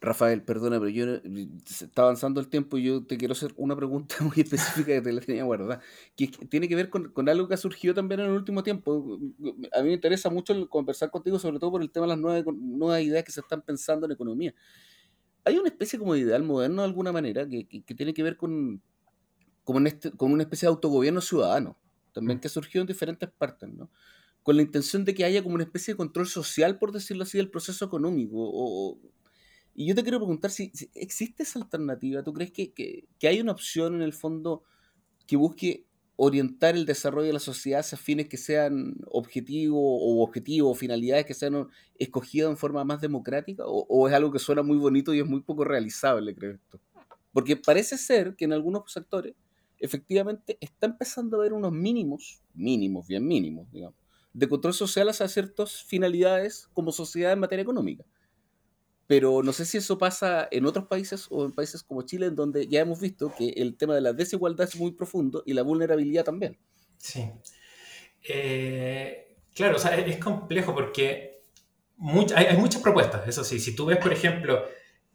Rafael, 0.00 0.42
perdona, 0.42 0.78
pero 0.80 0.88
yo 0.88 1.20
está 1.68 2.02
avanzando 2.02 2.40
el 2.40 2.48
tiempo 2.48 2.78
y 2.78 2.84
yo 2.84 3.04
te 3.04 3.18
quiero 3.18 3.32
hacer 3.32 3.52
una 3.56 3.76
pregunta 3.76 4.16
muy 4.20 4.32
específica 4.36 4.92
que 4.92 5.02
te 5.02 5.12
la 5.12 5.20
tenía 5.20 5.44
guardada, 5.44 5.80
que 6.16 6.28
tiene 6.28 6.68
que 6.68 6.74
ver 6.74 6.88
con, 6.88 7.28
algo 7.28 7.48
que 7.48 7.54
ha 7.54 7.58
surgido 7.58 7.92
también 7.92 8.20
en 8.20 8.26
el 8.26 8.32
último 8.32 8.62
tiempo. 8.62 9.18
A 9.72 9.82
mí 9.82 9.88
me 9.88 9.92
interesa 9.92 10.30
mucho 10.30 10.68
conversar 10.70 11.10
contigo, 11.10 11.38
sobre 11.38 11.58
todo 11.58 11.70
por 11.70 11.82
el 11.82 11.90
tema 11.90 12.06
de 12.06 12.10
las 12.10 12.18
nuevas, 12.18 12.44
nuevas 12.54 13.02
ideas 13.02 13.24
que 13.24 13.32
se 13.32 13.40
están 13.40 13.60
pensando 13.60 14.06
en 14.06 14.12
economía. 14.12 14.54
Hay 15.44 15.58
una 15.58 15.68
especie 15.68 15.98
como 15.98 16.14
de 16.14 16.20
ideal 16.20 16.42
moderno 16.44 16.80
de 16.80 16.88
alguna 16.88 17.12
manera 17.12 17.46
que, 17.46 17.66
tiene 17.94 18.14
que 18.14 18.22
ver 18.22 18.38
con, 18.38 18.80
con, 19.64 19.86
este, 19.86 20.10
con 20.12 20.32
una 20.32 20.44
especie 20.44 20.66
de 20.66 20.70
autogobierno 20.70 21.20
ciudadano, 21.20 21.76
también 22.12 22.38
mm. 22.38 22.40
que 22.40 22.48
surgió 22.48 22.80
en 22.80 22.86
diferentes 22.86 23.28
partes, 23.28 23.68
¿no? 23.68 23.90
Con 24.42 24.56
la 24.56 24.62
intención 24.62 25.04
de 25.04 25.14
que 25.14 25.24
haya 25.26 25.42
como 25.42 25.56
una 25.56 25.64
especie 25.64 25.92
de 25.92 25.98
control 25.98 26.26
social, 26.26 26.78
por 26.78 26.92
decirlo 26.92 27.24
así, 27.24 27.36
del 27.36 27.50
proceso 27.50 27.84
económico, 27.84 28.36
o, 28.36 28.98
y 29.74 29.86
yo 29.86 29.94
te 29.94 30.02
quiero 30.02 30.18
preguntar 30.18 30.50
si, 30.50 30.72
existe 30.94 31.42
esa 31.42 31.58
alternativa. 31.58 32.22
¿Tú 32.22 32.32
crees 32.32 32.52
que, 32.52 33.06
hay 33.22 33.40
una 33.40 33.52
opción 33.52 33.94
en 33.94 34.02
el 34.02 34.12
fondo 34.12 34.62
que 35.26 35.36
busque 35.36 35.86
orientar 36.16 36.74
el 36.74 36.84
desarrollo 36.84 37.28
de 37.28 37.32
la 37.32 37.40
sociedad 37.40 37.80
hacia 37.80 37.96
fines 37.96 38.28
que 38.28 38.36
sean 38.36 38.96
objetivos 39.06 39.80
o 39.80 40.22
objetivos 40.22 40.78
finalidades 40.78 41.24
que 41.24 41.32
sean 41.32 41.68
escogidas 41.98 42.50
en 42.50 42.56
forma 42.56 42.84
más 42.84 43.00
democrática? 43.00 43.64
¿O, 43.66 44.08
es 44.08 44.14
algo 44.14 44.30
que 44.30 44.38
suena 44.38 44.62
muy 44.62 44.76
bonito 44.76 45.14
y 45.14 45.20
es 45.20 45.26
muy 45.26 45.40
poco 45.40 45.64
realizable, 45.64 46.34
creo 46.34 46.54
esto? 46.54 46.80
Porque 47.32 47.56
parece 47.56 47.96
ser 47.96 48.34
que 48.36 48.44
en 48.44 48.52
algunos 48.52 48.92
sectores 48.92 49.34
efectivamente 49.78 50.58
está 50.60 50.86
empezando 50.86 51.36
a 51.36 51.40
haber 51.40 51.54
unos 51.54 51.72
mínimos, 51.72 52.42
mínimos, 52.52 53.06
bien 53.06 53.26
mínimos, 53.26 53.70
digamos, 53.70 53.96
de 54.34 54.48
control 54.48 54.74
social 54.74 55.08
hacia 55.08 55.26
ciertas 55.26 55.84
finalidades 55.84 56.68
como 56.74 56.92
sociedad 56.92 57.32
en 57.32 57.38
materia 57.38 57.62
económica 57.62 58.04
pero 59.10 59.42
no 59.42 59.52
sé 59.52 59.64
si 59.64 59.78
eso 59.78 59.98
pasa 59.98 60.46
en 60.52 60.66
otros 60.66 60.86
países 60.86 61.26
o 61.30 61.44
en 61.44 61.50
países 61.50 61.82
como 61.82 62.02
Chile, 62.02 62.26
en 62.26 62.36
donde 62.36 62.68
ya 62.68 62.78
hemos 62.78 63.00
visto 63.00 63.34
que 63.36 63.48
el 63.56 63.76
tema 63.76 63.92
de 63.96 64.00
la 64.00 64.12
desigualdad 64.12 64.68
es 64.68 64.76
muy 64.76 64.92
profundo 64.92 65.42
y 65.44 65.52
la 65.52 65.62
vulnerabilidad 65.62 66.22
también. 66.22 66.56
Sí. 66.96 67.28
Eh, 68.28 69.34
claro, 69.52 69.78
es, 69.78 70.16
complejo 70.18 70.72
porque 70.72 71.42
hay, 72.36 72.56
muchas 72.56 72.80
propuestas, 72.80 73.26
eso 73.26 73.42
sí. 73.42 73.58
Si 73.58 73.74
tú 73.74 73.86
ves, 73.86 73.98
por 73.98 74.12
ejemplo, 74.12 74.64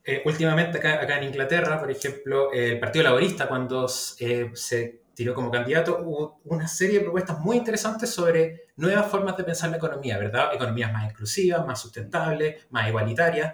eh, 0.04 0.22
últimamente 0.26 0.80
acá, 0.80 1.02
acá, 1.02 1.20
en 1.20 1.30
Inglaterra, 1.30 1.80
por 1.80 1.90
ejemplo, 1.90 2.52
el 2.52 2.78
Partido 2.82 3.04
Laborista, 3.04 3.48
cuando 3.48 3.90
eh, 4.20 4.52
se 4.56 5.04
tiró 5.14 5.34
como 5.34 5.50
candidato, 5.50 6.00
hubo 6.02 6.42
una 6.44 6.68
serie 6.68 6.98
de 6.98 7.06
propuestas 7.06 7.40
muy 7.40 7.56
interesantes 7.56 8.10
sobre 8.10 8.66
nuevas 8.76 9.10
formas 9.10 9.38
de 9.38 9.46
pensar 9.46 9.70
la 9.70 9.78
economía, 9.78 10.18
¿verdad? 10.18 10.54
Economías 10.54 10.92
más 10.92 11.10
inclusivas, 11.10 11.66
más 11.66 11.80
sustentables, 11.80 12.68
más 12.72 12.90
igualitarias. 12.90 13.54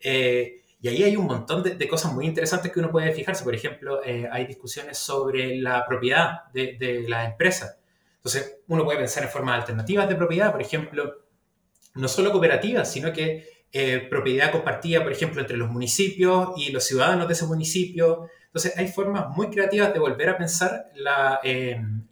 Eh, 0.00 0.62
y 0.82 0.88
ahí 0.88 1.02
hay 1.02 1.16
un 1.16 1.26
montón 1.26 1.62
de, 1.62 1.88
cosas 1.88 2.12
muy 2.14 2.24
interesantes 2.24 2.72
que 2.72 2.80
uno 2.80 2.90
puede 2.90 3.12
fijarse. 3.12 3.44
Por 3.44 3.54
ejemplo, 3.54 4.02
eh, 4.02 4.26
hay 4.30 4.46
discusiones 4.46 4.96
sobre 4.96 5.56
la 5.56 5.84
propiedad 5.86 6.44
de, 6.54 6.76
de 6.78 7.06
las 7.06 7.26
empresas. 7.30 7.78
Entonces, 8.16 8.60
uno 8.68 8.84
puede 8.84 8.98
pensar 8.98 9.22
en 9.22 9.28
formas 9.28 9.60
alternativas 9.60 10.08
de 10.08 10.14
propiedad, 10.16 10.52
por 10.52 10.62
ejemplo, 10.62 11.26
no 11.94 12.08
solo 12.08 12.32
cooperativas, 12.32 12.90
sino 12.90 13.12
que 13.12 13.46
eh, 13.72 14.06
propiedad 14.08 14.50
compartida, 14.50 15.02
por 15.02 15.12
ejemplo, 15.12 15.40
entre 15.40 15.56
los 15.56 15.70
municipios 15.70 16.50
y 16.56 16.72
los 16.72 16.84
ciudadanos 16.84 17.28
de 17.28 17.34
ese 17.34 17.44
municipio. 17.46 18.28
Entonces, 18.46 18.76
hay 18.78 18.88
formas 18.88 19.28
muy 19.36 19.50
creativas 19.50 19.92
de 19.92 19.98
volver 19.98 20.30
a 20.30 20.38
pensar 20.38 20.90
la, 20.94 21.40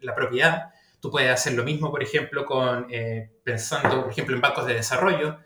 la 0.01 0.15
propiedad. 0.15 0.71
Tú 1.01 1.11
puedes 1.11 1.31
hacer 1.31 1.55
lo 1.55 1.65
mismo, 1.65 1.91
por 1.91 2.03
ejemplo, 2.03 2.45
con, 2.45 2.87
pensando, 3.43 4.03
por 4.03 4.11
ejemplo, 4.13 4.35
en 4.37 4.43
bancos 4.43 4.67
de 4.67 4.75
desarrollo 4.75 5.39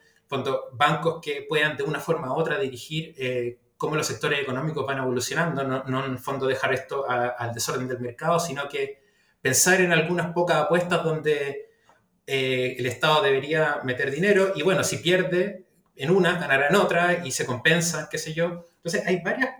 bancos 0.73 1.21
que 1.23 1.45
puedan 1.49 1.77
de 1.77 1.83
una 1.83 2.01
forma 2.01 2.33
u 2.33 2.37
otra 2.37 2.59
dirigir 2.59 3.15
eh, 3.19 3.59
cómo 3.77 3.97
los 3.97 4.07
sectores 4.07 4.41
económicos 4.41 4.87
van 4.87 4.99
evolucionando, 4.99 5.65
no, 5.65 5.85
no 5.85 6.05
en 6.05 6.13
el 6.13 6.19
fondo 6.19 6.47
dejar 6.47 6.73
esto 6.73 7.05
al 7.09 7.53
desorden 7.53 7.89
del 7.89 8.01
mercado, 8.01 8.39
sino 8.39 8.69
que 8.69 9.03
pensar 9.41 9.81
en 9.81 9.93
algunas 9.93 10.33
pocas 10.33 10.57
apuestas 10.57 11.03
donde 11.03 11.73
eh, 12.27 12.77
el 12.79 12.87
Estado 12.87 13.23
debería 13.23 13.81
meter 13.83 14.11
dinero 14.11 14.53
y 14.55 14.63
bueno, 14.63 14.85
si 14.85 14.99
pierde 14.99 15.67
en 15.97 16.11
una, 16.11 16.39
ganará 16.39 16.69
en 16.69 16.77
otra 16.77 17.27
y 17.27 17.33
se 17.33 17.45
compensa, 17.45 18.09
qué 18.09 18.19
sé 18.19 18.33
yo. 18.33 18.67
Entonces 18.77 19.05
hay 19.05 19.21
varias 19.21 19.51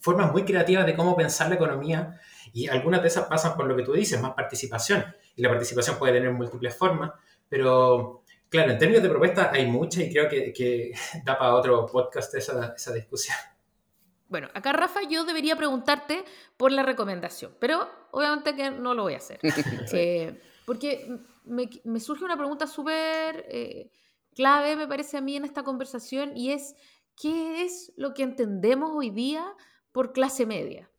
formas 0.00 0.32
muy 0.32 0.44
creativas 0.44 0.84
de 0.84 0.96
cómo 0.96 1.16
pensar 1.16 1.48
la 1.48 1.54
economía 1.54 2.20
y 2.52 2.66
algunas 2.68 3.00
de 3.02 3.08
esas 3.08 3.26
pasan 3.26 3.56
por 3.56 3.66
lo 3.66 3.76
que 3.76 3.84
tú 3.84 3.92
dices, 3.92 4.20
más 4.20 4.34
participación. 4.34 5.04
Y 5.36 5.42
la 5.42 5.48
participación 5.48 5.96
puede 5.96 6.14
tener 6.14 6.30
múltiples 6.32 6.76
formas, 6.76 7.12
pero 7.48 8.23
Claro, 8.48 8.72
en 8.72 8.78
términos 8.78 9.02
de 9.02 9.08
propuestas 9.08 9.50
hay 9.52 9.66
muchas 9.66 10.04
y 10.04 10.12
creo 10.12 10.28
que, 10.28 10.92
da 11.24 11.38
para 11.38 11.54
otro 11.54 11.86
podcast 11.86 12.34
esa, 12.34 12.74
esa 12.76 12.92
discusión. 12.92 13.36
Bueno, 14.28 14.48
acá 14.54 14.72
Rafa, 14.72 15.00
yo 15.08 15.24
debería 15.24 15.54
preguntarte 15.54 16.24
por 16.56 16.72
la 16.72 16.82
recomendación, 16.82 17.54
pero 17.60 17.88
obviamente 18.10 18.56
que 18.56 18.70
no 18.70 18.94
lo 18.94 19.02
voy 19.02 19.14
a 19.14 19.18
hacer. 19.18 19.38
Eh, 19.92 20.40
porque 20.66 21.20
me, 21.44 22.00
surge 22.00 22.24
una 22.24 22.36
pregunta 22.36 22.66
súper 22.66 23.46
eh, 23.48 23.90
clave, 24.34 24.76
me 24.76 24.88
parece 24.88 25.18
a 25.18 25.20
mí, 25.20 25.36
en 25.36 25.44
esta 25.44 25.62
conversación, 25.62 26.36
y 26.36 26.50
es, 26.50 26.74
¿qué 27.14 27.64
es 27.64 27.92
lo 27.96 28.14
que 28.14 28.22
entendemos 28.22 28.90
hoy 28.92 29.10
día 29.10 29.44
por 29.92 30.12
clase 30.12 30.46
media? 30.46 30.90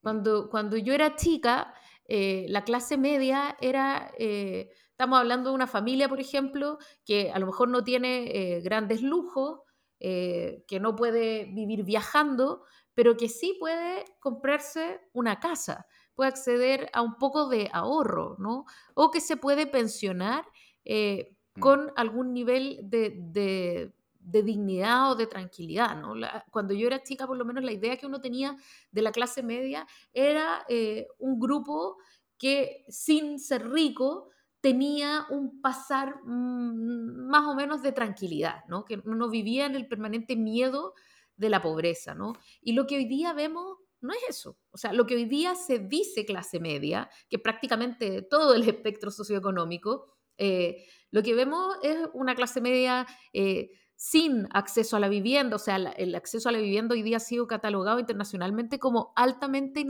Cuando, 0.00 0.50
cuando 0.50 0.76
yo 0.76 0.92
era 0.94 1.14
chica, 1.14 1.74
eh, 2.08 2.46
la 2.48 2.64
clase 2.64 2.96
media 2.96 3.56
era 3.60 4.10
Estamos 4.92 5.18
hablando 5.18 5.50
de 5.50 5.56
una 5.56 5.66
familia, 5.66 6.08
por 6.08 6.20
ejemplo, 6.20 6.78
que 7.04 7.32
a 7.32 7.38
lo 7.38 7.46
mejor 7.46 7.68
no 7.68 7.82
tiene 7.82 8.24
eh, 8.26 8.60
grandes 8.60 9.02
lujos, 9.02 9.60
eh, 9.98 10.64
que 10.68 10.80
no 10.80 10.94
puede 10.94 11.46
vivir 11.46 11.82
viajando, 11.82 12.62
pero 12.94 13.16
que 13.16 13.28
sí 13.28 13.56
puede 13.58 14.04
comprarse 14.20 15.00
una 15.14 15.40
casa, 15.40 15.86
puede 16.14 16.28
acceder 16.28 16.90
a 16.92 17.00
un 17.00 17.16
poco 17.16 17.48
de 17.48 17.70
ahorro, 17.72 18.36
¿no? 18.38 18.66
O 18.94 19.10
que 19.10 19.20
se 19.20 19.36
puede 19.36 19.66
pensionar 19.66 20.44
eh, 20.84 21.36
mm. 21.54 21.60
con 21.60 21.92
algún 21.96 22.34
nivel 22.34 22.80
de, 22.82 23.92
dignidad 24.20 25.12
o 25.12 25.14
de 25.16 25.26
tranquilidad, 25.26 26.00
¿no? 26.00 26.14
cuando 26.50 26.74
yo 26.74 26.86
era 26.86 27.02
chica, 27.02 27.26
por 27.26 27.36
lo 27.36 27.44
menos 27.44 27.64
la 27.64 27.72
idea 27.72 27.96
que 27.96 28.06
uno 28.06 28.20
tenía 28.20 28.56
de 28.92 29.02
la 29.02 29.10
clase 29.10 29.42
media 29.42 29.84
era 30.12 30.64
un 31.18 31.40
grupo 31.40 31.96
que 32.38 32.84
sin 32.88 33.40
ser 33.40 33.68
rico 33.68 34.30
tenía 34.62 35.26
un 35.28 35.60
pasar 35.60 36.22
mm, 36.24 37.28
más 37.28 37.44
o 37.46 37.54
menos 37.54 37.82
de 37.82 37.92
tranquilidad, 37.92 38.64
¿no? 38.68 38.84
que 38.84 39.02
no 39.04 39.28
vivía 39.28 39.66
en 39.66 39.74
el 39.74 39.88
permanente 39.88 40.36
miedo 40.36 40.94
de 41.36 41.50
la 41.50 41.60
pobreza. 41.60 42.14
¿no? 42.14 42.32
Y 42.62 42.72
lo 42.72 42.86
que 42.86 42.96
hoy 42.96 43.04
día 43.04 43.34
vemos 43.34 43.76
no 44.00 44.12
es 44.14 44.22
eso. 44.28 44.58
O 44.70 44.78
sea, 44.78 44.92
lo 44.92 45.06
que 45.06 45.16
hoy 45.16 45.24
día 45.26 45.54
se 45.54 45.78
dice 45.80 46.24
clase 46.24 46.60
media, 46.60 47.10
que 47.28 47.38
prácticamente 47.38 48.22
todo 48.22 48.54
el 48.54 48.62
espectro 48.68 49.10
socioeconómico, 49.10 50.06
eh, 50.38 50.86
lo 51.10 51.22
que 51.22 51.34
vemos 51.34 51.76
es 51.82 51.98
una 52.14 52.34
clase 52.34 52.60
media 52.60 53.06
eh, 53.32 53.70
sin 54.02 54.48
acceso 54.50 54.96
a 54.96 55.00
la 55.00 55.08
vivienda, 55.08 55.54
o 55.54 55.60
sea, 55.60 55.76
el 55.76 56.16
acceso 56.16 56.48
a 56.48 56.52
la 56.52 56.58
vivienda 56.58 56.94
hoy 56.94 57.02
día 57.02 57.18
ha 57.18 57.20
sido 57.20 57.46
catalogado 57.46 58.00
internacionalmente 58.00 58.80
como 58.80 59.12
altamente, 59.14 59.86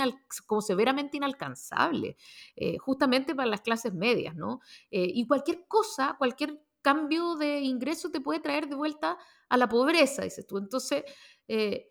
como 0.47 0.61
severamente 0.61 1.17
inalcanzable, 1.17 2.19
eh, 2.55 2.77
justamente 2.77 3.35
para 3.35 3.49
las 3.49 3.63
clases 3.63 3.95
medias, 3.95 4.37
¿no? 4.37 4.61
Eh, 4.91 5.11
y 5.15 5.27
cualquier 5.27 5.65
cosa, 5.67 6.17
cualquier 6.19 6.63
cambio 6.83 7.37
de 7.37 7.61
ingreso 7.61 8.11
te 8.11 8.21
puede 8.21 8.41
traer 8.41 8.69
de 8.69 8.75
vuelta 8.75 9.17
a 9.49 9.57
la 9.57 9.67
pobreza, 9.67 10.25
dices 10.25 10.47
tú. 10.47 10.59
Entonces, 10.59 11.05
eh, 11.49 11.91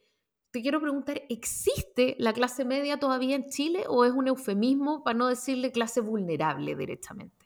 te 0.51 0.61
quiero 0.61 0.79
preguntar, 0.79 1.23
¿existe 1.27 2.15
la 2.19 2.33
clase 2.33 2.65
media 2.65 2.99
todavía 2.99 3.35
en 3.35 3.49
Chile 3.49 3.85
o 3.87 4.05
es 4.05 4.11
un 4.11 4.27
eufemismo 4.27 5.03
para 5.03 5.17
no 5.17 5.27
decirle 5.27 5.71
clase 5.71 6.01
vulnerable 6.01 6.75
directamente? 6.75 7.40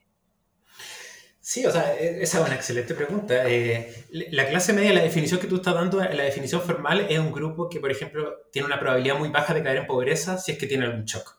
Sí, 1.48 1.64
o 1.64 1.72
sea, 1.72 1.96
e, 1.96 2.24
esa 2.24 2.39
es 2.39 2.48
una 2.48 2.56
excelente 2.56 2.96
pregunta. 2.96 3.48
Eh, 3.48 4.08
la 4.32 4.48
clase 4.48 4.74
media, 4.74 4.93
la 4.93 5.04
definición 5.04 5.39
que 5.39 5.46
tú 5.46 5.58
estás 5.58 5.76
dando, 5.76 6.00
la 6.04 6.24
definición 6.24 6.60
formal, 6.64 7.06
es 7.08 7.20
un 7.20 7.32
grupo 7.32 7.70
que, 7.70 7.80
por 7.80 7.91
ejemplo, 7.91 8.48
tiene 8.52 8.66
una 8.66 8.80
probabilidad 8.80 9.16
muy 9.20 9.30
baja 9.30 9.54
de 9.54 9.62
caer 9.62 9.78
en 9.78 9.86
pobreza 9.86 10.39
si 10.39 10.54
es 10.54 10.58
que 10.58 10.66
tiene 10.66 10.86
algún 10.86 11.06
shock. 11.06 11.38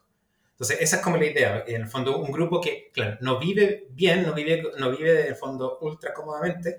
Entonces, 0.52 0.78
esa 0.80 0.96
es 0.96 1.02
como 1.02 1.16
la 1.16 1.26
idea. 1.26 1.64
En 1.66 1.82
el 1.82 1.88
fondo, 1.88 2.18
un 2.18 2.30
grupo 2.30 2.61
que, 2.61 2.92
claro, 2.92 3.18
no 3.20 3.40
vive 3.40 3.88
bien, 3.90 4.22
no 4.24 4.32
vive, 4.32 4.62
no 4.78 4.92
vive 4.92 5.22
en 5.22 5.26
el 5.26 5.34
fondo 5.34 5.78
ultra 5.80 6.14
cómodamente, 6.14 6.78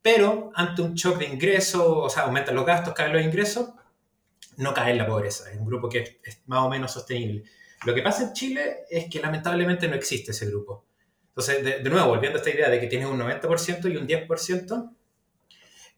pero 0.00 0.52
ante 0.54 0.82
un 0.82 0.94
shock 0.94 1.18
de 1.18 1.26
ingreso, 1.26 1.98
o 1.98 2.08
sea, 2.08 2.24
aumentan 2.24 2.54
los 2.54 2.64
gastos, 2.64 2.94
caen 2.94 3.12
los 3.12 3.22
ingresos, 3.22 3.70
no 4.56 4.72
cae 4.72 4.92
en 4.92 4.98
la 4.98 5.06
pobreza. 5.06 5.50
Es 5.50 5.58
un 5.58 5.66
grupo 5.66 5.88
que 5.88 6.20
es 6.22 6.42
más 6.46 6.62
o 6.62 6.68
menos 6.68 6.92
sostenible. 6.92 7.42
Lo 7.84 7.92
que 7.92 8.02
pasa 8.02 8.22
en 8.22 8.32
Chile 8.34 8.84
es 8.88 9.06
que 9.10 9.18
lamentablemente 9.18 9.88
no 9.88 9.96
existe 9.96 10.30
ese 10.30 10.46
grupo. 10.46 10.87
Entonces, 11.38 11.84
de, 11.84 11.88
nuevo, 11.88 12.08
volviendo 12.08 12.36
a 12.36 12.40
esta 12.40 12.50
idea 12.50 12.68
de 12.68 12.80
que 12.80 12.88
tienes 12.88 13.06
un 13.06 13.16
90% 13.16 13.92
y 13.92 13.96
un 13.96 14.08
10%, 14.08 14.90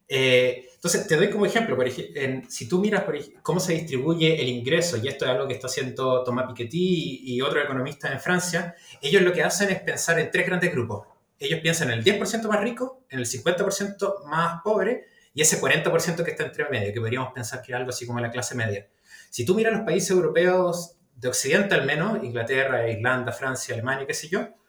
eh, 0.06 0.68
entonces 0.74 1.06
te 1.06 1.16
doy 1.16 1.30
como 1.30 1.46
ejemplo, 1.46 1.76
por 1.76 1.90
si 1.90 2.68
tú 2.68 2.78
miras 2.78 3.04
cómo 3.40 3.58
se 3.58 3.72
distribuye 3.72 4.38
el 4.38 4.50
ingreso, 4.50 4.98
y 4.98 5.08
esto 5.08 5.24
es 5.24 5.30
algo 5.30 5.48
que 5.48 5.54
está 5.54 5.66
haciendo 5.66 6.22
Thomas 6.24 6.44
Piketty 6.46 7.20
y, 7.24 7.40
otros 7.40 7.64
economistas 7.64 8.12
en 8.12 8.20
Francia, 8.20 8.74
ellos 9.00 9.22
lo 9.22 9.32
que 9.32 9.42
hacen 9.42 9.70
es 9.70 9.80
pensar 9.80 10.18
en 10.18 10.30
tres 10.30 10.44
grandes 10.46 10.72
grupos. 10.72 11.06
Ellos 11.38 11.60
piensan 11.60 11.90
en 11.90 12.00
el 12.00 12.04
10% 12.04 12.46
más 12.46 12.60
rico, 12.60 13.04
en 13.08 13.20
el 13.20 13.24
50% 13.24 14.26
más 14.26 14.60
pobre 14.62 15.06
y 15.32 15.40
ese 15.40 15.58
40% 15.58 16.22
que 16.22 16.32
está 16.32 16.44
entre 16.44 16.68
medio, 16.68 16.92
que 16.92 17.00
podríamos 17.00 17.32
pensar 17.32 17.62
que 17.62 17.72
es 17.72 17.76
algo 17.76 17.88
así 17.88 18.06
como 18.06 18.20
la 18.20 18.30
clase 18.30 18.54
media. 18.54 18.86
Si 19.30 19.46
tú 19.46 19.54
miras 19.54 19.72
los 19.72 19.86
países 19.86 20.10
europeos 20.10 20.96
de 21.16 21.28
Occidente 21.28 21.74
al 21.74 21.86
menos, 21.86 22.22
Inglaterra, 22.22 22.90
Irlanda, 22.90 23.32
Francia, 23.32 23.72
Alemania, 23.72 24.06
qué 24.06 24.12
sé 24.12 24.28
yo, 24.28 24.59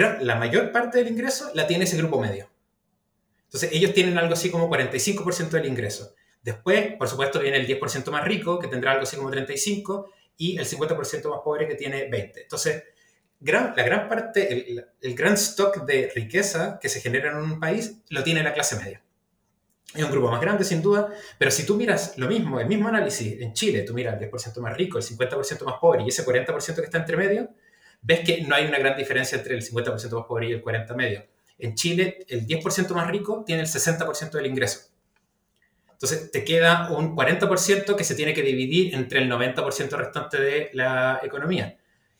la 0.00 0.36
mayor 0.36 0.72
parte 0.72 0.98
del 0.98 1.08
ingreso 1.08 1.50
la 1.54 1.66
tiene 1.66 1.84
ese 1.84 1.96
grupo 1.96 2.20
medio. 2.20 2.48
Entonces, 3.44 3.70
ellos 3.72 3.94
tienen 3.94 4.18
algo 4.18 4.34
así 4.34 4.50
como 4.50 4.68
45% 4.68 5.50
del 5.50 5.66
ingreso. 5.66 6.14
Después, 6.42 6.94
por 6.96 7.08
supuesto, 7.08 7.40
viene 7.40 7.56
el 7.56 7.66
10% 7.66 8.10
más 8.10 8.24
rico, 8.24 8.58
que 8.58 8.68
tendrá 8.68 8.92
algo 8.92 9.04
así 9.04 9.16
como 9.16 9.30
35%, 9.30 10.06
y 10.38 10.58
el 10.58 10.66
50% 10.66 11.30
más 11.30 11.40
pobre, 11.42 11.66
que 11.66 11.74
tiene 11.74 12.10
20%. 12.10 12.32
Entonces, 12.42 12.84
la 13.40 13.82
gran 13.82 14.08
parte, 14.08 14.84
el, 15.00 15.14
gran 15.14 15.34
stock 15.34 15.84
de 15.84 16.10
riqueza 16.14 16.78
que 16.80 16.88
se 16.88 17.00
genera 17.00 17.30
en 17.30 17.38
un 17.38 17.60
país, 17.60 17.98
lo 18.10 18.22
tiene 18.22 18.42
la 18.42 18.52
clase 18.52 18.76
media. 18.76 19.02
Es 19.94 20.02
un 20.02 20.10
grupo 20.10 20.30
más 20.30 20.40
grande, 20.40 20.64
sin 20.64 20.82
duda, 20.82 21.08
pero 21.38 21.50
si 21.50 21.64
tú 21.64 21.76
miras 21.76 22.18
lo 22.18 22.28
mismo, 22.28 22.60
el 22.60 22.66
mismo 22.66 22.88
análisis 22.88 23.40
en 23.40 23.52
Chile, 23.54 23.82
tú 23.82 23.94
miras 23.94 24.20
el 24.20 24.30
10% 24.30 24.60
más 24.60 24.76
rico, 24.76 24.98
el 24.98 25.04
50% 25.04 25.64
más 25.64 25.76
pobre 25.80 26.02
y 26.02 26.08
ese 26.08 26.24
40% 26.24 26.74
que 26.74 26.82
está 26.82 26.98
entre 26.98 27.16
medio, 27.16 27.48
ves 28.06 28.20
que 28.20 28.42
no 28.42 28.54
hay 28.54 28.66
una 28.66 28.78
gran 28.78 28.96
diferencia 28.96 29.36
entre 29.36 29.56
el 29.56 29.62
50% 29.62 30.10
más 30.12 30.26
pobre 30.26 30.48
y 30.48 30.52
el 30.52 30.62
40% 30.62 30.94
medio. 30.94 31.26
En 31.58 31.74
Chile, 31.74 32.24
el 32.28 32.46
10% 32.46 32.94
más 32.94 33.08
rico 33.10 33.42
tiene 33.44 33.62
el 33.62 33.68
60% 33.68 34.30
del 34.30 34.46
ingreso. 34.46 34.90
Entonces, 35.90 36.30
te 36.30 36.44
queda 36.44 36.92
un 36.92 37.16
40% 37.16 37.96
que 37.96 38.04
se 38.04 38.14
tiene 38.14 38.34
que 38.34 38.42
dividir 38.42 38.94
entre 38.94 39.20
el 39.20 39.30
90% 39.30 39.90
restante 39.96 40.40
de 40.40 40.70
la 40.74 41.20
economía. 41.22 41.78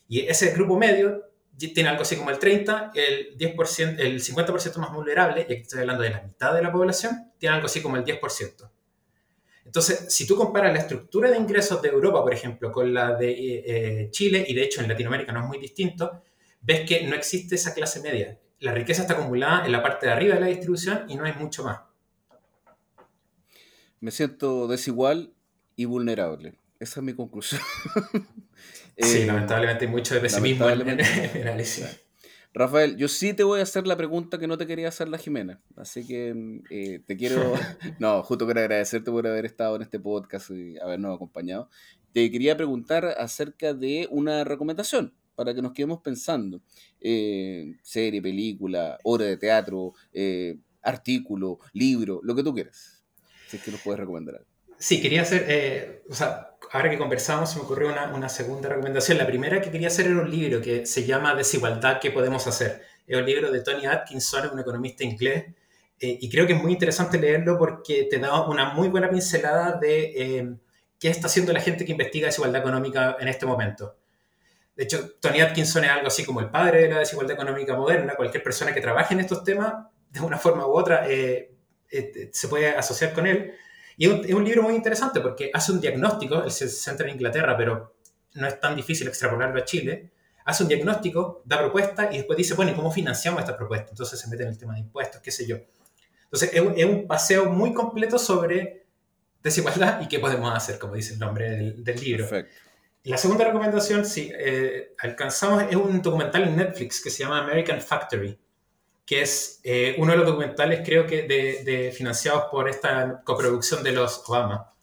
Y 0.09 0.21
ese 0.21 0.51
grupo 0.51 0.77
medio 0.77 1.23
tiene 1.57 1.89
algo 1.89 2.01
así 2.01 2.17
como 2.17 2.31
el 2.31 2.39
30, 2.39 2.91
el 2.95 3.37
10%, 3.37 3.99
el 3.99 4.21
50% 4.21 4.77
más 4.77 4.91
vulnerable, 4.91 5.45
y 5.47 5.53
aquí 5.53 5.61
estoy 5.61 5.81
hablando 5.81 6.03
de 6.03 6.09
la 6.09 6.21
mitad 6.21 6.53
de 6.53 6.61
la 6.61 6.71
población, 6.71 7.31
tiene 7.37 7.55
algo 7.55 7.67
así 7.67 7.81
como 7.81 7.97
el 7.97 8.03
10%. 8.03 8.69
Entonces, 9.67 10.05
si 10.07 10.25
tú 10.25 10.37
comparas 10.37 10.71
la 10.71 10.79
estructura 10.79 11.29
de 11.29 11.37
ingresos 11.37 11.81
de 11.81 11.89
Europa, 11.89 12.23
por 12.23 12.33
ejemplo, 12.33 12.71
con 12.71 12.93
la 12.93 13.15
de 13.15 13.31
eh, 13.31 13.63
eh, 13.65 14.07
Chile, 14.11 14.45
y 14.47 14.55
de 14.55 14.63
hecho 14.63 14.81
en 14.81 14.87
Latinoamérica 14.87 15.33
no 15.33 15.41
es 15.41 15.45
muy 15.45 15.59
distinto, 15.59 16.23
ves 16.61 16.87
que 16.87 17.05
no 17.05 17.13
existe 17.13 17.55
esa 17.55 17.73
clase 17.73 17.99
media. 17.99 18.39
La 18.59 18.73
riqueza 18.73 19.01
está 19.01 19.15
acumulada 19.15 19.65
en 19.65 19.73
la 19.73 19.83
parte 19.83 20.05
de 20.05 20.13
arriba 20.13 20.35
de 20.35 20.39
la 20.39 20.47
distribución 20.47 21.03
y 21.09 21.15
no 21.15 21.25
hay 21.25 21.33
mucho 21.33 21.65
más. 21.65 21.81
Me 23.99 24.11
siento 24.11 24.69
desigual 24.69 25.33
y 25.75 25.83
vulnerable. 25.83 26.57
Esa 26.79 27.01
es 27.01 27.03
mi 27.03 27.13
conclusión. 27.13 27.61
sí, 28.97 29.17
eh, 29.23 29.25
lamentablemente 29.25 29.83
hay 29.83 29.91
mucho 29.91 30.15
de 30.15 30.21
pesimismo 30.21 30.69
en 30.69 30.81
el 30.81 31.41
análisis. 31.41 32.06
Rafael, 32.57 32.97
yo 32.97 33.07
sí 33.07 33.35
te 33.35 33.43
voy 33.43 33.59
a 33.59 33.63
hacer 33.63 33.85
la 33.85 33.95
pregunta 33.95 34.39
que 34.39 34.47
no 34.47 34.57
te 34.57 34.65
quería 34.65 34.87
hacer 34.87 35.09
la 35.09 35.19
Jimena. 35.19 35.61
Así 35.75 36.07
que 36.07 36.61
eh, 36.71 37.01
te 37.05 37.15
quiero. 37.15 37.53
no, 37.99 38.23
justo 38.23 38.45
quiero 38.45 38.61
agradecerte 38.61 39.11
por 39.11 39.27
haber 39.27 39.45
estado 39.45 39.75
en 39.75 39.83
este 39.83 39.99
podcast 39.99 40.49
y 40.49 40.75
habernos 40.79 41.15
acompañado. 41.15 41.69
Te 42.13 42.31
quería 42.31 42.57
preguntar 42.57 43.05
acerca 43.05 43.75
de 43.75 44.07
una 44.09 44.43
recomendación 44.43 45.13
para 45.35 45.53
que 45.53 45.61
nos 45.61 45.73
quedemos 45.73 46.01
pensando. 46.01 46.59
Eh, 46.99 47.75
serie, 47.83 48.23
película, 48.23 48.97
obra 49.03 49.25
de 49.25 49.37
teatro, 49.37 49.93
eh, 50.11 50.57
artículo, 50.81 51.59
libro, 51.73 52.21
lo 52.23 52.33
que 52.33 52.41
tú 52.41 52.55
quieras. 52.55 53.03
Si 53.47 53.57
es 53.57 53.63
que 53.63 53.69
nos 53.69 53.81
puedes 53.81 53.99
recomendar 53.99 54.43
Sí, 54.79 55.01
quería 55.01 55.23
hacer, 55.23 56.03
o 56.09 56.13
sea, 56.13 56.55
ahora 56.71 56.89
que 56.89 56.97
conversamos, 56.97 57.51
se 57.51 57.57
me 57.57 57.65
ocurrió 57.65 57.89
una, 57.89 58.13
una, 58.13 58.29
segunda 58.29 58.69
recomendación. 58.69 59.17
La 59.17 59.25
primera 59.25 59.61
que 59.61 59.71
quería 59.71 59.87
hacer 59.87 60.07
era 60.07 60.19
un 60.19 60.29
libro 60.29 60.61
que 60.61 60.85
se 60.85 61.05
llama 61.05 61.35
Desigualdad, 61.35 61.99
¿qué 61.99 62.11
podemos 62.11 62.45
hacer? 62.45 62.83
Es 63.07 63.17
un 63.17 63.25
libro 63.25 63.51
de 63.51 63.61
Tony 63.61 63.85
Atkinson, 63.85 64.49
un 64.53 64.59
economista 64.59 65.03
inglés, 65.03 65.45
eh, 65.99 66.17
y 66.21 66.29
creo 66.29 66.45
que 66.45 66.53
es 66.53 66.61
muy 66.61 66.73
interesante 66.73 67.17
leerlo 67.17 67.57
porque 67.57 68.07
te 68.09 68.19
da 68.19 68.41
una 68.47 68.73
muy 68.73 68.87
buena 68.87 69.09
pincelada 69.09 69.73
de 69.73 70.03
eh, 70.15 70.55
qué 70.99 71.09
está 71.09 71.27
haciendo 71.27 71.53
la 71.53 71.59
gente 71.59 71.85
que 71.85 71.91
investiga 71.91 72.27
desigualdad 72.27 72.61
económica 72.61 73.17
en 73.19 73.27
este 73.27 73.45
momento. 73.45 73.95
De 74.75 74.83
hecho, 74.83 75.13
Tony 75.19 75.41
Atkinson 75.41 75.85
es 75.85 75.89
algo 75.89 76.07
así 76.07 76.23
como 76.23 76.39
el 76.39 76.51
padre 76.51 76.83
de 76.83 76.89
la 76.89 76.99
desigualdad 76.99 77.33
económica 77.33 77.75
moderna. 77.75 78.15
Cualquier 78.15 78.43
persona 78.43 78.73
que 78.73 78.81
trabaje 78.81 79.15
en 79.15 79.21
estos 79.21 79.43
temas, 79.43 79.73
de 80.11 80.19
una 80.21 80.37
forma 80.37 80.67
u 80.67 80.71
otra, 80.71 81.09
eh, 81.09 81.51
se 82.31 82.47
puede 82.47 82.69
asociar 82.69 83.13
con 83.13 83.25
él. 83.25 83.53
Y 83.97 84.05
es 84.05 84.33
un, 84.33 84.45
libro 84.45 84.61
muy 84.61 84.75
interesante 84.75 85.19
porque 85.19 85.49
hace 85.51 85.71
un 85.71 85.81
diagnóstico, 85.81 86.43
él 86.43 86.51
se 86.51 86.69
centra 86.69 87.07
en 87.07 87.15
Inglaterra, 87.15 87.57
pero 87.57 87.95
no 88.35 88.47
es 88.47 88.59
tan 88.59 88.75
difícil 88.75 89.07
extrapolarlo 89.07 89.59
a 89.59 89.65
Chile. 89.65 90.11
Hace 90.45 90.63
un 90.63 90.69
diagnóstico, 90.69 91.41
da 91.45 91.57
propuestas 91.57 92.13
y 92.13 92.17
después 92.17 92.37
dice, 92.37 92.53
bueno, 92.53 92.71
¿y 92.71 92.75
cómo 92.75 92.91
financiamos 92.91 93.41
esta 93.41 93.57
propuesta? 93.57 93.89
Entonces 93.89 94.19
se 94.19 94.29
mete 94.29 94.43
en 94.43 94.49
el 94.49 94.57
tema 94.57 94.75
de 94.75 94.81
impuestos, 94.81 95.19
qué 95.19 95.31
sé 95.31 95.47
yo. 95.47 95.57
Entonces 96.25 96.51
es 96.53 96.85
un, 96.85 97.07
paseo 97.07 97.45
muy 97.45 97.73
completo 97.73 98.19
sobre 98.19 98.85
desigualdad 99.41 99.99
y 100.01 100.07
qué 100.07 100.19
podemos 100.19 100.55
hacer, 100.55 100.77
como 100.77 100.93
dice 100.93 101.13
el 101.13 101.19
nombre 101.19 101.49
del, 101.49 101.99
libro. 101.99 102.29
Perfecto. 102.29 102.61
La 103.03 103.17
segunda 103.17 103.45
recomendación, 103.45 104.05
si 104.05 104.31
eh, 104.37 104.93
alcanzamos, 104.99 105.63
es 105.69 105.75
un 105.75 106.01
documental 106.03 106.43
en 106.43 106.55
Netflix 106.55 107.01
que 107.01 107.09
se 107.09 107.23
llama 107.23 107.39
American 107.39 107.81
Factory 107.81 108.37
que 109.07 109.21
es 109.21 109.61
eh, 109.63 109.95
uno 109.97 110.11
de 110.11 110.17
los 110.17 110.27
documentales, 110.27 110.81
creo 110.85 111.07
que, 111.07 111.23
de, 111.23 111.93
financiados 111.93 112.47
por 112.51 112.67
esta 112.67 113.21
coproducción 113.23 113.81
de 113.81 113.93
los 113.93 114.21
Obama. 114.27 114.73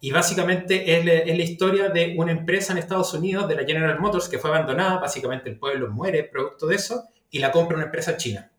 Y 0.00 0.10
básicamente 0.10 0.98
es, 0.98 1.04
la 1.04 1.44
historia 1.44 1.88
de 1.88 2.16
una 2.18 2.32
empresa 2.32 2.72
en 2.72 2.78
Estados 2.78 3.14
Unidos, 3.14 3.46
de 3.46 3.54
la 3.54 3.64
General 3.64 3.98
Motors, 4.00 4.28
que 4.28 4.40
fue 4.40 4.50
abandonada, 4.50 4.98
básicamente 4.98 5.48
el 5.48 5.56
pueblo 5.56 5.88
muere 5.88 6.24
producto 6.24 6.66
de 6.66 6.74
eso, 6.74 7.04
y 7.30 7.38
la 7.38 7.52
compra 7.52 7.76
una 7.76 7.86
empresa 7.86 8.16
china. 8.16 8.50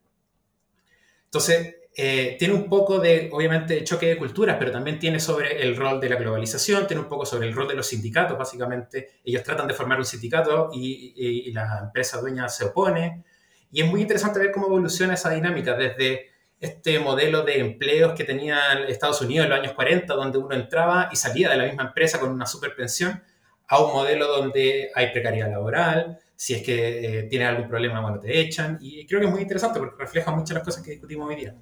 Entonces, 1.25 1.75
eh, 1.93 2.37
tiene 2.39 2.53
un 2.53 2.69
poco 2.69 2.97
de, 2.99 3.29
obviamente, 3.33 3.83
choque 3.83 4.05
de 4.05 4.17
culturas, 4.17 4.55
pero 4.57 4.71
también 4.71 4.97
tiene 4.97 5.19
sobre 5.19 5.61
el 5.61 5.75
rol 5.75 5.99
de 5.99 6.07
la 6.07 6.15
globalización, 6.15 6.87
tiene 6.87 7.03
un 7.03 7.09
poco 7.09 7.25
sobre 7.25 7.49
el 7.49 7.53
rol 7.53 7.67
de 7.67 7.75
los 7.75 7.87
sindicatos, 7.87 8.37
básicamente. 8.37 9.19
Ellos 9.25 9.43
tratan 9.43 9.67
de 9.67 9.73
formar 9.73 9.97
un 9.99 10.05
sindicato 10.05 10.69
y, 10.73 11.13
y 11.17 11.51
la 11.51 11.81
empresa 11.83 12.21
dueña 12.21 12.47
se 12.47 12.63
opone. 12.63 13.25
Y 13.71 13.81
es 13.81 13.89
muy 13.89 14.01
interesante 14.01 14.39
ver 14.39 14.51
cómo 14.51 14.67
evoluciona 14.67 15.13
esa 15.13 15.29
dinámica 15.31 15.75
desde 15.75 16.31
este 16.59 16.99
modelo 16.99 17.43
de 17.43 17.59
empleos 17.59 18.13
que 18.13 18.23
tenía 18.23 18.73
Estados 18.87 19.21
Unidos 19.21 19.45
en 19.45 19.49
los 19.49 19.59
años 19.59 19.73
40, 19.73 20.13
donde 20.13 20.37
uno 20.37 20.53
entraba 20.55 21.09
y 21.11 21.15
salía 21.15 21.49
de 21.49 21.57
la 21.57 21.65
misma 21.65 21.83
empresa 21.83 22.19
con 22.19 22.31
una 22.31 22.45
super 22.45 22.75
pensión, 22.75 23.23
a 23.67 23.83
un 23.83 23.93
modelo 23.93 24.27
donde 24.27 24.91
hay 24.93 25.11
precariedad 25.11 25.49
laboral, 25.49 26.19
si 26.35 26.55
es 26.55 26.63
que 26.63 27.19
eh, 27.19 27.23
tienes 27.23 27.47
algún 27.47 27.67
problema, 27.67 28.01
bueno, 28.01 28.19
te 28.19 28.39
echan. 28.39 28.77
Y 28.81 29.05
creo 29.07 29.21
que 29.21 29.27
es 29.27 29.31
muy 29.31 29.41
interesante 29.41 29.79
porque 29.79 29.95
refleja 29.97 30.31
muchas 30.31 30.55
las 30.55 30.63
cosas 30.63 30.83
que 30.83 30.91
discutimos 30.91 31.29
hoy 31.29 31.35
día. 31.35 31.55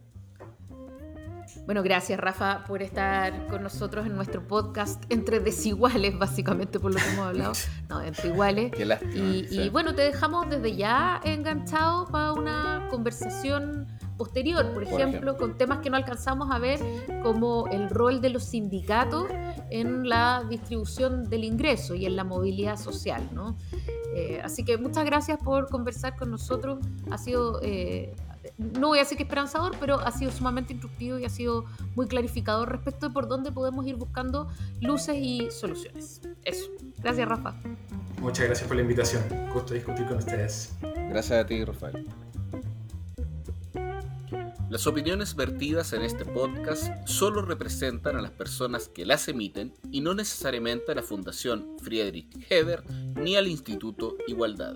Bueno, 1.69 1.83
gracias 1.83 2.19
Rafa 2.19 2.63
por 2.65 2.81
estar 2.81 3.45
con 3.45 3.61
nosotros 3.61 4.07
en 4.07 4.15
nuestro 4.15 4.41
podcast 4.41 5.03
entre 5.09 5.39
desiguales, 5.39 6.17
básicamente 6.17 6.79
por 6.79 6.91
lo 6.91 6.97
que 6.99 7.07
hemos 7.09 7.27
hablado. 7.27 7.53
No, 7.89 8.01
entre 8.01 8.29
iguales. 8.29 8.71
y, 9.13 9.69
bueno, 9.69 9.93
te 9.93 10.01
dejamos 10.01 10.49
desde 10.49 10.75
ya 10.75 11.21
enganchado 11.23 12.07
para 12.07 12.33
una 12.33 12.87
conversación 12.89 13.85
posterior, 14.17 14.73
por 14.73 14.81
ejemplo, 14.81 15.37
con 15.37 15.59
temas 15.59 15.77
que 15.79 15.91
no 15.91 15.97
alcanzamos 15.97 16.49
a 16.49 16.57
ver, 16.57 16.79
como 17.21 17.67
el 17.67 17.91
rol 17.91 18.19
de 18.19 18.31
los 18.31 18.45
sindicatos 18.45 19.27
en 19.69 20.09
la 20.09 20.43
distribución 20.49 21.29
del 21.29 21.43
ingreso 21.43 21.93
y 21.93 22.07
en 22.07 22.15
la 22.15 22.23
movilidad 22.23 22.77
social. 22.77 23.29
¿no? 23.31 23.55
Eh, 24.15 24.41
así 24.43 24.65
que 24.65 24.79
muchas 24.79 25.05
gracias 25.05 25.37
por 25.37 25.69
conversar 25.69 26.15
con 26.15 26.31
nosotros. 26.31 26.79
Ha 27.11 27.19
sido 27.19 27.59
eh, 27.61 28.15
no 28.59 28.89
voy 28.89 28.99
a 28.99 29.01
decir 29.01 29.17
que 29.17 29.23
esperanzador, 29.23 29.75
pero 29.79 29.99
ha 30.01 30.11
sido 30.11 30.31
sumamente 30.31 30.73
instructivo 30.73 31.17
y 31.17 31.25
ha 31.25 31.29
sido 31.29 31.65
muy 31.95 32.07
clarificador 32.07 32.69
respecto 32.69 33.07
de 33.07 33.13
por 33.13 33.27
dónde 33.27 33.51
podemos 33.51 33.87
ir 33.87 33.95
buscando 33.95 34.49
luces 34.81 35.15
y 35.17 35.49
soluciones. 35.49 36.21
Eso. 36.43 36.69
Gracias, 36.97 37.27
Rafa. 37.27 37.55
Muchas 38.19 38.45
gracias 38.47 38.67
por 38.67 38.75
la 38.75 38.81
invitación. 38.81 39.23
Gusto 39.53 39.73
discutir 39.73 40.05
con 40.05 40.17
ustedes. 40.17 40.77
Gracias 40.81 41.43
a 41.43 41.47
ti, 41.47 41.63
Rafael. 41.63 42.05
Las 44.69 44.85
opiniones 44.85 45.35
vertidas 45.35 45.93
en 45.93 46.03
este 46.03 46.25
podcast 46.25 46.91
solo 47.07 47.41
representan 47.41 48.17
a 48.17 48.21
las 48.21 48.31
personas 48.31 48.89
que 48.89 49.05
las 49.05 49.27
emiten 49.29 49.73
y 49.89 50.01
no 50.01 50.13
necesariamente 50.13 50.91
a 50.91 50.95
la 50.95 51.01
Fundación 51.01 51.77
Friedrich 51.81 52.27
Heber 52.51 52.83
ni 53.15 53.35
al 53.35 53.47
Instituto 53.47 54.15
Igualdad. 54.27 54.75